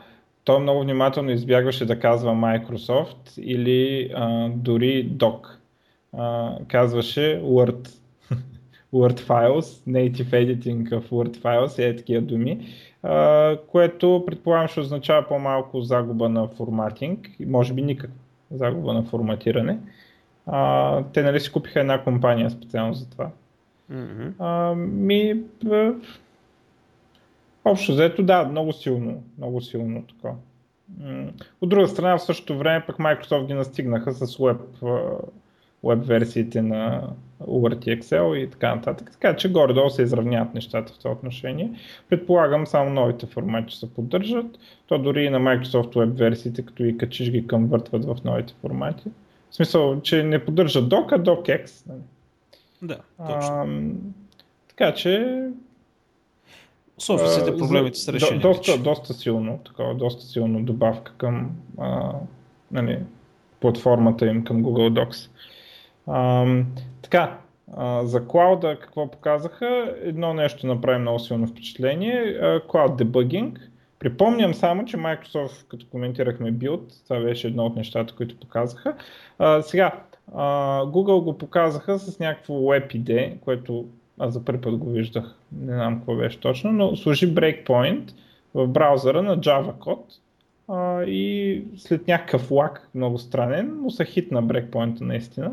той 0.44 0.60
много 0.60 0.80
внимателно 0.80 1.30
избягваше 1.30 1.86
да 1.86 1.98
казва 1.98 2.32
Microsoft 2.32 3.40
или 3.40 4.10
uh, 4.14 4.52
дори 4.54 5.08
Doc. 5.10 5.46
Uh, 6.16 6.66
казваше 6.66 7.42
Word. 7.44 7.88
Word 8.94 9.20
Files, 9.20 9.82
Native 9.88 10.30
Editing 10.30 10.88
of 10.90 11.08
Word 11.08 11.36
Files 11.36 11.78
е 11.78 11.96
такива 11.96 12.22
думи, 12.22 12.68
uh, 13.04 13.60
което 13.66 14.22
предполагам 14.26 14.68
ще 14.68 14.80
означава 14.80 15.28
по-малко 15.28 15.80
загуба 15.80 16.28
на 16.28 16.48
форматинг, 16.48 17.28
може 17.46 17.74
би 17.74 17.82
никак 17.82 18.10
загуба 18.50 18.92
на 18.92 19.02
форматиране. 19.02 19.78
Uh, 20.48 21.04
те 21.12 21.22
нали 21.22 21.40
си 21.40 21.52
купиха 21.52 21.80
една 21.80 22.04
компания 22.04 22.50
специално 22.50 22.94
за 22.94 23.10
това. 23.10 23.30
Mm-hmm. 23.92 24.32
Uh, 24.32 24.74
ми, 24.74 25.42
uh, 25.64 25.94
общо 27.64 27.92
взето, 27.92 28.22
да, 28.22 28.44
много 28.44 28.72
силно, 28.72 29.22
много 29.38 29.60
силно 29.60 30.02
така. 30.02 30.34
От 31.60 31.68
друга 31.68 31.88
страна, 31.88 32.18
в 32.18 32.24
същото 32.24 32.58
време 32.58 32.84
пък 32.86 32.96
Microsoft 32.96 33.46
ги 33.46 33.54
настигнаха 33.54 34.12
с 34.12 34.36
web 34.36 34.58
веб 35.84 36.04
версиите 36.04 36.62
на 36.62 37.10
Word 37.40 37.88
и 37.88 38.00
Excel 38.00 38.36
и 38.36 38.50
така 38.50 38.74
нататък. 38.74 39.10
Така 39.12 39.36
че 39.36 39.52
горе-долу 39.52 39.90
се 39.90 40.02
изравняват 40.02 40.54
нещата 40.54 40.92
в 40.92 40.98
това 40.98 41.10
отношение. 41.10 41.70
Предполагам 42.08 42.66
само 42.66 42.90
новите 42.90 43.26
формати 43.26 43.76
се 43.76 43.94
поддържат. 43.94 44.46
То 44.86 44.98
дори 44.98 45.24
и 45.24 45.30
на 45.30 45.40
Microsoft 45.40 45.94
Web 45.94 46.10
версиите, 46.10 46.62
като 46.62 46.84
и 46.84 46.98
качиш 46.98 47.30
ги 47.30 47.46
конвъртват 47.46 48.04
в 48.04 48.16
новите 48.24 48.54
формати. 48.60 49.10
В 49.50 49.54
смисъл, 49.54 50.00
че 50.00 50.22
не 50.22 50.44
поддържа 50.44 50.82
Doc, 50.82 51.12
а 51.12 51.18
DocX. 51.18 51.86
Нали? 51.88 52.00
Да, 52.82 52.98
точно. 53.26 53.54
А, 53.54 53.66
така 54.68 54.94
че 54.94 55.42
с 56.98 57.10
офисите 57.10 57.56
проблемите 57.56 57.98
са 57.98 58.12
решени. 58.12 58.40
До, 58.40 58.48
доста, 58.48 58.78
доста 58.78 59.14
силно, 59.14 59.58
такова, 59.64 59.94
доста 59.94 60.22
силно 60.22 60.62
добавка 60.62 61.12
към 61.18 61.50
а, 61.78 62.12
нали, 62.70 62.98
платформата 63.60 64.26
им 64.26 64.44
към 64.44 64.62
Google 64.62 65.04
Docs. 65.04 65.30
А, 66.06 66.46
така, 67.02 67.38
а, 67.76 68.04
за 68.04 68.26
клауда 68.26 68.78
какво 68.80 69.10
показаха? 69.10 69.94
Едно 70.02 70.34
нещо 70.34 70.66
направи 70.66 70.98
много 70.98 71.18
силно 71.18 71.46
впечатление. 71.46 72.40
Cloud 72.40 73.02
Debugging. 73.02 73.58
Припомням 73.98 74.54
само, 74.54 74.84
че 74.84 74.96
Microsoft, 74.96 75.68
като 75.68 75.86
коментирахме 75.90 76.52
Build, 76.52 77.04
това 77.04 77.20
беше 77.20 77.46
едно 77.46 77.66
от 77.66 77.76
нещата, 77.76 78.14
които 78.14 78.36
показаха. 78.36 78.94
А, 79.38 79.62
сега, 79.62 79.92
а, 80.34 80.82
Google 80.84 81.22
го 81.22 81.38
показаха 81.38 81.98
с 81.98 82.18
някакво 82.18 82.54
Web 82.54 82.94
ID, 82.94 83.40
което 83.40 83.84
аз 84.18 84.32
за 84.32 84.44
първи 84.44 84.60
път 84.60 84.76
го 84.76 84.90
виждах, 84.90 85.34
не 85.52 85.74
знам 85.74 85.96
какво 85.96 86.16
беше 86.16 86.40
точно, 86.40 86.72
но 86.72 86.96
служи 86.96 87.34
breakpoint 87.34 88.12
в 88.54 88.66
браузъра 88.66 89.22
на 89.22 89.38
Java 89.38 89.78
код 89.78 90.04
а, 90.68 91.02
и 91.02 91.62
след 91.76 92.08
някакъв 92.08 92.50
лак, 92.50 92.88
много 92.94 93.18
странен, 93.18 93.80
му 93.80 93.90
се 93.90 94.04
хитна 94.04 94.42
брекпоинта 94.42 95.04
наистина 95.04 95.52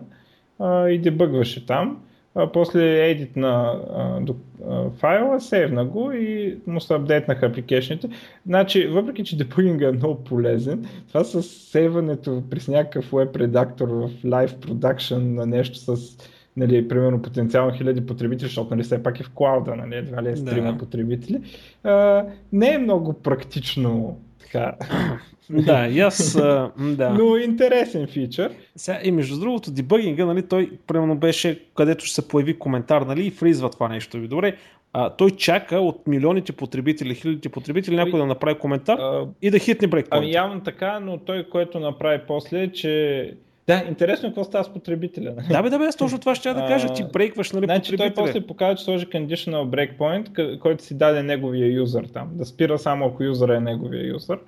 а, 0.60 0.90
и 0.90 1.00
дебъгваше 1.00 1.66
там. 1.66 2.04
А, 2.36 2.52
после 2.52 3.10
едит 3.10 3.36
на 3.36 3.82
а, 3.96 4.20
до, 4.20 4.36
а, 4.70 4.90
файла, 4.90 5.42
сейвна 5.42 5.86
го 5.86 6.12
и 6.12 6.58
му 6.68 6.82
се 6.82 6.94
апдейтнаха 6.94 7.46
апликейшните. 7.46 8.10
Значи, 8.46 8.88
въпреки, 8.88 9.24
че 9.24 9.38
дебъгинга 9.38 9.88
е 9.88 9.92
много 9.92 10.24
полезен, 10.24 10.86
това 11.08 11.24
с 11.24 11.44
сейването 11.44 12.44
през 12.50 12.68
някакъв 12.68 13.12
веб 13.14 13.36
редактор 13.36 13.88
в 13.88 14.10
live 14.26 14.66
production 14.66 15.18
на 15.18 15.46
нещо 15.46 15.78
с 15.78 16.18
нали, 16.58 16.88
примерно 16.88 17.22
потенциално 17.22 17.78
хиляди 17.78 18.06
потребители, 18.06 18.48
защото 18.48 18.76
нали, 18.76 18.84
все 18.84 19.04
пак 19.04 19.20
е 19.20 19.24
в 19.24 19.32
клауда, 19.34 19.76
нали, 19.76 19.96
едва 19.96 20.24
ли 20.24 20.30
е 20.30 20.36
стрима 20.36 20.72
да. 20.72 20.78
потребители, 20.78 21.42
а, 21.84 22.26
не 22.52 22.74
е 22.74 22.78
много 22.78 23.14
практично 23.14 24.18
така. 24.52 24.76
Да, 25.50 25.88
и 25.88 26.00
аз, 26.00 26.36
а, 26.36 26.72
да. 26.78 27.10
Но 27.10 27.38
интересен 27.38 28.08
фичър. 28.08 28.52
Сега, 28.76 29.00
и 29.04 29.12
между 29.12 29.40
другото, 29.40 29.72
дебъгинга, 29.72 30.26
нали, 30.26 30.42
той 30.42 30.72
примерно 30.88 31.18
беше, 31.18 31.62
където 31.76 32.06
ще 32.06 32.16
се 32.16 32.28
появи 32.28 32.60
коментар, 32.60 33.02
нали, 33.02 33.28
и 33.28 33.32
фризва 33.32 33.70
това 33.70 33.88
нещо. 33.88 34.18
Ви 34.18 34.28
добре, 34.28 34.56
а, 34.94 35.10
той 35.10 35.32
чака 35.32 35.80
от 35.80 36.08
милионите 36.08 36.52
потребители, 36.52 37.16
хилядите 37.16 37.50
потребители, 37.50 37.96
някой 37.96 38.20
да 38.20 38.26
направи 38.26 38.60
коментар 38.60 38.98
а, 39.00 39.28
и 39.42 39.52
да 39.52 39.60
хитне 39.60 39.88
брейкпоинт. 39.88 40.24
Ами 40.24 40.32
явно 40.32 40.62
така, 40.62 41.00
но 41.00 41.18
той, 41.18 41.50
което 41.50 41.80
направи 41.80 42.22
после, 42.28 42.72
че 42.72 43.34
да, 43.68 43.84
интересно 43.88 44.28
е 44.28 44.30
какво 44.30 44.44
става 44.44 44.64
с 44.64 44.74
потребителя. 44.74 45.34
Нали? 45.36 45.48
Да, 45.50 45.64
бе, 45.64 45.70
да, 45.70 45.80
бе, 45.80 45.90
точно 45.98 46.20
това 46.20 46.36
ще 46.36 46.54
да 46.54 46.66
кажа. 46.68 46.94
Ти 46.94 47.04
брейкваш, 47.14 47.52
нали, 47.52 47.66
значи, 47.66 47.92
потребителя. 47.92 48.14
Той 48.14 48.26
после 48.26 48.48
показва, 48.48 48.76
че 48.76 48.84
сложи 48.84 49.06
conditional 49.06 49.66
breakpoint, 49.98 50.60
който 50.60 50.84
си 50.84 50.98
даде 50.98 51.24
неговия 51.24 51.74
юзър 51.74 52.06
там. 52.14 52.30
Да 52.32 52.46
спира 52.46 52.80
само 52.80 53.06
ако 53.06 53.24
юзър 53.24 53.50
е 53.50 53.60
неговия 53.60 54.08
юзър. 54.08 54.40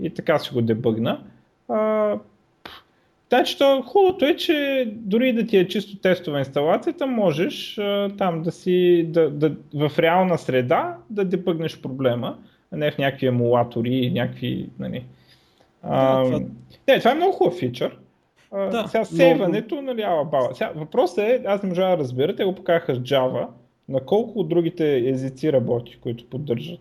И 0.00 0.10
така 0.14 0.38
си 0.38 0.50
го 0.54 0.62
дебъгна. 0.62 1.20
А, 1.68 2.16
Значи, 3.28 3.58
то, 3.58 3.82
хубавото 3.82 4.24
е, 4.24 4.36
че 4.36 4.88
дори 4.96 5.32
да 5.32 5.46
ти 5.46 5.56
е 5.56 5.68
чисто 5.68 5.96
тестова 5.96 6.38
инсталацията, 6.38 7.06
можеш 7.06 7.78
а, 7.78 8.10
там 8.18 8.42
да 8.42 8.52
си, 8.52 9.06
да, 9.08 9.30
да, 9.30 9.52
в 9.74 9.98
реална 9.98 10.38
среда 10.38 10.96
да 11.10 11.24
дебъгнеш 11.24 11.80
проблема, 11.80 12.38
а 12.72 12.76
не 12.76 12.90
в 12.90 12.98
някакви 12.98 13.26
емулатори 13.26 13.94
и 13.94 14.10
някакви, 14.10 14.68
нали. 14.78 15.04
А, 15.82 16.18
да, 16.18 16.24
това... 16.24 16.38
Не, 16.88 16.98
това 16.98 17.10
е 17.10 17.14
много 17.14 17.32
хубав 17.32 17.58
фичър. 17.58 17.96
Да, 18.52 18.86
сега 18.88 19.04
сейването, 19.04 19.74
но... 19.74 19.82
нали, 19.82 20.02
ала 20.02 20.24
бала. 20.24 20.54
Сега, 20.54 20.72
въпросът 20.76 21.18
е, 21.18 21.42
аз 21.46 21.62
не 21.62 21.68
можа 21.68 21.90
да 21.90 21.98
разбера, 21.98 22.36
те 22.36 22.44
го 22.44 22.54
покаха 22.54 22.94
с 22.94 22.98
Java, 22.98 23.46
на 23.88 24.00
колко 24.00 24.38
от 24.38 24.48
другите 24.48 25.08
езици 25.08 25.52
работи, 25.52 25.98
които 26.02 26.24
поддържат? 26.24 26.80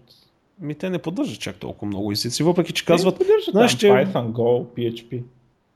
Ми 0.62 0.76
те 0.76 0.90
не 0.90 1.00
поддържат 1.00 1.40
чак 1.40 1.56
толкова 1.56 1.88
много 1.88 2.12
езици, 2.12 2.44
въпреки 2.44 2.74
че 2.74 2.86
казват... 2.86 3.16
Те 3.16 3.20
поддържат 3.20 3.52
знаеш, 3.52 3.72
там, 3.72 3.80
че... 3.80 3.88
Python, 3.88 4.32
Go, 4.32 4.66
PHP. 4.66 5.24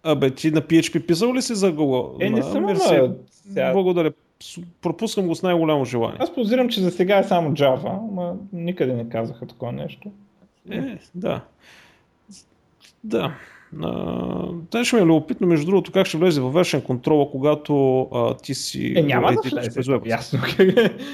Абе, 0.03 0.29
ти 0.31 0.51
на 0.51 0.61
PHP 0.61 1.05
писал 1.05 1.33
ли 1.33 1.41
си 1.41 1.55
за 1.55 1.73
Google? 1.73 2.25
Е, 2.25 2.29
не 2.29 2.43
съм 2.43 2.65
версия. 2.65 3.15
Сега... 3.31 3.73
Благодаря. 3.73 4.13
Пропускам 4.81 5.27
го 5.27 5.35
с 5.35 5.43
най-голямо 5.43 5.85
желание. 5.85 6.17
Аз 6.19 6.35
позирам, 6.35 6.69
че 6.69 6.81
за 6.81 6.91
сега 6.91 7.17
е 7.17 7.23
само 7.23 7.51
Java, 7.51 7.99
но 8.11 8.37
никъде 8.53 8.93
не 8.93 9.09
казаха 9.09 9.47
такова 9.47 9.71
нещо. 9.71 10.11
Е, 10.71 10.97
да. 11.15 11.41
да. 13.03 13.35
Те 14.69 14.83
ще 14.83 14.95
ми 14.95 15.01
е 15.01 15.05
любопитно, 15.05 15.47
между 15.47 15.65
другото, 15.65 15.91
как 15.91 16.07
ще 16.07 16.17
влезе 16.17 16.41
във 16.41 16.53
вершен 16.53 16.81
контрола, 16.81 17.31
когато 17.31 18.01
а, 18.01 18.37
ти 18.37 18.53
си... 18.55 18.93
Е, 18.97 19.01
няма 19.01 19.33
да 19.33 19.49
влезе, 19.49 19.99
ясно. 20.05 20.39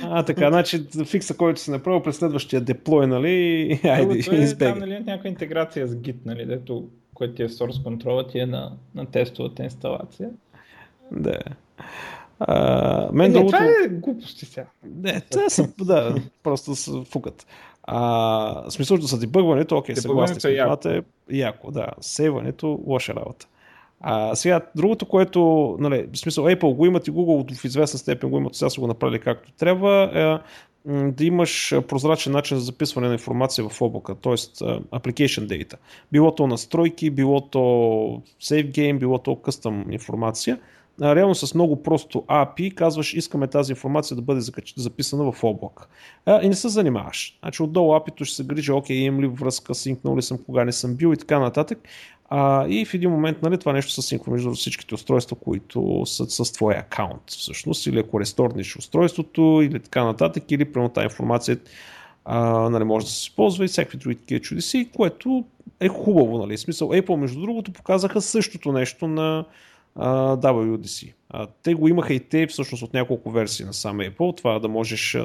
а, 0.04 0.24
така, 0.24 0.50
значи 0.50 0.84
фикса, 1.06 1.38
който 1.38 1.62
си 1.62 1.72
направил 1.72 2.04
през 2.04 2.16
следващия 2.16 2.62
деплой, 2.62 3.08
нали, 3.08 3.80
айде, 3.84 4.14
е, 4.14 4.36
избегай. 4.36 4.74
Там, 4.74 4.80
нали, 4.80 5.00
някаква 5.00 5.30
интеграция 5.30 5.88
с 5.88 5.96
Git, 5.96 6.18
нали, 6.26 6.46
дето, 6.46 6.88
който 7.14 7.34
ти 7.34 7.44
е 7.44 7.50
source 7.50 7.84
контрола, 7.84 8.28
ти 8.28 8.40
е 8.40 8.46
на, 8.46 8.72
на 8.96 9.06
тестовата 9.06 9.64
инсталация. 9.64 10.30
Да. 11.12 11.40
А, 12.40 13.10
мен 13.14 13.32
е, 13.32 13.34
другото... 13.34 13.58
това 13.58 13.66
е 13.86 13.88
глупости 13.88 14.46
сега. 14.46 14.66
Не, 14.84 15.22
това 15.22 15.50
са, 15.50 15.70
да, 15.82 16.16
просто 16.44 16.76
са 16.76 17.04
фукат. 17.04 17.48
А, 17.92 18.64
смисъл 18.70 18.98
да 18.98 19.08
са 19.08 19.20
дебъгването, 19.20 19.78
окей, 19.78 19.96
съгласен 19.96 20.36
с 20.36 20.40
това 20.40 20.78
е 20.86 21.02
яко, 21.32 21.72
да. 21.72 21.88
Сейването, 22.02 22.80
лоша 22.88 23.16
работа. 23.16 23.48
А, 24.02 24.36
сега, 24.36 24.62
другото, 24.76 25.06
което, 25.06 25.76
нали, 25.80 26.08
в 26.14 26.18
смисъл 26.18 26.46
Apple 26.46 26.76
го 26.76 26.86
имат 26.86 27.08
и 27.08 27.12
Google 27.12 27.56
в 27.62 27.66
известна 27.66 28.00
степен 28.00 28.30
го 28.30 28.38
имат, 28.38 28.56
сега 28.56 28.70
са 28.70 28.82
го 28.82 28.88
направили 28.88 29.20
както 29.20 29.52
трябва, 29.52 30.12
е, 30.14 30.40
да 31.12 31.26
имаш 31.26 31.74
прозрачен 31.88 32.34
начин 32.34 32.58
за 32.58 32.64
записване 32.64 33.08
на 33.08 33.14
информация 33.14 33.70
в 33.70 33.82
облака, 33.82 34.16
т.е. 34.16 34.34
application 34.34 35.48
data. 35.48 35.76
Било 36.12 36.36
то 36.36 36.48
настройки, 36.48 37.10
било 37.10 37.42
то 37.42 37.60
save 38.42 38.72
game, 38.72 39.00
било 39.00 39.18
то 39.18 39.32
custom 39.32 39.94
информация 39.94 40.60
реално 41.02 41.36
с 41.36 41.54
много 41.54 41.84
просто 41.84 42.24
API 42.28 42.74
казваш 42.74 43.14
искаме 43.14 43.48
тази 43.48 43.72
информация 43.72 44.16
да 44.16 44.22
бъде 44.22 44.42
записана 44.76 45.32
в 45.32 45.44
облак. 45.44 45.90
И 46.42 46.50
не 46.50 46.56
се 46.56 46.70
занимаваш. 46.70 47.38
Значи 47.40 47.64
отдолу 47.64 47.94
API-то 47.94 48.26
ще 48.26 48.36
се 48.36 48.44
грижи, 48.44 48.72
окей, 48.72 48.98
имам 48.98 49.22
ли 49.22 49.28
връзка, 49.28 49.76
синкнал 49.76 50.18
ли 50.18 50.22
съм, 50.22 50.38
кога 50.46 50.66
не 50.66 50.72
съм 50.72 50.96
бил 50.96 51.14
и 51.14 51.18
така 51.18 51.40
нататък. 51.40 51.80
А, 52.30 52.68
и 52.68 52.86
в 52.86 52.94
един 52.94 53.12
момент 53.12 53.42
нали, 53.42 53.58
това 53.58 53.74
нещо 53.74 53.92
се 53.92 54.02
синква 54.02 54.32
между 54.32 54.52
всичките 54.52 54.96
устройства, 54.96 55.36
които 55.36 56.06
са 56.06 56.46
с 56.46 56.52
твоя 56.52 56.80
акаунт 56.80 57.22
всъщност, 57.28 57.86
или 57.86 58.00
ако 58.00 58.20
ресторниш 58.20 58.76
устройството, 58.76 59.62
или 59.64 59.80
така 59.80 60.04
нататък, 60.04 60.52
или 60.52 60.72
прямо 60.72 60.90
тази 60.90 61.04
информация 61.04 61.58
а, 62.26 62.70
нали, 62.70 62.84
може 62.84 63.06
да 63.06 63.12
се 63.12 63.18
използва 63.18 63.66
и 63.66 63.68
всякакви 63.68 63.98
други 63.98 64.16
такива 64.16 64.42
чудеси, 64.42 64.90
което 64.96 65.46
е 65.80 65.88
хубаво. 65.88 66.38
Нали. 66.38 66.58
Смисъл, 66.58 66.90
Apple, 66.90 67.16
между 67.16 67.42
другото, 67.42 67.72
показаха 67.72 68.22
същото 68.22 68.72
нещо 68.72 69.08
на 69.08 69.46
WDC. 69.98 71.14
Те 71.64 71.74
го 71.74 71.88
имаха 71.88 72.14
и 72.14 72.20
те 72.20 72.48
всъщност 72.48 72.84
от 72.84 72.94
няколко 72.94 73.32
версии 73.32 73.66
на 73.66 73.74
сам 73.74 73.98
Apple, 73.98 74.38
това 74.38 74.60
да 74.60 74.68
можеш 74.68 75.18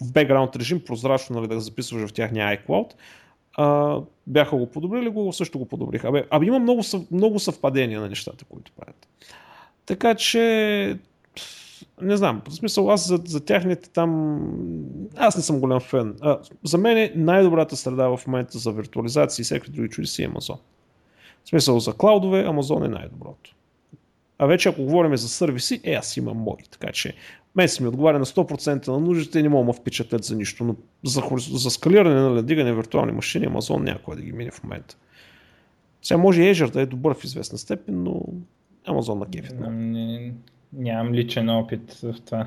в 0.00 0.12
бекграунд 0.12 0.56
режим 0.56 0.84
прозрачно 0.84 1.36
нали, 1.36 1.48
да 1.48 1.60
записваш 1.60 2.10
в 2.10 2.12
тяхния 2.12 2.58
iCloud. 2.58 2.92
А, 3.54 3.98
бяха 4.26 4.56
го 4.56 4.70
подобрили, 4.70 5.08
го 5.08 5.32
също 5.32 5.58
го 5.58 5.66
подобриха. 5.66 6.08
Абе, 6.08 6.24
абе 6.30 6.46
има 6.46 6.58
много, 6.58 6.82
много 7.10 7.38
съвпадения 7.38 8.00
на 8.00 8.08
нещата, 8.08 8.44
които 8.44 8.72
правят. 8.72 9.08
Така 9.86 10.14
че 10.14 10.98
не 12.02 12.16
знам, 12.16 12.42
в 12.48 12.54
смисъл 12.54 12.90
аз 12.90 13.08
за, 13.08 13.20
за 13.24 13.44
тяхните 13.44 13.90
там, 13.90 14.40
аз 15.16 15.36
не 15.36 15.42
съм 15.42 15.60
голям 15.60 15.80
фен. 15.80 16.16
А, 16.20 16.38
за 16.64 16.78
мен 16.78 16.98
е 16.98 17.12
най-добрата 17.16 17.76
среда 17.76 18.16
в 18.16 18.26
момента 18.26 18.58
за 18.58 18.72
виртуализация 18.72 19.42
и 19.42 19.44
всеки 19.44 19.70
други 19.70 19.88
чуди 19.88 20.06
си 20.06 20.22
е 20.22 20.28
Amazon. 20.28 20.58
В 21.44 21.48
смисъл 21.48 21.80
за 21.80 21.92
клаудове, 21.92 22.44
Amazon 22.44 22.84
е 22.84 22.88
най-доброто. 22.88 23.54
А 24.42 24.46
вече 24.46 24.68
ако 24.68 24.82
говорим 24.82 25.16
за 25.16 25.28
сервиси, 25.28 25.80
е, 25.84 25.92
аз 25.92 26.16
имам 26.16 26.36
мои. 26.36 26.62
Така 26.70 26.92
че 26.92 27.14
мен 27.56 27.68
си 27.68 27.82
ми 27.82 27.88
отговаря 27.88 28.18
на 28.18 28.24
100% 28.24 28.88
на 28.88 29.00
нуждите 29.00 29.38
и 29.38 29.42
не 29.42 29.48
мога 29.48 29.66
да 29.66 29.72
впечатлят 29.72 30.24
за 30.24 30.36
нищо. 30.36 30.64
Но 30.64 30.76
за, 31.04 31.22
за 31.38 31.70
скалиране 31.70 32.14
на 32.14 32.30
нали, 32.30 32.42
дигане 32.42 32.74
виртуални 32.74 33.12
машини, 33.12 33.48
Amazon 33.48 33.82
някой 33.82 34.16
да 34.16 34.22
ги 34.22 34.32
мине 34.32 34.50
в 34.50 34.62
момента. 34.62 34.96
Сега 36.02 36.18
може 36.18 36.40
Azure 36.40 36.70
да 36.72 36.80
е 36.80 36.86
добър 36.86 37.14
в 37.14 37.24
известна 37.24 37.58
степен, 37.58 38.02
но 38.02 38.22
Amazon 38.86 39.18
на 39.18 39.26
кефит. 39.26 39.54
Не, 39.70 40.32
нямам 40.72 41.14
личен 41.14 41.48
опит 41.48 41.92
в 41.92 42.14
това. 42.24 42.46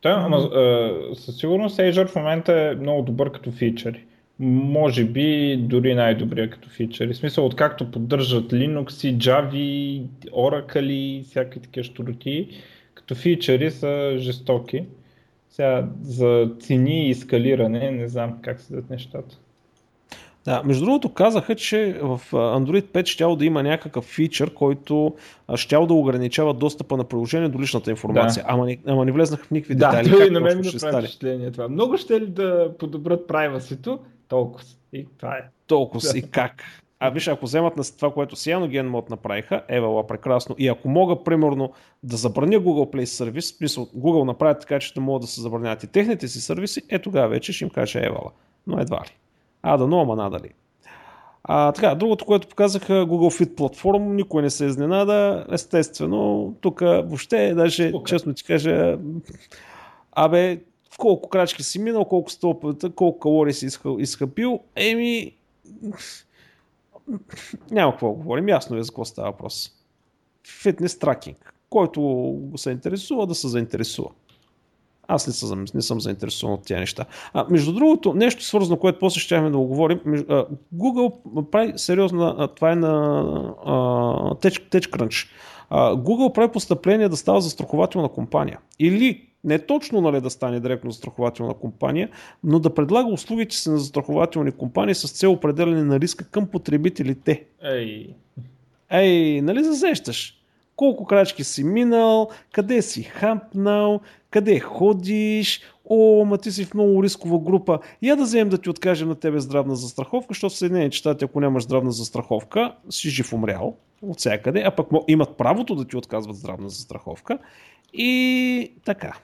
Той, 0.00 0.12
mm-hmm. 0.12 1.14
със 1.14 1.36
сигурност 1.36 1.78
Azure 1.78 2.08
в 2.08 2.16
момента 2.16 2.52
е 2.52 2.74
много 2.74 3.02
добър 3.02 3.32
като 3.32 3.52
фичъри 3.52 4.04
може 4.40 5.04
би 5.04 5.56
дори 5.56 5.94
най-добрия 5.94 6.50
като 6.50 6.68
фичър. 6.68 7.12
В 7.12 7.16
смисъл, 7.16 7.46
откакто 7.46 7.90
поддържат 7.90 8.52
Linux, 8.52 9.16
Java, 9.16 10.02
Oracle 10.30 10.90
и 10.90 11.22
всякакви 11.22 11.60
такива 11.60 11.84
штуроти, 11.84 12.48
като 12.94 13.14
фичъри 13.14 13.70
са 13.70 14.14
жестоки. 14.16 14.84
Сега 15.50 15.88
за 16.02 16.50
цени 16.60 17.08
и 17.08 17.14
скалиране 17.14 17.90
не 17.90 18.08
знам 18.08 18.38
как 18.42 18.60
се 18.60 18.72
дадат 18.72 18.90
нещата. 18.90 19.38
Да, 20.44 20.62
между 20.64 20.84
другото 20.84 21.08
казаха, 21.08 21.54
че 21.54 21.98
в 22.02 22.20
Android 22.32 22.82
5 22.82 23.06
щял 23.06 23.36
да 23.36 23.44
има 23.44 23.62
някакъв 23.62 24.04
фичър, 24.04 24.54
който 24.54 25.14
щял 25.54 25.86
да 25.86 25.94
ограничава 25.94 26.54
достъпа 26.54 26.96
на 26.96 27.04
приложение 27.04 27.48
до 27.48 27.60
личната 27.60 27.90
информация. 27.90 28.42
Да. 28.42 28.52
Ама, 28.52 28.66
не, 28.66 28.78
ама 28.86 29.04
не 29.04 29.12
влезнаха 29.12 29.44
в 29.44 29.50
никакви 29.50 29.74
детайли. 29.74 30.10
Да, 30.10 30.26
и 30.26 30.30
на 30.30 30.40
мен 30.40 30.60
ми 30.60 30.66
направи 30.74 31.02
впечатление 31.06 31.50
това. 31.50 31.68
Много 31.68 31.96
ще 31.96 32.20
ли 32.20 32.26
да 32.26 32.72
подобрят 32.78 33.28
privacy 33.28 33.98
толкова. 34.30 34.64
И 34.92 35.06
това 35.18 35.36
е. 35.36 35.42
Толкова 35.66 36.18
и 36.18 36.22
как. 36.30 36.62
А 37.02 37.10
виж, 37.10 37.28
ако 37.28 37.44
вземат 37.44 37.76
на 37.76 37.84
това, 37.84 38.12
което 38.12 38.36
Cyanogen 38.36 38.88
мод 38.88 39.10
направиха, 39.10 39.62
евала 39.68 40.06
прекрасно. 40.06 40.54
И 40.58 40.68
ако 40.68 40.88
мога, 40.88 41.24
примерно, 41.24 41.72
да 42.02 42.16
забраня 42.16 42.60
Google 42.60 42.94
Play 42.94 43.04
сервис, 43.04 43.56
смисъл, 43.56 43.86
Google 43.86 44.24
направят 44.24 44.60
така, 44.60 44.78
че 44.78 44.94
да 44.94 45.00
могат 45.00 45.20
да 45.20 45.26
се 45.26 45.40
забранят 45.40 45.82
и 45.82 45.86
техните 45.86 46.28
си 46.28 46.40
сервиси, 46.40 46.82
е 46.88 46.98
тогава 46.98 47.28
вече 47.28 47.52
ще 47.52 47.64
им 47.64 47.70
каже 47.70 47.98
евала. 48.04 48.30
Но 48.66 48.78
едва 48.80 48.96
ли. 48.96 49.16
А, 49.62 49.76
да, 49.76 49.86
но, 49.86 50.00
ама 50.00 50.16
надали. 50.16 50.50
А, 51.44 51.72
така, 51.72 51.94
другото, 51.94 52.24
което 52.24 52.48
показаха 52.48 52.92
Google 52.92 53.44
Fit 53.44 53.54
платформ, 53.54 54.16
никой 54.16 54.42
не 54.42 54.50
се 54.50 54.64
изненада. 54.64 55.46
Естествено, 55.52 56.54
тук 56.60 56.80
въобще, 56.80 57.54
даже, 57.54 57.90
Ука. 57.94 58.08
честно 58.08 58.34
ти 58.34 58.44
кажа, 58.44 58.98
абе, 60.12 60.60
колко 60.98 61.28
крачки 61.28 61.62
си 61.62 61.78
минал, 61.78 62.04
колко 62.04 62.30
стълпата, 62.30 62.90
колко 62.90 63.18
калории 63.18 63.54
си 63.54 63.68
изхъпил, 63.98 64.60
еми 64.76 65.32
няма 67.70 67.92
какво 67.92 68.10
говорим, 68.10 68.48
ясно 68.48 68.76
е 68.76 68.82
за 68.82 68.90
какво 68.90 69.04
става 69.04 69.30
въпрос. 69.30 69.72
Фитнес 70.62 70.98
тракинг. 70.98 71.54
Който 71.70 72.00
го 72.40 72.58
се 72.58 72.70
интересува, 72.70 73.26
да 73.26 73.34
се 73.34 73.48
заинтересува. 73.48 74.10
Аз 75.08 75.26
не 75.26 75.32
съм, 75.32 75.64
не 75.74 75.82
съм 75.82 76.00
заинтересован 76.00 76.54
от 76.54 76.62
тези 76.62 76.80
неща. 76.80 77.04
А, 77.32 77.46
между 77.50 77.72
другото, 77.72 78.14
нещо 78.14 78.44
свързано, 78.44 78.78
което 78.78 78.98
после 78.98 79.20
ще 79.20 79.40
да 79.40 79.50
го 79.50 79.66
говорим. 79.66 80.00
Google 80.74 81.50
прави 81.50 81.72
сериозна, 81.76 82.48
това 82.54 82.72
е 82.72 82.76
на 82.76 83.22
TechCrunch. 84.34 85.28
Google 85.72 86.32
прави 86.32 86.52
постъпление 86.52 87.08
да 87.08 87.16
става 87.16 87.40
застрахователна 87.40 88.08
компания. 88.08 88.58
Или 88.78 89.29
не 89.44 89.58
точно 89.58 90.00
нали, 90.00 90.20
да 90.20 90.30
стане 90.30 90.60
директно 90.60 90.90
застрахователна 90.90 91.54
компания, 91.54 92.08
но 92.44 92.58
да 92.58 92.74
предлага 92.74 93.12
услугите 93.12 93.56
си 93.56 93.70
на 93.70 93.78
застрахователни 93.78 94.52
компании 94.52 94.94
с 94.94 95.12
цел 95.12 95.32
определене 95.32 95.84
на 95.84 96.00
риска 96.00 96.24
към 96.24 96.46
потребителите. 96.46 97.44
Ей, 97.62 98.14
Ей 98.90 99.40
нали 99.42 99.64
засещаш? 99.64 100.36
Колко 100.76 101.04
крачки 101.04 101.44
си 101.44 101.64
минал, 101.64 102.30
къде 102.52 102.82
си 102.82 103.02
хапнал, 103.02 104.00
къде 104.30 104.60
ходиш, 104.60 105.60
о, 105.84 106.24
ма 106.24 106.38
ти 106.38 106.52
си 106.52 106.64
в 106.64 106.74
много 106.74 107.02
рискова 107.02 107.38
група. 107.38 107.78
Я 108.02 108.16
да 108.16 108.22
вземем 108.22 108.48
да 108.48 108.58
ти 108.58 108.70
откажем 108.70 109.08
на 109.08 109.14
тебе 109.14 109.40
здравна 109.40 109.76
застраховка, 109.76 110.26
защото 110.30 110.54
в 110.54 110.58
Съединените 110.58 110.96
щати, 110.96 111.24
ако 111.24 111.40
нямаш 111.40 111.62
здравна 111.62 111.92
застраховка, 111.92 112.74
си 112.90 113.08
жив 113.08 113.32
умрял 113.32 113.76
от 114.02 114.18
всякъде, 114.18 114.62
а 114.66 114.70
пък 114.70 114.88
имат 115.08 115.36
правото 115.36 115.74
да 115.74 115.84
ти 115.84 115.96
отказват 115.96 116.36
здравна 116.36 116.68
застраховка. 116.68 117.38
И 117.92 118.72
така. 118.84 119.16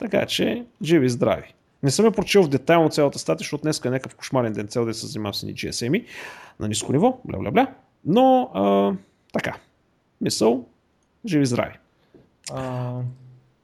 Така 0.00 0.26
че, 0.26 0.64
живи 0.84 1.06
и 1.06 1.10
здрави. 1.10 1.54
Не 1.82 1.90
съм 1.90 2.04
я 2.04 2.10
прочел 2.10 2.42
в 2.42 2.48
детайлно 2.48 2.88
цялата 2.88 3.18
статия, 3.18 3.38
защото 3.38 3.62
днес 3.62 3.84
е 3.84 3.90
някакъв 3.90 4.16
кошмарен 4.16 4.52
ден, 4.52 4.68
цел 4.68 4.84
да 4.84 4.94
се 4.94 5.06
занимавам 5.06 5.34
с 5.34 5.42
ни 5.42 5.54
GSM 5.54 6.04
на 6.60 6.68
ниско 6.68 6.92
ниво, 6.92 7.20
бля, 7.24 7.38
бля, 7.38 7.50
бля. 7.50 7.66
Но, 8.04 8.50
а, 8.54 8.92
така, 9.32 9.56
мисъл, 10.20 10.64
живи 11.26 11.46
здрави. 11.46 11.74
А... 12.52 12.92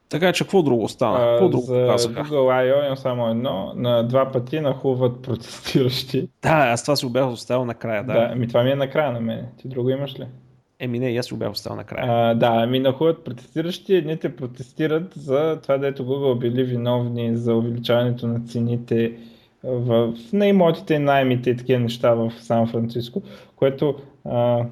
Така 0.09 0.33
че 0.33 0.45
какво 0.45 0.63
друго 0.63 0.89
стана? 0.89 1.19
Какво 1.19 1.49
друго 1.49 1.67
за 1.67 1.87
казаха? 1.87 2.25
Google 2.25 2.35
I.O. 2.35 2.85
имам 2.85 2.97
само 2.97 3.29
едно. 3.29 3.73
На 3.77 4.03
два 4.03 4.33
пъти 4.33 4.61
нахуват 4.61 5.23
протестиращи. 5.23 6.29
Да, 6.43 6.51
аз 6.51 6.83
това 6.83 6.97
си 6.97 7.07
го 7.07 7.13
бях 7.13 7.29
оставил 7.29 7.65
накрая. 7.65 8.05
Да, 8.05 8.29
да 8.29 8.35
ми 8.35 8.49
това 8.49 8.63
ми 8.63 8.71
е 8.71 8.75
накрая 8.75 9.13
на 9.13 9.21
мен. 9.21 9.47
Ти 9.59 9.69
друго 9.69 9.91
имаш 9.91 10.21
ли? 10.21 10.27
Еми 10.81 10.99
не, 10.99 11.17
аз 11.19 11.35
бях 11.35 11.53
оставил 11.53 11.77
накрая. 11.77 12.05
А, 12.09 12.35
да, 12.35 12.51
ами 12.55 12.79
нахуват 12.79 13.25
протестиращи. 13.25 13.95
Едните 13.95 14.37
протестират 14.37 15.15
за 15.15 15.59
това, 15.63 15.79
дето 15.79 16.05
Google 16.05 16.39
били 16.39 16.65
виновни 16.65 17.37
за 17.37 17.55
увеличаването 17.55 18.27
на 18.27 18.41
цените 18.41 19.13
в, 19.65 20.15
на 20.33 20.47
имотите 20.47 20.95
и 20.95 20.99
наймите 20.99 21.51
и 21.51 21.57
такива 21.57 21.81
неща 21.81 22.15
в 22.15 22.33
Сан 22.41 22.69
Франциско, 22.69 23.23
което 23.57 23.95
а, 24.25 24.65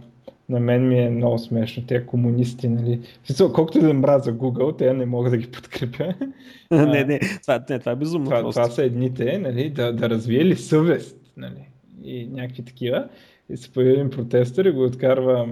на 0.49 0.61
мен 0.61 0.89
ми 0.89 1.01
е 1.01 1.11
много 1.11 1.39
смешно. 1.39 1.83
Те 1.87 2.07
комунисти, 2.07 2.69
нали? 2.69 3.01
Колкото 3.39 3.81
да 3.81 3.95
мраза 3.95 4.33
Google, 4.33 4.79
те 4.79 4.93
не 4.93 5.07
мога 5.07 5.31
да 5.31 5.37
ги 5.37 5.51
подкрепя. 5.51 6.15
не, 6.71 7.05
не, 7.05 7.21
това, 7.43 7.65
не, 7.71 7.79
това 7.79 7.93
е 7.93 7.97
безумно. 7.97 8.25
Това, 8.25 8.51
това 8.51 8.65
са 8.65 8.85
едните, 8.85 9.39
нали, 9.39 9.71
да, 9.71 9.93
да 9.93 10.11
развиели 10.11 10.57
съвест, 10.57 11.17
нали, 11.37 11.69
и 12.05 12.27
някакви 12.27 12.65
такива. 12.65 13.09
И 13.49 13.57
се 13.57 13.73
появи 13.73 13.93
един 13.93 14.11
протестър 14.11 14.65
и 14.65 14.71
го 14.71 14.85
откарва, 14.85 15.49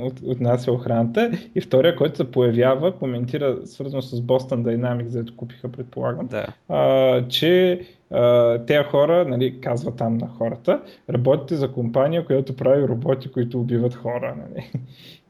от, 0.00 0.20
отнася 0.24 0.72
охраната 0.72 1.30
и 1.54 1.60
втория, 1.60 1.96
който 1.96 2.16
се 2.16 2.30
появява, 2.30 2.98
коментира 2.98 3.66
свързано 3.66 4.02
с 4.02 4.20
Boston 4.20 4.62
Dynamics, 4.62 5.06
заето 5.06 5.36
купиха, 5.36 5.72
предполагам, 5.72 6.26
да. 6.26 6.46
а, 6.68 7.28
че 7.28 7.80
а, 8.10 8.58
тези 8.64 8.84
хора, 8.84 9.24
нали, 9.28 9.60
казва 9.60 9.96
там 9.96 10.18
на 10.18 10.28
хората, 10.28 10.82
работите 11.10 11.56
за 11.56 11.72
компания, 11.72 12.24
която 12.24 12.56
прави 12.56 12.88
роботи, 12.88 13.32
които 13.32 13.60
убиват 13.60 13.94
хора. 13.94 14.36
Нали. 14.38 14.70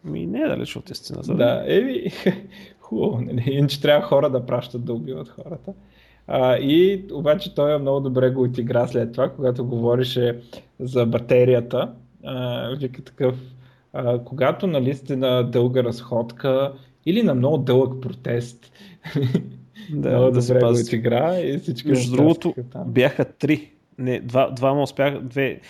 Ми 0.05 0.27
не 0.27 0.41
е 0.41 0.49
далеч 0.49 0.77
от 0.77 0.91
истината. 0.91 1.35
Да, 1.35 1.65
еми, 1.67 2.05
хубаво, 2.81 3.21
нали, 3.21 3.45
иначе 3.47 3.83
трябва 3.83 4.07
хора 4.07 4.31
да 4.31 4.47
пращат 4.47 4.85
да 4.85 4.93
убиват 4.93 5.29
хората. 5.29 5.73
А, 6.29 6.57
и 6.57 7.05
обаче 7.13 7.55
той 7.55 7.75
е 7.75 7.79
много 7.79 8.01
добре 8.01 8.31
го 8.31 8.43
отигра 8.43 8.87
след 8.87 9.13
това, 9.13 9.29
когато 9.29 9.67
говорише 9.67 10.41
за 10.81 11.07
батерията. 11.07 11.93
А, 12.25 12.69
вика 12.69 13.03
такъв, 13.03 13.35
а, 13.93 14.25
когато 14.25 14.67
нали 14.67 14.95
сте 14.95 15.17
на 15.17 15.43
дълга 15.43 15.85
разходка 15.85 16.73
или 17.07 17.23
на 17.23 17.35
много 17.35 17.59
дълъг 17.59 18.03
протест, 18.03 18.73
да, 19.93 20.11
много 20.11 20.31
да 20.31 20.41
добре 20.41 20.61
го 20.61 20.81
отигра 20.81 21.41
и 21.41 21.59
всички 21.59 21.89
Между 21.89 22.17
другото, 22.17 22.55
там. 22.73 22.85
бяха 22.87 23.25
три. 23.25 23.71
Не, 23.99 24.21
два, 24.21 24.51
двама 24.51 24.83
успяха, 24.83 25.21
две, 25.21 25.61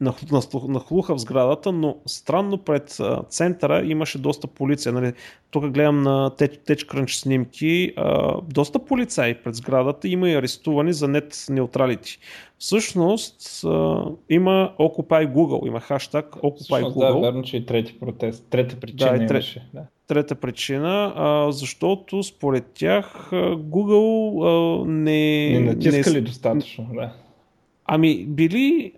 нахлуха 0.00 1.14
в 1.14 1.18
сградата, 1.18 1.72
но 1.72 1.96
странно 2.06 2.58
пред 2.58 3.00
центъра 3.28 3.84
имаше 3.86 4.18
доста 4.18 4.46
полиция. 4.46 4.92
Нали, 4.92 5.12
тук 5.50 5.70
гледам 5.70 6.02
на 6.02 6.30
TechCrunch 6.30 7.22
снимки, 7.22 7.92
а, 7.96 8.36
доста 8.42 8.78
полицаи 8.78 9.34
пред 9.34 9.54
сградата, 9.54 10.08
има 10.08 10.30
и 10.30 10.34
арестувани 10.34 10.92
за 10.92 11.08
нет 11.08 11.46
неутралити. 11.50 12.18
Всъщност 12.58 13.64
а, 13.64 14.04
има 14.30 14.72
Occupy 14.78 15.32
Google, 15.32 15.66
има 15.66 15.80
хаштаг 15.80 16.36
Occupy 16.36 16.62
Всъщност, 16.62 16.96
Google. 16.96 17.20
Да, 17.20 17.20
верно, 17.20 17.42
че 17.42 17.56
и 17.56 17.66
трети 17.66 17.98
протест. 18.00 18.46
Трета 18.50 18.80
причина 18.80 19.18
да, 19.18 19.24
имаше. 19.24 19.68
Да. 19.74 19.82
Трета 20.06 20.34
причина, 20.34 21.12
а, 21.16 21.52
защото 21.52 22.22
според 22.22 22.66
тях 22.74 23.28
Google 23.32 24.44
а, 24.44 24.86
не... 24.86 25.50
Не 25.52 25.60
натискали 25.60 26.14
не... 26.14 26.20
достатъчно, 26.20 26.88
да. 26.94 27.12
Ами 27.86 28.24
били 28.26 28.92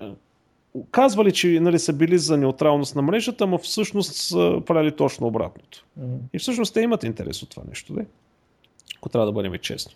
казвали, 0.91 1.33
че 1.33 1.61
нали, 1.61 1.79
са 1.79 1.93
били 1.93 2.19
за 2.19 2.37
неутралност 2.37 2.97
на 2.97 3.03
мрежата, 3.03 3.47
но 3.47 3.59
всъщност 3.59 4.15
са 4.15 4.61
правили 4.67 4.97
точно 4.97 5.27
обратното. 5.27 5.85
Mm-hmm. 6.01 6.19
И 6.33 6.39
всъщност 6.39 6.75
те 6.75 6.81
имат 6.81 7.05
интерес 7.05 7.43
от 7.43 7.51
това 7.51 7.63
нещо, 7.69 7.95
де? 7.95 8.07
ако 9.07 9.09
трябва 9.09 9.27
да 9.27 9.33
бъдем 9.33 9.53
честни. 9.59 9.95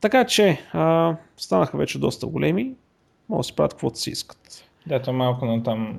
Така 0.00 0.24
че, 0.24 0.60
а, 0.72 1.16
станаха 1.36 1.76
вече 1.78 1.98
доста 1.98 2.26
големи, 2.26 2.74
могат 3.28 3.40
да 3.40 3.44
си 3.44 3.56
правят 3.56 3.72
каквото 3.72 3.98
си 3.98 4.10
искат. 4.10 4.64
Да, 4.86 5.02
то 5.02 5.12
малко 5.12 5.46
на 5.46 5.62
там. 5.62 5.98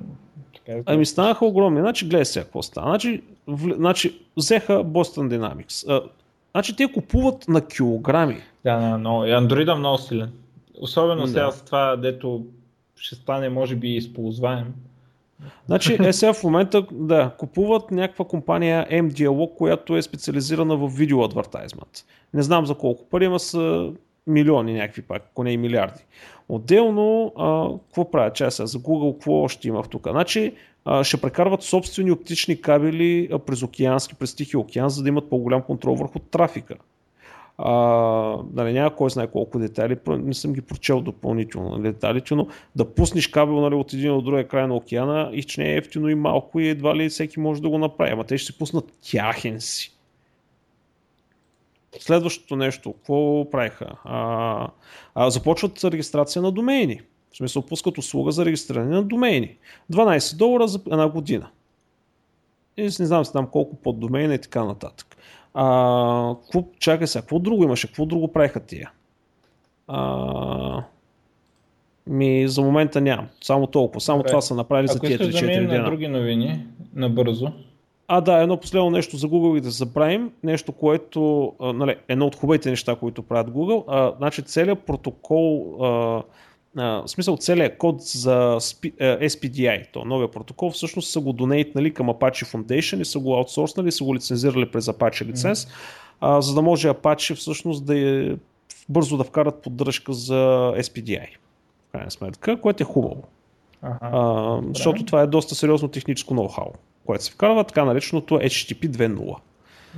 Така, 0.54 0.82
ами 0.86 1.06
станаха 1.06 1.46
огромни. 1.46 1.80
Значи, 1.80 2.08
гледай 2.08 2.24
сега 2.24 2.44
какво 2.44 2.62
става. 2.62 2.86
Значи, 2.86 3.22
в, 3.46 3.74
значи 3.74 4.20
взеха 4.36 4.84
Boston 4.84 5.38
Dynamics. 5.38 5.90
А, 5.90 6.02
значи, 6.52 6.76
те 6.76 6.92
купуват 6.92 7.48
на 7.48 7.66
килограми. 7.66 8.42
Да, 8.64 8.76
да, 8.76 8.98
но 8.98 9.10
Android 9.10 9.72
е 9.72 9.78
много 9.78 9.98
силен. 9.98 10.32
Особено 10.80 11.22
да. 11.22 11.28
сега 11.28 11.50
с 11.50 11.62
това, 11.62 11.96
дето 11.96 12.46
ще 12.96 13.14
стане 13.14 13.48
може 13.48 13.76
би 13.76 13.96
използваем. 13.96 14.74
Значи 15.66 15.96
е 16.00 16.12
сега 16.12 16.32
в 16.32 16.44
момента 16.44 16.86
да, 16.92 17.30
купуват 17.38 17.90
някаква 17.90 18.24
компания 18.24 18.86
M-Dialog, 18.90 19.54
която 19.54 19.96
е 19.96 20.02
специализирана 20.02 20.76
в 20.76 20.88
видео 20.88 21.24
адвертайзмент. 21.24 22.04
Не 22.34 22.42
знам 22.42 22.66
за 22.66 22.74
колко 22.74 23.04
пари, 23.04 23.24
ама 23.24 23.38
са 23.38 23.92
милиони 24.26 24.74
някакви 24.74 25.02
пак, 25.02 25.22
ако 25.30 25.44
не 25.44 25.52
и 25.52 25.56
милиарди. 25.56 26.04
Отделно, 26.48 27.32
какво 27.86 28.10
правят? 28.10 28.34
Чай 28.34 28.50
сега 28.50 28.66
за 28.66 28.78
Google, 28.78 29.12
какво 29.12 29.32
още 29.32 29.68
има 29.68 29.82
в 29.82 29.88
тук? 29.88 30.08
Значи, 30.10 30.52
а, 30.84 31.04
ще 31.04 31.20
прекарват 31.20 31.62
собствени 31.62 32.10
оптични 32.10 32.60
кабели 32.60 33.30
през 33.46 33.62
океански, 33.62 34.14
през 34.14 34.34
Тихия 34.34 34.60
океан, 34.60 34.88
за 34.88 35.02
да 35.02 35.08
имат 35.08 35.30
по-голям 35.30 35.62
контрол 35.62 35.94
върху 35.94 36.18
трафика. 36.18 36.74
А, 37.58 37.72
нали, 38.52 38.72
няма 38.72 38.96
кой 38.96 39.10
знае 39.10 39.26
колко 39.26 39.58
детайли, 39.58 39.96
не 40.08 40.34
съм 40.34 40.52
ги 40.52 40.60
прочел 40.60 41.00
допълнително 41.00 41.70
нали, 41.70 41.82
детайлите, 41.82 42.34
но 42.34 42.46
да 42.76 42.94
пуснеш 42.94 43.28
кабел 43.28 43.60
нали, 43.60 43.74
от 43.74 43.92
един 43.92 44.12
от 44.12 44.24
другия 44.24 44.48
край 44.48 44.66
на 44.66 44.76
океана 44.76 45.30
и 45.32 45.42
че 45.42 45.60
не 45.60 45.72
е 45.72 45.76
ефтино 45.76 46.08
и 46.08 46.14
малко 46.14 46.60
и 46.60 46.68
едва 46.68 46.96
ли 46.96 47.08
всеки 47.08 47.40
може 47.40 47.62
да 47.62 47.68
го 47.68 47.78
направи. 47.78 48.12
Ама 48.12 48.24
те 48.24 48.38
ще 48.38 48.52
се 48.52 48.58
пуснат 48.58 48.92
тяхен 49.10 49.60
си. 49.60 49.94
Следващото 52.00 52.56
нещо, 52.56 52.92
какво 52.92 53.50
правиха? 53.50 53.96
А, 54.04 54.68
а, 55.14 55.30
започват 55.30 55.84
регистрация 55.84 56.42
на 56.42 56.52
домейни. 56.52 57.00
В 57.32 57.36
смисъл, 57.36 57.62
пускат 57.62 57.98
услуга 57.98 58.32
за 58.32 58.44
регистриране 58.44 58.94
на 58.94 59.02
домейни. 59.02 59.56
12 59.92 60.36
долара 60.36 60.68
за 60.68 60.80
една 60.86 61.08
година. 61.08 61.50
И 62.76 62.82
не 62.82 62.90
знам, 62.90 63.24
знам 63.24 63.46
колко 63.46 63.76
под 63.76 64.00
домейна 64.00 64.34
и 64.34 64.38
така 64.38 64.64
нататък. 64.64 65.16
А, 65.54 66.34
какво, 66.42 66.64
чакай 66.78 67.06
сега, 67.06 67.22
какво 67.22 67.38
друго 67.38 67.64
имаше? 67.64 67.86
Какво 67.86 68.06
друго 68.06 68.32
правиха 68.32 68.60
тия? 68.60 68.90
А, 69.88 70.82
ми 72.06 72.48
за 72.48 72.62
момента 72.62 73.00
нямам. 73.00 73.26
Само 73.42 73.66
толкова. 73.66 74.00
Само 74.00 74.18
Добре. 74.18 74.28
това 74.28 74.40
са 74.40 74.54
направили 74.54 74.88
Ако 74.90 75.06
за 75.06 75.16
тия 75.16 75.18
3-4 75.18 75.68
дена. 75.68 75.78
на 75.78 75.84
други 75.84 76.08
новини, 76.08 76.66
набързо. 76.94 77.52
А, 78.08 78.20
да, 78.20 78.38
едно 78.42 78.56
последно 78.56 78.90
нещо 78.90 79.16
за 79.16 79.28
Google 79.28 79.58
и 79.58 79.60
да 79.60 79.70
забравим. 79.70 80.30
Нещо, 80.42 80.72
което, 80.72 81.52
а, 81.60 81.72
нали, 81.72 81.96
едно 82.08 82.26
от 82.26 82.36
хубавите 82.36 82.70
неща, 82.70 82.96
които 82.96 83.22
правят 83.22 83.50
Google. 83.50 83.84
А, 83.88 84.12
значи 84.18 84.42
целият 84.42 84.78
протокол 84.78 85.76
а, 85.84 86.22
в 86.76 87.02
смисъл 87.06 87.36
целият 87.36 87.78
код 87.78 88.02
за 88.02 88.56
SPDI, 89.00 89.84
то 89.92 90.04
новия 90.04 90.30
протокол, 90.30 90.70
всъщност 90.70 91.10
са 91.10 91.20
го 91.20 91.32
донейтнали 91.32 91.94
към 91.94 92.06
Apache 92.06 92.54
Foundation 92.54 93.00
и 93.00 93.04
са 93.04 93.18
го 93.18 93.34
аутсорснали, 93.34 93.92
са 93.92 94.04
го 94.04 94.14
лицензирали 94.14 94.70
през 94.70 94.86
Apache 94.86 95.26
лиценз, 95.26 95.64
mm-hmm. 95.64 95.70
а, 96.20 96.40
за 96.40 96.54
да 96.54 96.62
може 96.62 96.88
Apache 96.88 97.34
всъщност 97.34 97.86
да 97.86 97.98
е 97.98 98.36
бързо 98.88 99.16
да 99.16 99.24
вкарат 99.24 99.62
поддръжка 99.62 100.12
за 100.12 100.72
SPDI. 100.76 101.28
В 101.88 101.92
крайна 101.92 102.10
сметка, 102.10 102.60
което 102.60 102.82
е 102.82 102.86
хубаво. 102.86 103.22
Ага, 103.82 103.98
а, 104.02 104.60
защото 104.74 105.04
това 105.04 105.22
е 105.22 105.26
доста 105.26 105.54
сериозно 105.54 105.88
техническо 105.88 106.34
ноу-хау, 106.34 106.72
което 107.06 107.24
се 107.24 107.32
вкарва 107.32 107.64
така 107.64 107.84
нареченото 107.84 108.34
HTTP 108.34 108.88
2.0. 108.88 109.36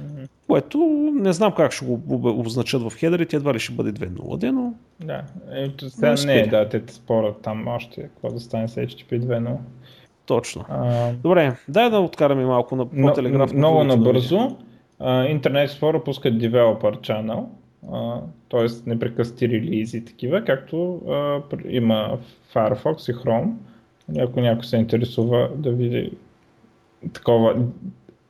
Mm-hmm. 0.01 0.29
Което 0.47 0.79
не 1.15 1.33
знам 1.33 1.53
как 1.53 1.73
ще 1.73 1.85
го 1.85 2.01
обозначат 2.11 2.83
в 2.83 2.93
хедерите, 2.99 3.37
едва 3.37 3.55
ли 3.55 3.59
ще 3.59 3.73
бъде 3.73 3.93
2.0, 3.93 4.51
но... 4.51 4.75
Да, 5.01 5.23
е, 5.53 5.71
сега 5.89 6.15
не 6.27 6.39
е, 6.39 6.47
да, 6.47 6.69
те 6.69 6.83
спорят 6.89 7.41
там 7.43 7.69
още, 7.69 8.03
какво 8.03 8.29
да 8.29 8.41
стане 8.41 8.69
с 8.69 8.77
HTTP 8.77 9.21
2.0. 9.21 9.57
Точно. 10.27 10.65
А... 10.69 11.13
Добре, 11.13 11.57
дай 11.69 11.91
да 11.91 11.99
откараме 11.99 12.47
малко 12.47 12.77
на 12.77 12.87
по 12.87 13.13
телеграф. 13.13 13.53
Много 13.53 13.85
набързо. 13.85 14.57
Internet 15.01 15.69
Explorer 15.69 16.05
пускат 16.05 16.35
Developer 16.35 17.01
Channel, 17.01 17.45
т.е. 18.51 18.91
непрекъсти 18.91 19.49
релизи 19.49 20.05
такива, 20.05 20.45
както 20.45 21.03
а, 21.09 21.41
има 21.69 22.19
Firefox 22.55 23.13
и 23.13 23.15
Chrome. 23.15 23.51
Ако 24.19 24.41
някой 24.41 24.65
се 24.65 24.77
интересува 24.77 25.51
да 25.57 25.71
види 25.71 26.11
такова 27.13 27.57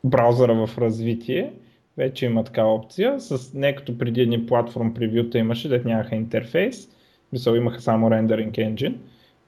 браузъра 0.07 0.67
в 0.67 0.79
развитие, 0.79 1.53
вече 1.97 2.27
има 2.27 2.45
такава 2.45 2.75
опция. 2.75 3.21
С 3.21 3.55
не 3.55 3.75
като 3.75 3.99
преди 3.99 4.21
едни 4.21 4.47
платформ 4.47 4.95
превюта 4.95 5.39
имаше, 5.39 5.69
да 5.69 5.83
нямаха 5.85 6.15
интерфейс, 6.15 6.89
мисъл 7.33 7.55
имаха 7.55 7.81
само 7.81 8.11
рендеринг. 8.11 8.59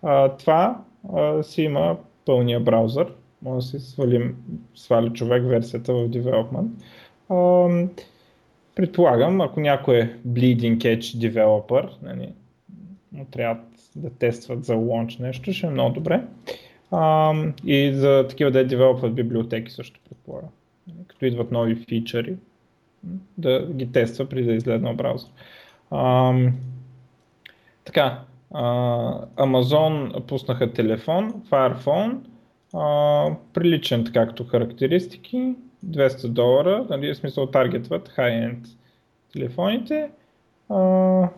А, 0.02 0.28
това 0.36 0.84
а, 1.14 1.42
си 1.42 1.62
има 1.62 1.96
пълния 2.24 2.60
браузър. 2.60 3.12
Може 3.42 3.56
да 3.56 3.62
си 3.62 3.78
свалим, 3.78 4.36
свали 4.74 5.12
човек 5.12 5.42
версията 5.46 5.94
в 5.94 6.08
development. 6.08 6.68
А, 7.28 7.68
предполагам, 8.74 9.40
ако 9.40 9.60
някой 9.60 9.96
е 9.98 10.16
bleeding 10.28 10.78
edge 10.78 11.30
developer, 11.30 11.88
нали, 12.02 12.32
трябва 13.30 13.60
да 13.96 14.10
тестват 14.10 14.64
за 14.64 14.74
launch 14.74 15.20
нещо, 15.20 15.52
ще 15.52 15.66
е 15.66 15.70
много 15.70 15.94
добре. 15.94 16.22
А, 16.90 17.34
и 17.64 17.92
за 17.94 18.26
такива 18.28 18.50
да 18.50 18.66
девелопват 18.66 19.14
библиотеки 19.14 19.72
също 19.72 20.00
предполагам. 20.08 20.50
Като 21.06 21.24
идват 21.24 21.52
нови 21.52 21.74
фичъри, 21.88 22.36
да 23.38 23.66
ги 23.66 23.92
тества 23.92 24.26
преди 24.26 24.46
да 24.46 24.52
излезе 24.52 24.84
на 24.84 24.94
браузър. 24.94 25.30
А, 25.90 26.34
така, 27.84 28.20
а, 28.54 28.64
Amazon 29.36 30.20
пуснаха 30.20 30.72
телефон, 30.72 31.32
Fire 31.50 31.76
Phone, 31.76 32.16
а, 32.74 33.34
приличен 33.52 34.04
така 34.04 34.26
като 34.26 34.44
характеристики, 34.44 35.54
200 35.86 36.28
долара, 36.28 36.86
нали, 36.90 37.14
в 37.14 37.16
смисъл 37.16 37.46
таргетват 37.46 38.08
high-end 38.08 38.66
телефоните. 39.32 40.10
А, 40.68 41.28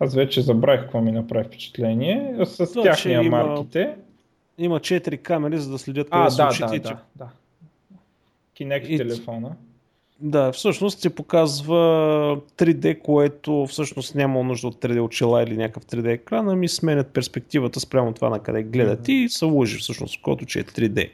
аз 0.00 0.14
вече 0.14 0.40
забравих 0.40 0.80
какво 0.80 1.00
ми 1.00 1.12
направи 1.12 1.44
впечатление. 1.44 2.36
С 2.44 2.72
То, 2.72 2.82
тяхния 2.82 3.22
има, 3.22 3.44
марките. 3.44 3.96
Има 4.60 4.80
4 4.80 5.18
камери, 5.18 5.58
за 5.58 5.70
да 5.70 5.78
следят 5.78 6.10
къде 6.10 6.22
а, 6.24 6.30
да, 6.30 6.68
да, 6.68 6.78
да, 6.78 6.96
да. 7.16 7.28
Kinect 8.58 8.86
и, 8.86 8.96
телефона. 8.96 9.56
Да, 10.20 10.52
всъщност 10.52 11.02
ти 11.02 11.10
показва 11.10 11.76
3D, 12.56 13.02
което 13.02 13.66
всъщност 13.68 14.14
няма 14.14 14.44
нужда 14.44 14.68
от 14.68 14.82
3D 14.82 15.02
очила 15.02 15.42
или 15.42 15.56
някакъв 15.56 15.84
3D 15.86 16.08
екран, 16.08 16.48
ами 16.48 16.68
сменят 16.68 17.12
перспективата 17.12 17.80
спрямо 17.80 18.12
това 18.12 18.28
на 18.28 18.38
къде 18.38 18.62
гледате 18.62 19.12
mm-hmm. 19.12 19.24
и 19.24 19.28
се 19.28 19.44
лъжи 19.44 19.78
всъщност, 19.78 20.22
който 20.22 20.46
че 20.46 20.58
е 20.58 20.64
3D. 20.64 21.10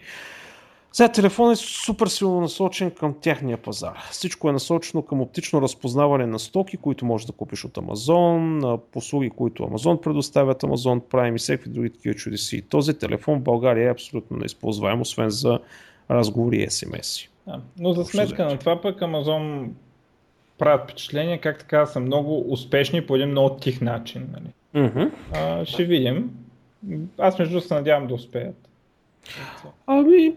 Сега 0.97 1.09
телефон 1.09 1.53
е 1.53 1.57
супер 1.57 2.07
силно 2.07 2.41
насочен 2.41 2.91
към 2.91 3.15
тяхния 3.21 3.57
пазар. 3.57 3.99
Всичко 4.11 4.49
е 4.49 4.53
насочено 4.53 5.03
към 5.03 5.21
оптично 5.21 5.63
разпознаване 5.63 6.27
на 6.27 6.39
стоки, 6.39 6.77
които 6.77 7.05
можеш 7.05 7.27
да 7.27 7.33
купиш 7.33 7.65
от 7.65 7.79
Амазон, 7.79 8.63
послуги, 8.93 9.31
които 9.31 9.65
Амазон 9.65 10.01
предоставят, 10.01 10.65
Амазон 10.65 11.01
Prime 11.01 11.35
и 11.35 11.39
всеки 11.39 11.69
други 11.69 11.91
такива 11.91 12.15
чудеси. 12.15 12.63
Този 12.63 12.99
телефон 12.99 13.39
в 13.39 13.43
България 13.43 13.89
е 13.89 13.91
абсолютно 13.91 14.37
неизползваем, 14.37 15.01
освен 15.01 15.31
за 15.31 15.59
разговори 16.11 16.57
и 16.57 16.67
SMS. 16.67 17.29
Да. 17.47 17.61
Но 17.79 17.93
за 17.93 18.05
сметка 18.05 18.45
на 18.45 18.59
това 18.59 18.81
пък 18.81 19.03
Амазон 19.03 19.75
правят 20.59 20.83
впечатление, 20.85 21.39
как 21.39 21.59
така 21.59 21.87
са 21.87 22.01
много 22.01 22.53
успешни 22.53 23.07
по 23.07 23.17
един 23.17 23.29
много 23.29 23.57
тих 23.57 23.81
начин. 23.81 24.29
Нали? 24.33 24.53
Mm-hmm. 24.87 25.11
А, 25.33 25.65
ще 25.65 25.85
видим. 25.85 26.31
Аз 27.19 27.39
между 27.39 27.61
се 27.61 27.75
надявам 27.75 28.07
да 28.07 28.15
успеят. 28.15 28.67
Ами, 29.87 30.35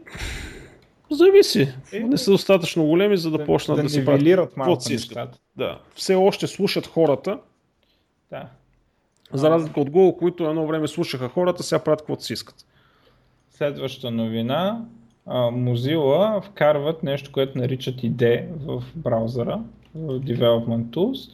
зависи. 1.12 1.74
Е, 1.94 2.00
не 2.00 2.18
са 2.18 2.32
достатъчно 2.32 2.86
големи, 2.86 3.18
за 3.18 3.32
да, 3.32 3.38
да 3.38 3.46
почнат 3.46 3.78
да, 3.78 3.84
да 3.84 3.90
си 3.90 4.06
правят 4.06 4.58
малко 4.58 4.82
си 4.82 4.94
искат. 4.94 5.40
Да. 5.58 5.80
Все 5.96 6.16
още 6.16 6.48
слушат 6.48 6.88
хората. 6.88 7.40
Да. 8.32 8.50
За 9.34 9.50
разлика 9.50 9.82
от 9.82 9.90
Google, 9.90 10.18
които 10.18 10.50
едно 10.50 10.68
време 10.68 10.88
слушаха 10.88 11.30
хората, 11.30 11.64
сега 11.64 11.80
правят 11.80 12.00
каквото 12.00 12.24
си 12.24 12.34
искат. 12.34 12.56
Следваща 13.50 14.12
новина. 14.12 14.86
Mozilla 15.30 16.42
вкарват 16.42 17.04
нещо, 17.04 17.32
което 17.32 17.58
наричат 17.58 17.96
ID 17.96 18.46
в 18.66 18.84
браузъра, 18.96 19.60
в 19.96 20.20
Development 20.20 20.86
Tools, 20.86 21.32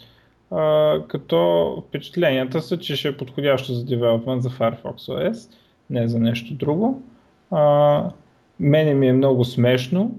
като 1.07 1.83
впечатленията 1.87 2.61
са, 2.61 2.77
че 2.77 2.95
ще 2.95 3.07
е 3.07 3.17
подходящо 3.17 3.73
за 3.73 3.85
development 3.85 4.39
за 4.39 4.49
Firefox 4.49 4.95
OS, 4.95 5.51
не 5.89 6.07
за 6.07 6.19
нещо 6.19 6.53
друго. 6.53 7.03
Мене 8.59 8.93
ми 8.93 9.07
е 9.07 9.13
много 9.13 9.45
смешно, 9.45 10.11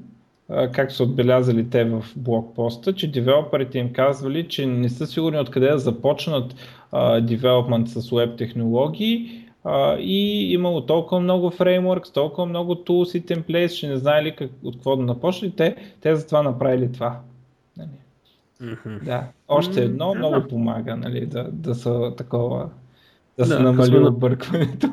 както 0.72 0.94
са 0.94 1.02
отбелязали 1.02 1.70
те 1.70 1.84
в 1.84 2.04
блокпоста, 2.16 2.92
че 2.92 3.12
девелоперите 3.12 3.78
им 3.78 3.92
казвали, 3.92 4.48
че 4.48 4.66
не 4.66 4.88
са 4.88 5.06
сигурни 5.06 5.38
откъде 5.38 5.68
да 5.68 5.78
започнат 5.78 6.54
девелопмент 7.22 7.88
с 7.88 8.10
веб 8.10 8.36
технологии 8.36 9.46
а, 9.68 9.96
и 9.98 10.52
имало 10.52 10.86
толкова 10.86 11.20
много 11.20 11.50
фреймворкс, 11.50 12.10
толкова 12.10 12.46
много 12.46 12.74
tools 12.74 13.18
и 13.18 13.22
templates, 13.22 13.68
че 13.68 13.88
не 13.88 13.96
знаели 13.96 14.36
как, 14.36 14.50
от 14.62 14.74
какво 14.74 14.96
да 14.96 15.02
напочнали. 15.02 15.52
Те, 15.56 15.76
те 16.00 16.16
затова 16.16 16.42
направили 16.42 16.92
това. 16.92 17.20
Нали? 17.76 17.88
Mm-hmm. 18.62 19.04
Да. 19.04 19.24
Още 19.48 19.84
едно 19.84 20.04
mm-hmm. 20.04 20.18
много 20.18 20.48
помага 20.48 20.96
нали, 20.96 21.26
да, 21.26 21.48
да 21.52 21.74
са 21.74 22.12
такова 22.16 22.70
да, 23.38 23.44
да 23.44 23.46
се 23.46 23.58
намали 23.58 23.98
на... 23.98 24.08
объркването. 24.08 24.92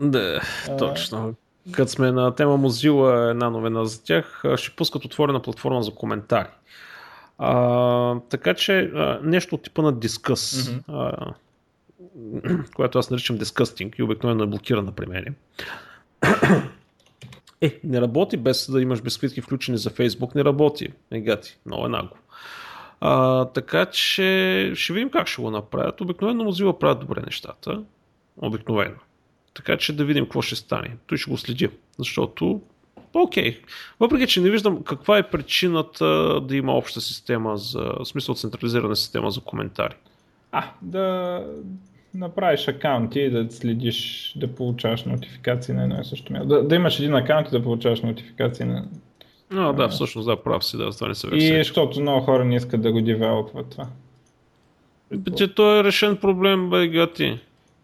Да, 0.00 0.40
точно. 0.78 1.34
Като 1.72 1.90
сме 1.90 2.12
на 2.12 2.34
тема 2.34 2.58
Mozilla, 2.58 3.30
една 3.30 3.50
новина 3.50 3.84
за 3.84 4.04
тях, 4.04 4.42
ще 4.56 4.76
пускат 4.76 5.04
отворена 5.04 5.42
платформа 5.42 5.82
за 5.82 5.94
коментари. 5.94 6.48
А, 7.38 8.20
така 8.28 8.54
че 8.54 8.80
а, 8.80 9.20
нещо 9.22 9.54
от 9.54 9.62
типа 9.62 9.82
на 9.82 9.92
дискъс. 9.92 10.70
Mm-hmm 10.70 11.32
която 12.74 12.98
аз 12.98 13.10
наричам 13.10 13.38
disgusting 13.38 13.96
и 13.98 14.02
обикновено 14.02 14.44
е 14.44 14.46
блокирана 14.46 14.92
при 14.92 15.06
мен. 15.06 15.34
Е, 17.64 17.80
не 17.84 18.00
работи 18.00 18.36
без 18.36 18.70
да 18.70 18.82
имаш 18.82 19.02
безквитки 19.02 19.40
включени 19.40 19.78
за 19.78 19.90
Facebook, 19.90 20.34
не 20.34 20.44
работи. 20.44 20.92
Негати, 21.10 21.58
много 21.66 21.86
е 21.86 21.88
нагло. 21.88 22.16
А, 23.00 23.44
така 23.44 23.86
че 23.86 24.72
ще 24.74 24.92
видим 24.92 25.10
как 25.10 25.26
ще 25.26 25.42
го 25.42 25.50
направят. 25.50 26.00
Обикновено 26.00 26.44
Mozilla 26.44 26.78
правят 26.78 27.00
добре 27.00 27.20
нещата. 27.20 27.82
Обикновено. 28.36 28.96
Така 29.54 29.76
че 29.76 29.96
да 29.96 30.04
видим 30.04 30.24
какво 30.24 30.42
ще 30.42 30.56
стане. 30.56 30.96
Той 31.06 31.18
ще 31.18 31.30
го 31.30 31.38
следи, 31.38 31.68
защото 31.98 32.60
окей. 33.14 33.52
Okay. 33.52 33.58
Въпреки, 34.00 34.26
че 34.26 34.40
не 34.40 34.50
виждам 34.50 34.82
каква 34.82 35.18
е 35.18 35.30
причината 35.30 36.40
да 36.40 36.56
има 36.56 36.72
обща 36.72 37.00
система 37.00 37.56
за, 37.56 37.92
в 38.00 38.04
смисъл 38.04 38.34
централизирана 38.34 38.96
система 38.96 39.30
за 39.30 39.40
коментари. 39.40 39.94
А, 40.52 40.64
да, 40.82 41.46
направиш 42.14 42.68
акаунти 42.68 43.20
и 43.20 43.30
да 43.30 43.50
следиш, 43.50 44.32
да 44.36 44.54
получаваш 44.54 45.04
нотификации 45.04 45.74
на 45.74 45.82
едно 45.82 46.00
и 46.00 46.04
също 46.04 46.32
място. 46.32 46.48
Да, 46.48 46.62
да 46.62 46.74
имаш 46.74 46.98
един 46.98 47.14
акаунт 47.14 47.48
и 47.48 47.50
да 47.50 47.62
получаваш 47.62 48.00
нотификации 48.00 48.66
на... 48.66 48.88
А, 49.50 49.72
да, 49.72 49.88
всъщност 49.88 50.26
да, 50.26 50.42
прав 50.42 50.64
си, 50.64 50.76
да, 50.76 50.90
това 50.90 51.08
не 51.08 51.14
се 51.14 51.26
И 51.32 51.58
защото 51.58 52.00
много 52.00 52.20
хора 52.20 52.44
не 52.44 52.56
искат 52.56 52.82
да 52.82 52.92
го 52.92 53.00
девелопват 53.00 53.70
това. 53.70 53.86
Че 55.36 55.54
то 55.54 55.78
е 55.78 55.84
решен 55.84 56.16
проблем, 56.16 56.70
бе, 56.70 56.88
гати. 56.88 57.40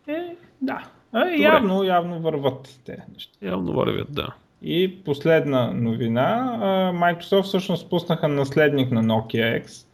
Е, 0.09 0.37
да. 0.63 0.85
А, 1.13 1.27
явно, 1.31 1.85
явно 1.85 2.21
върват 2.21 2.81
те 2.85 2.97
неща. 3.15 3.33
Явно 3.43 3.73
вървят, 3.73 4.13
да. 4.13 4.35
И 4.63 5.03
последна 5.05 5.71
новина, 5.71 6.59
Microsoft 6.95 7.43
всъщност 7.43 7.91
пуснаха 7.91 8.29
наследник 8.29 8.91
на 8.91 9.05
Nokia 9.05 9.65
X, 9.65 9.87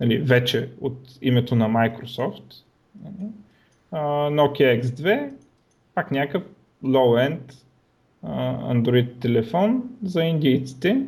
нали, 0.00 0.18
вече 0.18 0.68
от 0.80 0.98
името 1.22 1.54
на 1.56 1.68
Microsoft. 1.68 2.42
Нали 3.04 3.30
Nokia 4.36 4.82
X2, 4.82 5.30
пак 5.94 6.10
някакъв 6.10 6.42
low-end 6.84 7.52
Android 8.72 9.20
телефон 9.20 9.82
за 10.02 10.22
индийците. 10.22 11.02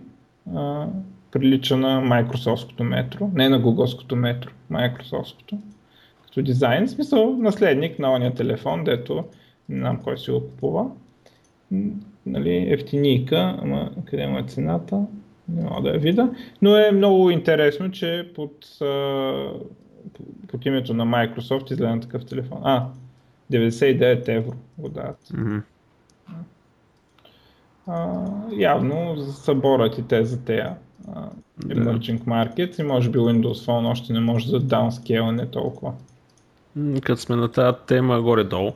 Прилича 1.32 1.76
на 1.76 2.02
Microsoftското 2.02 2.82
метро, 2.82 3.30
не 3.34 3.48
на 3.48 3.62
Googleското 3.62 4.14
метро, 4.14 4.50
Microsoftското. 4.72 5.58
Като 6.24 6.42
дизайн, 6.42 6.86
в 6.86 6.90
смисъл 6.90 7.36
наследник 7.36 7.98
на 7.98 8.12
ония 8.12 8.34
телефон, 8.34 8.84
дето 8.84 9.24
не 9.72 9.80
знам 9.80 10.02
кой 10.02 10.18
си 10.18 10.30
го 10.30 10.40
купува. 10.40 10.86
Нали, 12.26 12.66
ефтинийка, 12.72 13.58
ама 13.62 13.90
къде 14.04 14.26
му 14.26 14.38
е 14.38 14.42
цената? 14.42 15.06
Не 15.48 15.62
мога 15.62 15.82
да 15.82 15.88
я 15.88 15.98
видя. 15.98 16.30
Но 16.62 16.76
е 16.76 16.92
много 16.92 17.30
интересно, 17.30 17.90
че 17.90 18.30
под 18.34 18.66
под 20.48 20.66
името 20.66 20.94
на 20.94 21.06
Microsoft 21.06 21.72
изгледа 21.72 22.00
такъв 22.00 22.24
телефон. 22.24 22.58
А, 22.64 22.86
99 23.52 24.28
евро 24.28 24.52
го 24.78 24.88
дават. 24.88 25.28
Mm-hmm. 25.28 25.62
А, 27.86 28.26
явно 28.56 29.16
съборят 29.16 29.98
и 29.98 30.08
те 30.08 30.24
за 30.24 30.44
тея 30.44 30.76
emerging 31.60 32.18
да. 32.18 32.24
markets 32.24 32.80
и 32.80 32.82
може 32.82 33.10
би 33.10 33.18
Windows 33.18 33.66
Phone 33.66 33.90
още 33.90 34.12
не 34.12 34.20
може 34.20 34.50
да 34.50 34.60
даунскейлане 34.60 35.46
толкова. 35.46 35.92
Като 37.02 37.20
сме 37.20 37.36
на 37.36 37.48
тази 37.48 37.76
тема 37.86 38.22
горе-долу, 38.22 38.72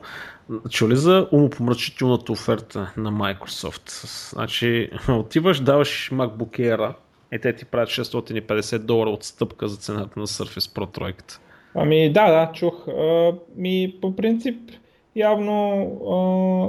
чули 0.69 0.95
за 0.95 1.27
умопомрачителната 1.31 2.31
оферта 2.31 2.93
на 2.97 3.11
Microsoft? 3.11 4.07
Значи, 4.33 4.89
отиваш, 5.09 5.59
даваш 5.59 6.09
MacBook 6.13 6.59
Air 6.59 6.93
и 7.31 7.39
те 7.39 7.55
ти 7.55 7.65
правят 7.65 7.89
650 7.89 8.77
долара 8.77 9.09
отстъпка 9.09 9.67
за 9.67 9.77
цената 9.77 10.19
на 10.19 10.27
Surface 10.27 10.75
Pro 10.75 10.99
3. 10.99 11.39
Ами 11.75 12.13
да, 12.13 12.31
да, 12.31 12.51
чух. 12.53 12.87
А, 12.87 13.33
ми 13.55 13.95
по 14.01 14.15
принцип 14.15 14.71
явно 15.15 15.81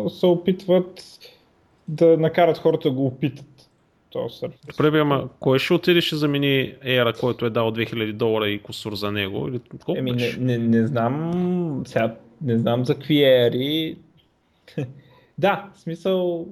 а, 0.07 0.11
се 0.11 0.27
опитват 0.27 1.03
да 1.89 2.17
накарат 2.17 2.59
хората 2.59 2.89
да 2.89 2.95
го 2.95 3.07
опитат. 3.07 3.45
Добре, 4.79 5.01
ама 5.01 5.29
кой 5.41 5.59
ще 5.59 5.75
отиде 5.75 6.01
ще 6.01 6.17
замени 6.17 6.75
Air, 6.85 7.21
който 7.21 7.47
е 7.47 7.51
дал 7.51 7.73
2000 7.73 8.13
долара 8.13 8.49
и 8.49 8.63
косур 8.63 8.95
за 8.95 9.13
него? 9.13 9.49
Или 9.49 9.61
колко 9.85 9.99
Еми, 9.99 10.13
не, 10.13 10.33
не, 10.39 10.59
не, 10.59 10.87
знам, 10.87 11.83
сега 11.87 12.15
не 12.43 12.59
знам 12.59 12.85
за 12.85 12.95
какви 12.95 13.15
Air. 13.15 13.97
да, 15.39 15.71
в 15.75 15.81
смисъл 15.81 16.47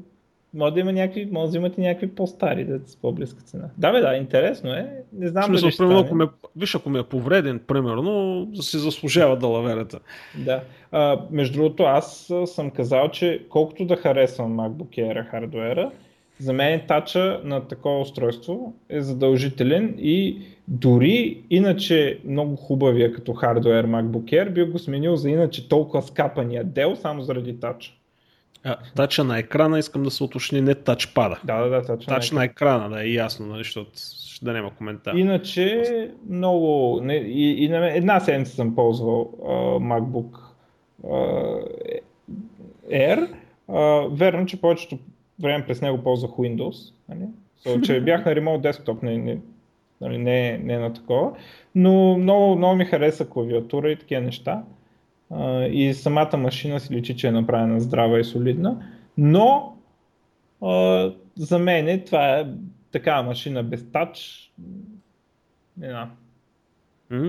може 0.55 0.75
да 0.75 0.81
има 0.81 0.93
някакви, 0.93 1.29
може 1.33 1.51
да 1.53 1.59
имате 1.59 1.81
някакви 1.81 2.15
по-стари, 2.15 2.65
да 2.65 2.81
с 2.87 2.97
по-близка 2.97 3.41
цена. 3.41 3.65
Да, 3.79 3.93
бе, 3.93 4.01
да, 4.01 4.17
интересно 4.17 4.71
е. 4.71 5.03
Не 5.13 5.29
знам 5.29 5.45
смисъл, 5.45 5.69
дали 5.69 5.77
примерно, 5.77 6.01
ако 6.01 6.15
ме, 6.15 6.27
виж, 6.57 6.75
ако 6.75 6.91
ми 6.91 6.99
е 6.99 7.03
повреден, 7.03 7.61
примерно, 7.67 8.49
си 8.55 8.79
заслужава 8.79 9.37
да 9.37 9.47
лаверата. 9.47 10.01
Да. 10.39 10.63
А, 10.93 11.21
между 11.31 11.59
другото, 11.59 11.83
аз 11.83 12.33
съм 12.47 12.71
казал, 12.71 13.09
че 13.09 13.47
колкото 13.49 13.85
да 13.85 13.97
харесвам 13.97 14.57
MacBook 14.57 14.99
Air 14.99 15.31
хардуера, 15.31 15.91
за 16.39 16.53
мен 16.53 16.81
тача 16.89 17.41
на 17.45 17.69
такова 17.69 18.01
устройство 18.01 18.75
е 18.89 19.01
задължителен 19.01 19.95
и 19.99 20.39
дори 20.69 21.43
иначе 21.51 22.19
много 22.25 22.57
хубавия 22.57 23.13
като 23.13 23.35
хардуер 23.35 23.87
MacBook 23.87 24.25
Air 24.25 24.51
би 24.51 24.65
го 24.65 24.79
сменил 24.79 25.17
за 25.17 25.31
иначе 25.31 25.69
толкова 25.69 26.03
скапания 26.03 26.65
Dell 26.65 26.95
само 26.95 27.23
заради 27.23 27.61
тача. 27.61 27.93
А, 28.65 28.77
тача 28.97 29.25
на 29.25 29.39
екрана 29.39 29.79
искам 29.79 30.03
да 30.03 30.11
се 30.11 30.25
уточни, 30.25 30.61
не 30.61 30.75
тачпада. 30.75 31.41
Да, 31.45 31.61
да, 31.61 31.69
да, 31.69 31.83
тача 31.83 32.07
тач 32.07 32.31
на, 32.31 32.45
екрана. 32.45 32.79
на 32.79 32.85
екрана, 32.85 32.97
да 32.97 33.09
е 33.09 33.13
ясно, 33.13 33.47
нали, 33.47 33.59
защото 33.59 33.91
да 34.43 34.53
няма 34.53 34.71
коментар. 34.71 35.15
Иначе 35.15 36.11
много, 36.29 37.01
не, 37.03 37.15
и, 37.15 37.65
и 37.65 37.75
една 37.75 38.21
седмица 38.21 38.55
съм 38.55 38.75
ползвал 38.75 39.33
uh, 39.41 39.79
MacBook 39.79 40.39
uh, 41.05 42.01
Air. 42.91 43.29
Uh, 43.71 44.17
верно, 44.17 44.47
че 44.47 44.61
повечето 44.61 44.99
време 45.41 45.67
през 45.67 45.83
него 45.83 46.03
ползвах 46.03 46.31
Windows. 46.31 46.93
Нали? 47.09 47.27
So, 47.65 47.81
че 47.81 48.01
бях 48.05 48.25
на 48.25 48.35
ремонт 48.35 48.63
десктоп, 48.63 49.03
не, 49.03 49.19
не, 49.19 49.39
нали, 50.01 50.19
не, 50.19 50.59
не 50.59 50.79
на 50.79 50.93
такова, 50.93 51.33
но 51.75 52.19
много, 52.19 52.57
много 52.57 52.77
ми 52.77 52.85
хареса 52.85 53.29
клавиатура 53.29 53.91
и 53.91 53.97
такива 53.97 54.21
неща. 54.21 54.63
А, 55.31 55.65
и 55.65 55.95
самата 55.95 56.37
машина 56.37 56.81
си 56.81 56.95
личи, 56.95 57.17
че 57.17 57.29
е 57.29 57.33
направена 57.33 57.81
здрава 57.81 58.21
и 58.21 58.25
солидна, 58.25 58.83
но 59.19 59.77
а, 60.63 61.13
за 61.37 61.59
мен 61.59 62.03
това 62.07 62.39
е 62.39 62.47
такава 62.93 63.23
машина 63.23 63.63
без 63.63 63.93
тач. 63.93 64.51
Не 65.77 65.89
знам. 65.89 66.11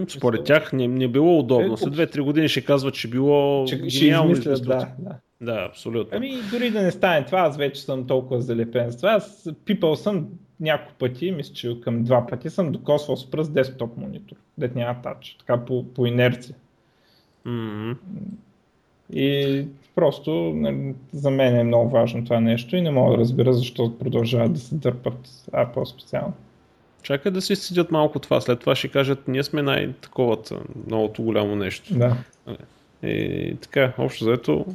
Според 0.07 0.43
тях 0.43 0.73
не, 0.73 0.87
не 0.87 1.07
било 1.07 1.39
удобно. 1.39 1.73
Е, 1.73 1.77
След 1.77 1.95
2-3 1.95 2.21
години 2.21 2.49
ще 2.49 2.65
казват, 2.65 2.93
че 2.93 3.09
било 3.09 3.65
че, 3.65 3.89
ще 3.89 4.05
измислят, 4.05 4.65
да, 4.65 4.87
да. 4.99 5.15
Да, 5.41 5.65
абсолютно. 5.69 6.17
Ами 6.17 6.37
дори 6.51 6.71
да 6.71 6.81
не 6.81 6.91
стане 6.91 7.25
това, 7.25 7.39
аз 7.39 7.57
вече 7.57 7.81
съм 7.81 8.07
толкова 8.07 8.41
залепен 8.41 8.91
с 8.91 8.97
това. 8.97 9.09
Аз 9.09 9.49
пипал 9.65 9.95
съм 9.95 10.27
няколко 10.59 10.93
пъти, 10.99 11.31
мисля, 11.31 11.53
че 11.53 11.81
към 11.81 12.03
два 12.03 12.27
пъти 12.27 12.49
съм 12.49 12.71
докосвал 12.71 13.17
с 13.17 13.31
пръст 13.31 13.53
десктоп 13.53 13.97
монитор, 13.97 14.37
дет 14.57 14.75
няма 14.75 15.01
тач, 15.01 15.35
така 15.39 15.65
по, 15.65 15.85
по 15.93 16.05
инерция. 16.05 16.55
Mm-hmm. 17.45 17.95
И 19.13 19.65
просто 19.95 20.31
нали, 20.55 20.95
за 21.11 21.29
мен 21.29 21.55
е 21.55 21.63
много 21.63 21.89
важно 21.89 22.23
това 22.23 22.39
нещо 22.39 22.75
и 22.75 22.81
не 22.81 22.91
мога 22.91 23.11
да 23.11 23.17
разбера 23.17 23.53
защо 23.53 23.97
продължават 23.97 24.53
да 24.53 24.59
се 24.59 24.75
дърпат 24.75 25.27
Apple 25.51 25.85
специално. 25.85 26.33
Чакай 27.01 27.31
да 27.31 27.41
си 27.41 27.55
седят 27.55 27.91
малко 27.91 28.19
това, 28.19 28.41
след 28.41 28.59
това 28.59 28.75
ще 28.75 28.87
кажат, 28.87 29.27
ние 29.27 29.43
сме 29.43 29.61
най-таковата, 29.61 30.59
многото 30.87 31.23
голямо 31.23 31.55
нещо. 31.55 31.97
Да. 31.97 32.17
И 33.03 33.57
така, 33.61 33.93
общо 33.97 34.23
заето, 34.23 34.65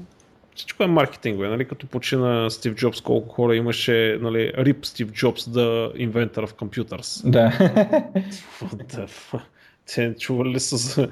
всичко 0.55 0.83
е 0.83 0.87
маркетингове, 0.87 1.49
нали? 1.49 1.69
като 1.69 1.87
почина 1.87 2.51
Стив 2.51 2.75
Джобс, 2.75 3.01
колко 3.01 3.29
хора 3.29 3.57
имаше, 3.57 4.19
нали, 4.21 4.53
рип 4.57 4.87
Стив 4.87 5.13
Джобс 5.13 5.51
да 5.51 5.93
inventor 5.97 6.47
of 6.47 6.53
computers. 6.53 7.31
Да. 7.31 7.53
Те 9.95 10.15
чували 10.19 10.49
ли 10.49 10.61
са 10.61 10.77
за, 10.77 11.09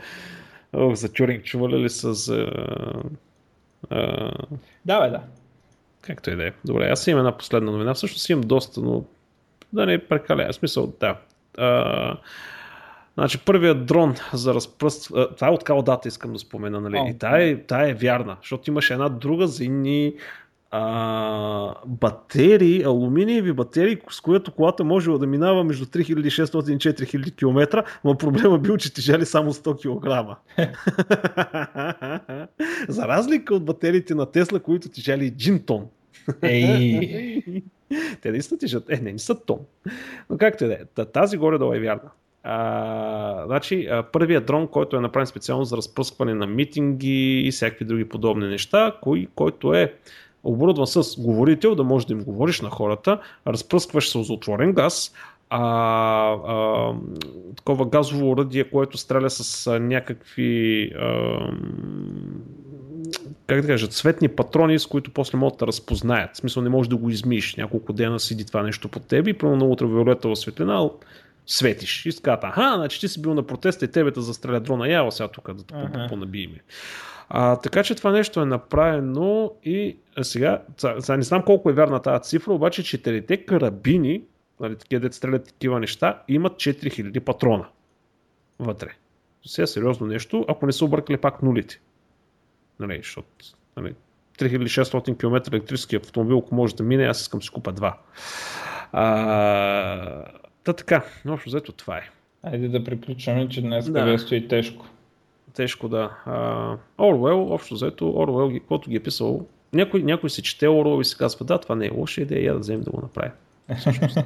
Ох, 0.72 0.94
за 0.94 1.12
Тюринг, 1.12 1.44
чували 1.44 1.76
ли 1.78 1.90
са 1.90 2.14
за... 2.14 2.46
А... 3.90 4.30
Да, 4.84 5.00
бе, 5.00 5.10
да. 5.10 5.20
Както 6.00 6.30
и 6.30 6.36
да 6.36 6.46
е. 6.46 6.52
Добре, 6.64 6.88
аз 6.88 7.06
имам 7.06 7.18
една 7.18 7.38
последна 7.38 7.72
новина. 7.72 7.94
Всъщност 7.94 8.28
имам 8.28 8.44
доста, 8.44 8.80
но 8.80 9.04
да 9.72 9.86
не 9.86 9.98
прекаля. 9.98 10.48
В 10.52 10.54
смисъл, 10.54 10.92
да. 11.00 11.16
А, 11.58 12.16
значи, 13.20 13.38
първият 13.38 13.86
дрон 13.86 14.14
за 14.32 14.54
разпръст... 14.54 15.12
Това 15.36 15.48
е 15.48 15.50
от 15.50 15.64
Калдата, 15.64 16.08
искам 16.08 16.32
да 16.32 16.38
спомена, 16.38 16.80
нали? 16.80 16.94
Oh. 16.94 17.14
И 17.14 17.18
тая, 17.18 17.48
е, 17.48 17.56
тая 17.56 17.90
е 17.90 17.94
вярна, 17.94 18.36
защото 18.42 18.70
имаше 18.70 18.92
една 18.92 19.08
друга 19.08 19.46
за 19.46 19.64
едни 19.64 20.14
а, 20.70 21.74
батерии, 21.86 22.82
алуминиеви 22.82 23.52
батерии, 23.52 23.98
с 24.10 24.20
които 24.20 24.52
колата 24.52 24.84
можела 24.84 25.18
да 25.18 25.26
минава 25.26 25.64
между 25.64 25.84
3600 25.86 26.70
и 26.70 26.78
4000 26.78 27.36
км, 27.36 27.84
но 28.04 28.18
проблема 28.18 28.58
бил, 28.58 28.76
че 28.76 28.94
тежали 28.94 29.26
само 29.26 29.52
100 29.52 29.76
кг. 29.76 30.36
За 32.88 33.08
разлика 33.08 33.54
от 33.54 33.64
батериите 33.64 34.14
на 34.14 34.26
Тесла, 34.26 34.60
които 34.60 34.88
тежали 34.88 35.32
1 35.32 35.66
тон. 35.66 35.86
Ей! 36.42 37.42
Те 38.22 38.30
наистина 38.30 38.58
тежат. 38.58 38.90
Е, 38.90 38.96
не, 38.96 39.12
не 39.12 39.18
са 39.18 39.40
тон. 39.44 39.58
Но 40.30 40.38
както 40.38 40.64
и 40.64 40.66
да 40.66 40.74
е. 40.74 41.04
Тази 41.04 41.36
горе-долу 41.36 41.74
е 41.74 41.80
вярна. 41.80 42.10
А, 42.42 43.46
значи, 43.46 43.86
а, 43.86 44.02
първият 44.02 44.46
дрон, 44.46 44.68
който 44.68 44.96
е 44.96 45.00
направен 45.00 45.26
специално 45.26 45.64
за 45.64 45.76
разпръскване 45.76 46.34
на 46.34 46.46
митинги 46.46 47.40
и 47.40 47.50
всякакви 47.50 47.84
други 47.84 48.08
подобни 48.08 48.48
неща, 48.48 48.96
кой, 49.02 49.26
който 49.34 49.74
е 49.74 49.94
оборудван 50.44 50.86
с 50.86 51.20
говорител, 51.20 51.74
да 51.74 51.84
можеш 51.84 52.06
да 52.06 52.12
им 52.12 52.24
говориш 52.24 52.60
на 52.60 52.70
хората, 52.70 53.20
разпръскваш 53.46 54.08
сълзотворен 54.08 54.72
газ, 54.72 55.14
а, 55.50 55.62
а, 56.46 56.94
такова 57.56 57.86
газово 57.86 58.30
уръдие, 58.30 58.64
което 58.64 58.98
стреля 58.98 59.30
с 59.30 59.66
а, 59.66 59.80
някакви 59.80 60.90
а, 60.98 61.38
как 63.46 63.60
да 63.60 63.66
кажа, 63.66 63.86
цветни 63.86 64.28
патрони, 64.28 64.78
с 64.78 64.86
които 64.86 65.10
после 65.10 65.38
могат 65.38 65.58
да 65.58 65.66
разпознаят. 65.66 66.30
В 66.34 66.36
смисъл 66.36 66.62
не 66.62 66.68
можеш 66.68 66.88
да 66.88 66.96
го 66.96 67.10
измиеш. 67.10 67.56
Няколко 67.56 67.92
дена 67.92 68.20
седи 68.20 68.46
това 68.46 68.62
нещо 68.62 68.88
под 68.88 69.06
теб 69.06 69.26
и 69.26 69.32
пълно 69.32 69.56
на 69.56 69.64
ултравиолетова 69.64 70.36
светлина 70.36 70.90
светиш. 71.50 72.06
И 72.06 72.12
сказват, 72.12 72.44
аха, 72.44 72.72
значи 72.76 73.00
ти 73.00 73.08
си 73.08 73.22
бил 73.22 73.34
на 73.34 73.42
протеста 73.42 73.84
и 73.84 73.88
тебе 73.88 74.10
да 74.10 74.20
застреля 74.20 74.60
дрона. 74.60 74.88
Ява 74.88 75.12
сега 75.12 75.28
тук 75.28 75.54
да 75.54 75.64
ага. 75.72 76.06
понабиеме. 76.08 76.58
А, 77.28 77.56
така 77.56 77.82
че 77.82 77.94
това 77.94 78.12
нещо 78.12 78.40
е 78.40 78.44
направено 78.44 79.52
и 79.64 79.96
сега, 80.22 80.62
сега 80.76 81.16
не 81.16 81.22
знам 81.22 81.42
колко 81.42 81.70
е 81.70 81.72
вярна 81.72 82.02
тази 82.02 82.22
цифра, 82.22 82.52
обаче 82.52 82.82
четирите 82.82 83.44
карабини, 83.44 84.22
нали, 84.60 84.76
такива 84.76 85.08
да 85.08 85.12
стрелят 85.12 85.44
такива 85.44 85.80
неща, 85.80 86.22
имат 86.28 86.52
4000 86.52 87.20
патрона 87.20 87.66
вътре. 88.58 88.88
Сега 89.46 89.66
сериозно 89.66 90.06
нещо, 90.06 90.44
ако 90.48 90.66
не 90.66 90.72
са 90.72 90.84
объркали 90.84 91.16
пак 91.16 91.42
нулите. 91.42 91.80
Нали, 92.80 92.96
защото 92.96 93.28
нали, 93.76 93.94
3600 94.38 95.18
км 95.18 95.50
електрически 95.52 95.96
автомобил, 95.96 96.38
ако 96.38 96.54
може 96.54 96.76
да 96.76 96.82
мине, 96.82 97.04
аз 97.04 97.20
искам 97.20 97.42
си 97.42 97.50
купа 97.50 97.72
два. 97.72 97.98
А, 98.92 100.24
та 100.64 100.72
така, 100.72 101.04
общо 101.28 101.50
взето 101.50 101.72
това 101.72 101.96
е. 101.96 102.10
Айде 102.42 102.68
да 102.68 102.84
приключваме, 102.84 103.48
че 103.48 103.62
днес 103.62 103.90
да. 103.90 104.18
стои 104.18 104.48
тежко. 104.48 104.86
Тежко, 105.54 105.88
да. 105.88 106.10
Орвел, 106.98 107.52
общо 107.52 107.74
взето, 107.74 108.10
Орвел, 108.10 108.52
каквото 108.52 108.90
ги 108.90 108.96
е 108.96 109.00
писал, 109.00 109.46
някой, 109.72 110.02
някой 110.02 110.30
се 110.30 110.42
чете 110.42 110.68
Орвел 110.68 111.00
и 111.00 111.04
се 111.04 111.16
казва, 111.16 111.46
да, 111.46 111.58
това 111.58 111.74
не 111.74 111.86
е 111.86 111.90
лоша 111.90 112.20
идея, 112.20 112.44
я 112.44 112.52
да 112.52 112.58
вземем 112.58 112.82
да 112.82 112.90
го 112.90 113.00
направим. 113.00 113.32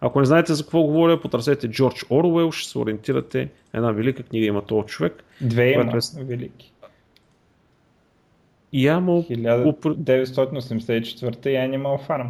Ако 0.00 0.20
не 0.20 0.26
знаете 0.26 0.54
за 0.54 0.62
какво 0.62 0.82
говоря, 0.82 1.20
потърсете 1.20 1.68
Джордж 1.68 2.04
Орвел, 2.10 2.50
ще 2.50 2.70
се 2.70 2.78
ориентирате. 2.78 3.48
Една 3.74 3.92
велика 3.92 4.22
книга 4.22 4.46
има 4.46 4.62
този 4.62 4.86
човек. 4.86 5.24
Две 5.40 5.70
има 5.70 5.82
е... 5.82 6.24
велики. 6.24 6.72
Ямал... 8.72 9.22
1984 9.22 11.46
и 11.46 11.56
Animal 11.56 12.08
Farm. 12.08 12.28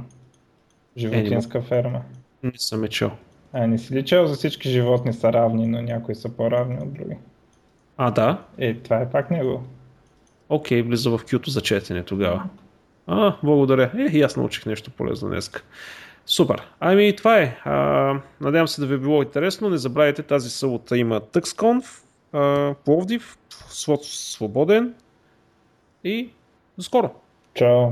Животинска 0.97 1.59
Animal. 1.59 1.63
ферма. 1.63 2.03
Не 2.43 2.53
съм 2.57 2.84
е 2.84 2.88
чел. 2.88 3.11
А, 3.53 3.66
не 3.66 3.78
си 3.78 3.95
ли 3.95 4.05
чел 4.05 4.26
за 4.26 4.34
всички 4.34 4.70
животни 4.70 5.12
са 5.12 5.32
равни, 5.32 5.66
но 5.66 5.82
някои 5.82 6.14
са 6.14 6.28
по-равни 6.28 6.78
от 6.82 6.93
други? 6.93 7.16
А, 7.97 8.11
да? 8.11 8.43
Е, 8.59 8.74
това 8.74 8.97
е 8.97 9.11
пак 9.11 9.30
него. 9.30 9.62
Окей, 10.49 10.82
влиза 10.82 11.11
в 11.11 11.20
кюто 11.30 11.51
за 11.51 11.61
четене 11.61 12.03
тогава. 12.03 12.45
А, 13.07 13.36
благодаря. 13.43 13.91
Е, 13.99 14.16
и 14.16 14.22
аз 14.22 14.36
научих 14.36 14.66
нещо 14.66 14.91
полезно 14.91 15.28
днес. 15.28 15.51
Супер. 16.26 16.62
Ами 16.80 17.16
това 17.16 17.38
е. 17.38 17.59
А, 17.64 18.14
надявам 18.41 18.68
се 18.68 18.80
да 18.80 18.86
ви 18.86 18.95
е 18.95 18.99
било 18.99 19.22
интересно. 19.22 19.70
Не 19.70 19.78
забравяйте, 19.78 20.22
тази 20.22 20.51
събота 20.51 20.99
има 20.99 21.20
TuxConf, 21.20 22.05
Пловдив, 22.84 23.38
свободен 24.03 24.95
и 26.05 26.30
до 26.78 26.84
скоро. 26.84 27.11
Чао. 27.55 27.86